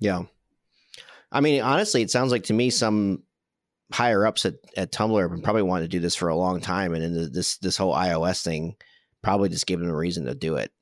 yeah. 0.00 0.22
I 1.32 1.40
mean, 1.40 1.62
honestly, 1.62 2.02
it 2.02 2.10
sounds 2.10 2.32
like 2.32 2.44
to 2.44 2.52
me 2.52 2.70
some 2.70 3.22
higher 3.92 4.26
ups 4.26 4.44
at, 4.46 4.54
at 4.76 4.90
Tumblr 4.90 5.20
have 5.20 5.30
been 5.30 5.42
probably 5.42 5.62
wanting 5.62 5.84
to 5.84 5.88
do 5.96 6.00
this 6.00 6.16
for 6.16 6.28
a 6.28 6.34
long 6.36 6.60
time, 6.60 6.92
and 6.94 7.04
then 7.04 7.32
this 7.32 7.58
this 7.58 7.76
whole 7.76 7.94
iOS 7.94 8.42
thing 8.42 8.74
probably 9.22 9.48
just 9.48 9.66
gave 9.66 9.78
them 9.78 9.88
a 9.90 9.96
reason 9.96 10.24
to 10.24 10.34
do 10.34 10.56
it. 10.56 10.72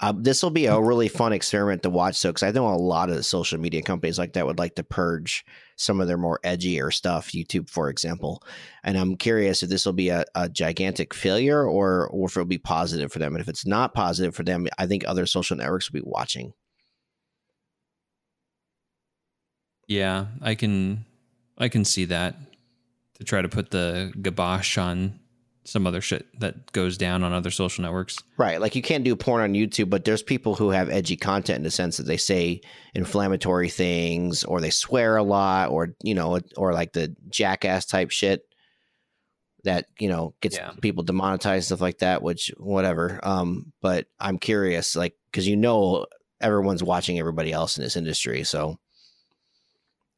Uh, 0.00 0.14
this 0.16 0.42
will 0.42 0.50
be 0.50 0.64
a 0.64 0.80
really 0.80 1.08
fun 1.08 1.32
experiment 1.32 1.82
to 1.82 1.90
watch, 1.90 2.20
though, 2.22 2.30
because 2.30 2.42
I 2.42 2.50
know 2.52 2.68
a 2.68 2.74
lot 2.74 3.10
of 3.10 3.16
the 3.16 3.22
social 3.22 3.60
media 3.60 3.82
companies 3.82 4.18
like 4.18 4.32
that 4.32 4.46
would 4.46 4.58
like 4.58 4.74
to 4.76 4.82
purge 4.82 5.44
some 5.76 6.00
of 6.00 6.08
their 6.08 6.16
more 6.16 6.40
edgier 6.42 6.90
stuff. 6.90 7.32
YouTube, 7.32 7.68
for 7.68 7.90
example, 7.90 8.42
and 8.82 8.96
I'm 8.96 9.16
curious 9.16 9.62
if 9.62 9.68
this 9.68 9.84
will 9.84 9.92
be 9.92 10.08
a, 10.08 10.24
a 10.34 10.48
gigantic 10.48 11.12
failure 11.12 11.62
or 11.68 12.08
or 12.08 12.26
if 12.26 12.32
it'll 12.32 12.46
be 12.46 12.56
positive 12.56 13.12
for 13.12 13.18
them. 13.18 13.34
And 13.34 13.42
if 13.42 13.48
it's 13.48 13.66
not 13.66 13.92
positive 13.92 14.34
for 14.34 14.42
them, 14.42 14.66
I 14.78 14.86
think 14.86 15.04
other 15.06 15.26
social 15.26 15.58
networks 15.58 15.92
will 15.92 16.00
be 16.00 16.06
watching. 16.06 16.54
Yeah, 19.86 20.28
I 20.40 20.54
can 20.54 21.04
I 21.58 21.68
can 21.68 21.84
see 21.84 22.06
that 22.06 22.36
to 23.18 23.24
try 23.24 23.42
to 23.42 23.48
put 23.50 23.70
the 23.70 24.14
gabosh 24.16 24.82
on 24.82 25.19
some 25.70 25.86
other 25.86 26.00
shit 26.00 26.26
that 26.40 26.72
goes 26.72 26.98
down 26.98 27.22
on 27.22 27.32
other 27.32 27.50
social 27.50 27.82
networks. 27.82 28.18
Right. 28.36 28.60
Like 28.60 28.74
you 28.74 28.82
can't 28.82 29.04
do 29.04 29.14
porn 29.14 29.42
on 29.42 29.52
YouTube, 29.54 29.88
but 29.90 30.04
there's 30.04 30.22
people 30.22 30.54
who 30.56 30.70
have 30.70 30.88
edgy 30.90 31.16
content 31.16 31.58
in 31.58 31.62
the 31.62 31.70
sense 31.70 31.96
that 31.96 32.06
they 32.06 32.16
say 32.16 32.60
inflammatory 32.94 33.68
things 33.68 34.42
or 34.44 34.60
they 34.60 34.70
swear 34.70 35.16
a 35.16 35.22
lot 35.22 35.70
or, 35.70 35.94
you 36.02 36.14
know, 36.14 36.40
or 36.56 36.72
like 36.72 36.92
the 36.92 37.14
jackass 37.28 37.86
type 37.86 38.10
shit 38.10 38.42
that, 39.64 39.86
you 39.98 40.08
know, 40.08 40.34
gets 40.40 40.56
Yeah. 40.56 40.72
people 40.80 41.04
demonetized, 41.04 41.66
stuff 41.66 41.80
like 41.80 41.98
that, 41.98 42.22
which 42.22 42.50
whatever. 42.56 43.20
Um, 43.22 43.72
but 43.80 44.06
I'm 44.18 44.38
curious, 44.38 44.96
like, 44.96 45.14
cause 45.32 45.46
you 45.46 45.56
know, 45.56 46.06
everyone's 46.40 46.82
watching 46.82 47.18
everybody 47.18 47.52
else 47.52 47.76
in 47.78 47.84
this 47.84 47.96
industry. 47.96 48.42
So 48.42 48.78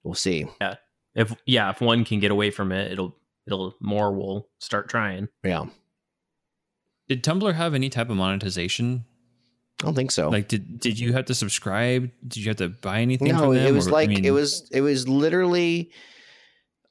we'll 0.02 0.14
see. 0.14 0.46
Yeah. 0.60 0.76
If 1.14 1.34
yeah, 1.44 1.68
if 1.70 1.80
one 1.82 2.04
can 2.06 2.20
get 2.20 2.30
away 2.30 2.50
from 2.50 2.72
it, 2.72 2.90
it'll 2.92 3.14
it'll 3.46 3.74
more 3.80 4.12
will 4.12 4.48
start 4.60 4.88
trying. 4.88 5.28
Yeah. 5.42 5.66
Did 7.08 7.24
Tumblr 7.24 7.52
have 7.54 7.74
any 7.74 7.88
type 7.90 8.10
of 8.10 8.16
monetization? 8.16 9.04
I 9.80 9.86
don't 9.86 9.94
think 9.94 10.12
so. 10.12 10.28
Like 10.28 10.48
did 10.48 10.78
did 10.78 10.98
you 10.98 11.12
have 11.12 11.26
to 11.26 11.34
subscribe? 11.34 12.10
Did 12.26 12.44
you 12.44 12.48
have 12.48 12.56
to 12.58 12.68
buy 12.68 13.00
anything 13.00 13.28
no, 13.28 13.38
from 13.38 13.54
them? 13.54 13.66
it 13.66 13.72
was 13.72 13.88
Or, 13.88 13.90
I 13.90 13.92
like 13.92 14.08
mean, 14.08 14.24
it 14.24 14.30
was 14.30 14.68
it 14.70 14.80
was 14.80 15.08
literally 15.08 15.90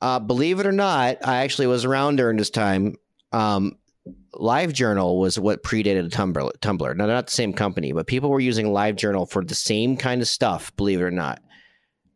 uh 0.02 0.20
believe 0.20 0.60
it 0.60 0.66
or 0.66 0.72
not, 0.72 1.18
I 1.26 1.38
actually 1.38 1.68
was 1.68 1.86
around 1.86 2.18
during 2.18 2.38
this 2.38 2.50
time. 2.50 2.96
Um 3.32 3.78
LiveJournal 4.34 5.20
was 5.20 5.40
what 5.40 5.64
predated 5.64 6.10
Tumblr 6.10 6.52
Tumblr. 6.60 6.96
Now 6.98 7.06
they're 7.06 7.16
not 7.16 7.28
the 7.28 7.34
same 7.34 7.54
company, 7.54 7.94
but 7.94 8.08
people 8.08 8.30
were 8.30 8.40
using 8.40 8.68
LiveJournal 8.68 9.30
for 9.30 9.44
the 9.44 9.56
same 9.56 9.96
kind 9.96 10.22
of 10.22 10.28
stuff, 10.28 10.76
believe 10.76 11.00
it 11.00 11.04
or 11.04 11.12
not. 11.12 11.42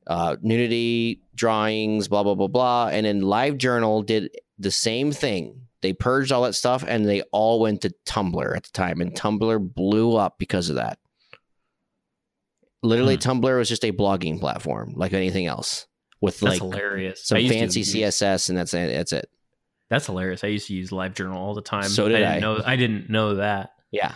Uh 0.07 0.35
nudity, 0.41 1.21
drawings, 1.35 2.07
blah 2.07 2.23
blah 2.23 2.35
blah 2.35 2.47
blah. 2.47 2.87
And 2.91 3.05
then 3.05 3.21
LiveJournal 3.21 4.05
did 4.05 4.31
the 4.59 4.71
same 4.71 5.11
thing. 5.11 5.61
They 5.81 5.93
purged 5.93 6.31
all 6.31 6.43
that 6.43 6.53
stuff 6.53 6.83
and 6.87 7.05
they 7.07 7.21
all 7.31 7.59
went 7.59 7.81
to 7.81 7.93
Tumblr 8.05 8.55
at 8.55 8.63
the 8.63 8.71
time, 8.71 9.01
and 9.01 9.13
Tumblr 9.13 9.73
blew 9.73 10.15
up 10.15 10.37
because 10.39 10.69
of 10.69 10.75
that. 10.77 10.99
Literally, 12.83 13.15
Hmm. 13.15 13.29
Tumblr 13.31 13.57
was 13.57 13.69
just 13.69 13.83
a 13.85 13.91
blogging 13.91 14.39
platform 14.39 14.93
like 14.95 15.13
anything 15.13 15.47
else 15.47 15.87
with 16.21 16.39
That's 16.39 16.61
like 16.61 16.61
hilarious. 16.61 17.25
Some 17.25 17.39
to 17.39 17.49
fancy 17.49 17.81
CSS, 17.81 18.49
and 18.49 18.57
that's 18.57 18.73
it. 18.73 18.93
That's 18.95 19.13
it. 19.13 19.29
That's 19.89 20.05
hilarious. 20.07 20.43
I 20.43 20.47
used 20.47 20.67
to 20.67 20.73
use 20.73 20.89
LiveJournal 20.89 21.35
all 21.35 21.53
the 21.53 21.61
time. 21.61 21.83
So 21.83 22.07
did 22.07 22.17
I. 22.17 22.19
Didn't 22.19 22.33
I. 22.35 22.39
know 22.39 22.61
I 22.65 22.75
didn't 22.75 23.09
know 23.09 23.35
that. 23.35 23.71
Yeah. 23.91 24.13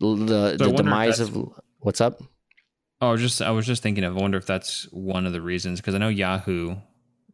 The, 0.00 0.56
So 0.58 0.66
the 0.68 0.72
demise 0.72 1.20
of 1.20 1.36
what's 1.80 2.00
up? 2.00 2.20
Oh, 3.00 3.08
I 3.08 3.12
was 3.12 3.20
just 3.20 3.42
I 3.42 3.50
was 3.50 3.66
just 3.66 3.82
thinking 3.82 4.04
of 4.04 4.16
I 4.16 4.20
wonder 4.20 4.38
if 4.38 4.46
that's 4.46 4.84
one 4.92 5.26
of 5.26 5.32
the 5.32 5.42
reasons 5.42 5.80
because 5.80 5.94
I 5.94 5.98
know 5.98 6.08
Yahoo 6.08 6.76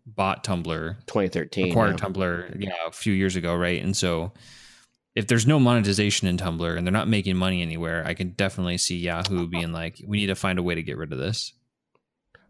bought 0.07 0.45
Tumblr, 0.45 0.97
2013. 1.07 1.71
acquired 1.71 2.01
yeah. 2.01 2.07
Tumblr, 2.07 2.57
yeah, 2.59 2.87
a 2.87 2.93
few 2.93 3.13
years 3.13 3.37
ago, 3.37 3.55
right? 3.55 3.83
And 3.83 3.97
so 3.97 4.33
if 5.15 5.27
there's 5.27 5.47
no 5.47 5.59
monetization 5.59 6.29
in 6.29 6.37
Tumblr 6.37 6.77
and 6.77 6.87
they're 6.87 6.93
not 6.93 7.09
making 7.09 7.37
money 7.37 7.63
anywhere, 7.63 8.05
I 8.07 8.15
can 8.15 8.31
definitely 8.31 8.79
see 8.79 8.99
Yahoo 8.99 9.47
being 9.47 9.73
like, 9.73 10.01
we 10.07 10.19
need 10.19 10.29
to 10.29 10.35
find 10.35 10.59
a 10.59 10.63
way 10.63 10.75
to 10.75 10.83
get 10.83 10.97
rid 10.97 11.13
of 11.13 11.19
this. 11.19 11.53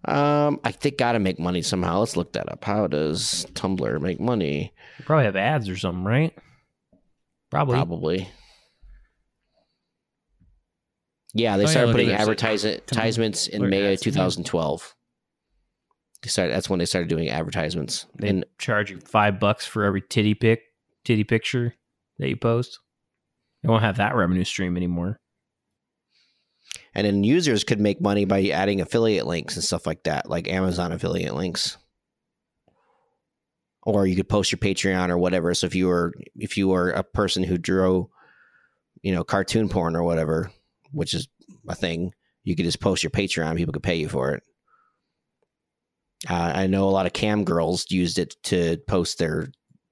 Um, 0.04 0.60
I 0.64 0.72
think 0.72 0.98
got 0.98 1.12
to 1.12 1.18
make 1.18 1.38
money 1.38 1.62
somehow. 1.62 2.00
Let's 2.00 2.16
look 2.16 2.32
that 2.32 2.50
up. 2.50 2.64
How 2.64 2.86
does 2.86 3.46
Tumblr 3.52 4.00
make 4.00 4.20
money? 4.20 4.72
You 4.98 5.04
probably 5.04 5.24
have 5.24 5.36
ads 5.36 5.68
or 5.68 5.76
something, 5.76 6.04
right? 6.04 6.34
Probably. 7.50 7.76
Probably. 7.76 8.28
Yeah, 11.34 11.56
they 11.56 11.64
Oh, 11.64 11.66
started 11.66 11.90
at 11.90 11.92
putting 11.92 12.10
uh, 12.10 12.14
advertise- 12.14 12.64
advertisements 12.64 13.46
in 13.46 13.68
May 13.68 13.86
of 13.86 13.92
ads, 13.92 14.06
yeah. 14.06 14.12
2012. 14.12 14.94
They 16.22 16.28
started. 16.28 16.52
That's 16.54 16.68
when 16.68 16.78
they 16.80 16.84
started 16.86 17.08
doing 17.08 17.28
advertisements. 17.30 18.06
They 18.18 18.28
And 18.28 18.44
charge 18.58 18.90
you 18.90 19.00
five 19.00 19.40
bucks 19.40 19.64
for 19.66 19.84
every 19.84 20.02
titty 20.02 20.34
pic, 20.34 20.62
titty 21.04 21.24
picture 21.24 21.74
that 22.18 22.28
you 22.28 22.36
post. 22.36 22.78
They 23.62 23.68
won't 23.68 23.82
have 23.82 23.96
that 23.98 24.14
revenue 24.14 24.44
stream 24.44 24.76
anymore. 24.76 25.18
and 26.94 27.06
then 27.06 27.22
users 27.24 27.62
could 27.64 27.80
make 27.80 28.00
money 28.00 28.24
by 28.24 28.48
adding 28.48 28.80
affiliate 28.80 29.26
links 29.26 29.54
and 29.54 29.62
stuff 29.64 29.86
like 29.86 30.02
that, 30.04 30.28
like 30.28 30.48
Amazon 30.48 30.90
affiliate 30.92 31.34
links. 31.34 31.76
Or 33.82 34.06
you 34.06 34.16
could 34.16 34.28
post 34.28 34.52
your 34.52 34.58
Patreon 34.58 35.08
or 35.08 35.16
whatever. 35.16 35.54
So 35.54 35.66
if 35.66 35.74
you 35.74 35.86
were 35.88 36.12
if 36.36 36.56
you 36.58 36.68
were 36.68 36.90
a 36.90 37.02
person 37.04 37.44
who 37.44 37.56
drew, 37.56 38.10
you 39.02 39.12
know, 39.14 39.24
cartoon 39.24 39.68
porn 39.68 39.96
or 39.96 40.02
whatever, 40.02 40.50
which 40.92 41.14
is 41.14 41.28
a 41.68 41.74
thing, 41.74 42.12
You 42.44 42.56
could 42.56 42.64
just 42.64 42.80
post 42.80 43.02
your 43.02 43.10
Patreon. 43.10 43.56
People 43.56 43.72
could 43.72 43.82
pay 43.82 43.96
you 43.96 44.08
for 44.08 44.32
it. 44.34 44.42
Uh, 46.28 46.52
I 46.54 46.66
know 46.66 46.88
a 46.88 46.90
lot 46.90 47.06
of 47.06 47.12
cam 47.12 47.44
girls 47.44 47.86
used 47.90 48.18
it 48.18 48.36
to 48.44 48.76
post 48.86 49.18
their 49.18 49.48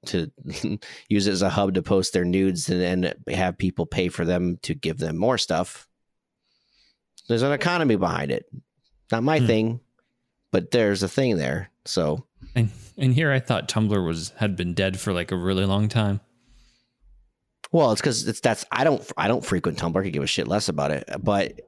to 0.06 0.30
use 1.08 1.26
it 1.26 1.32
as 1.32 1.42
a 1.42 1.48
hub 1.50 1.74
to 1.74 1.82
post 1.82 2.12
their 2.12 2.24
nudes 2.24 2.68
and 2.68 2.80
then 2.80 3.14
have 3.34 3.58
people 3.58 3.84
pay 3.86 4.08
for 4.08 4.24
them 4.24 4.58
to 4.62 4.74
give 4.74 4.98
them 4.98 5.16
more 5.16 5.38
stuff. 5.38 5.86
There's 7.28 7.42
an 7.42 7.52
economy 7.52 7.96
behind 7.96 8.30
it. 8.30 8.44
Not 9.10 9.22
my 9.22 9.38
Hmm. 9.38 9.46
thing, 9.46 9.80
but 10.52 10.70
there's 10.70 11.02
a 11.02 11.08
thing 11.08 11.36
there. 11.36 11.70
So 11.84 12.26
And 12.54 12.70
and 12.96 13.14
here 13.14 13.32
I 13.32 13.40
thought 13.40 13.68
Tumblr 13.68 14.06
was 14.06 14.32
had 14.36 14.54
been 14.56 14.74
dead 14.74 15.00
for 15.00 15.12
like 15.12 15.32
a 15.32 15.36
really 15.36 15.64
long 15.64 15.88
time. 15.88 16.20
Well, 17.72 17.92
it's 17.92 18.00
because 18.00 18.26
it's 18.26 18.40
that's 18.40 18.64
I 18.72 18.84
don't 18.84 19.04
I 19.16 19.28
don't 19.28 19.44
frequent 19.44 19.78
Tumblr. 19.78 19.98
I 20.00 20.04
could 20.04 20.12
give 20.12 20.22
a 20.22 20.26
shit 20.26 20.48
less 20.48 20.68
about 20.68 20.90
it. 20.90 21.08
But 21.22 21.60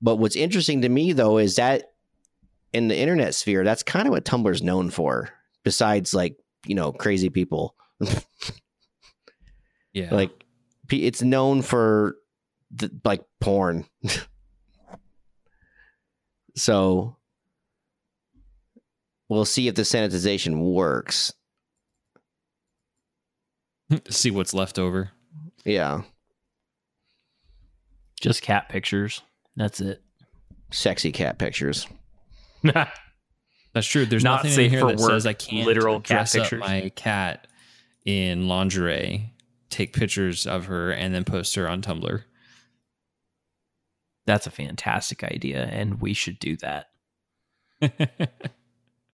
but 0.00 0.16
what's 0.16 0.36
interesting 0.36 0.82
to 0.82 0.88
me 0.88 1.12
though 1.12 1.38
is 1.38 1.56
that 1.56 1.92
in 2.72 2.88
the 2.88 2.96
internet 2.96 3.34
sphere, 3.34 3.64
that's 3.64 3.82
kind 3.82 4.06
of 4.06 4.12
what 4.12 4.24
Tumblr's 4.24 4.62
known 4.62 4.90
for. 4.90 5.30
Besides, 5.62 6.14
like 6.14 6.36
you 6.66 6.74
know, 6.74 6.92
crazy 6.92 7.28
people, 7.28 7.74
Yeah. 9.92 10.08
like 10.14 10.30
it's 10.90 11.22
known 11.22 11.62
for 11.62 12.16
the, 12.70 12.90
like 13.04 13.24
porn. 13.40 13.86
so 16.56 17.16
we'll 19.28 19.44
see 19.44 19.68
if 19.68 19.74
the 19.74 19.82
sanitization 19.82 20.60
works. 20.60 21.32
see 24.08 24.30
what's 24.30 24.54
left 24.54 24.78
over. 24.78 25.10
Yeah, 25.66 26.02
Just 28.20 28.40
cat 28.42 28.68
pictures. 28.68 29.20
That's 29.56 29.80
it. 29.80 30.00
sexy 30.70 31.12
cat 31.12 31.38
pictures. 31.38 31.86
That's 32.62 33.86
true. 33.86 34.06
There's 34.06 34.24
Not 34.24 34.36
nothing 34.36 34.52
safe 34.52 34.66
in 34.66 34.70
here 34.70 34.80
for 34.80 34.86
that 34.88 34.98
work, 34.98 35.10
says 35.10 35.26
I 35.26 35.32
can't 35.34 35.66
literal 35.66 36.00
cat 36.00 36.04
dress 36.30 36.34
up 36.36 36.42
pictures. 36.42 36.60
my 36.60 36.90
cat 36.94 37.46
in 38.04 38.48
lingerie, 38.48 39.34
take 39.68 39.92
pictures 39.92 40.46
of 40.46 40.66
her, 40.66 40.92
and 40.92 41.14
then 41.14 41.24
post 41.24 41.54
her 41.56 41.68
on 41.68 41.82
Tumblr. 41.82 42.22
That's 44.24 44.46
a 44.46 44.50
fantastic 44.50 45.22
idea, 45.24 45.64
and 45.64 46.00
we 46.00 46.12
should 46.14 46.38
do 46.38 46.56
that. 46.58 46.88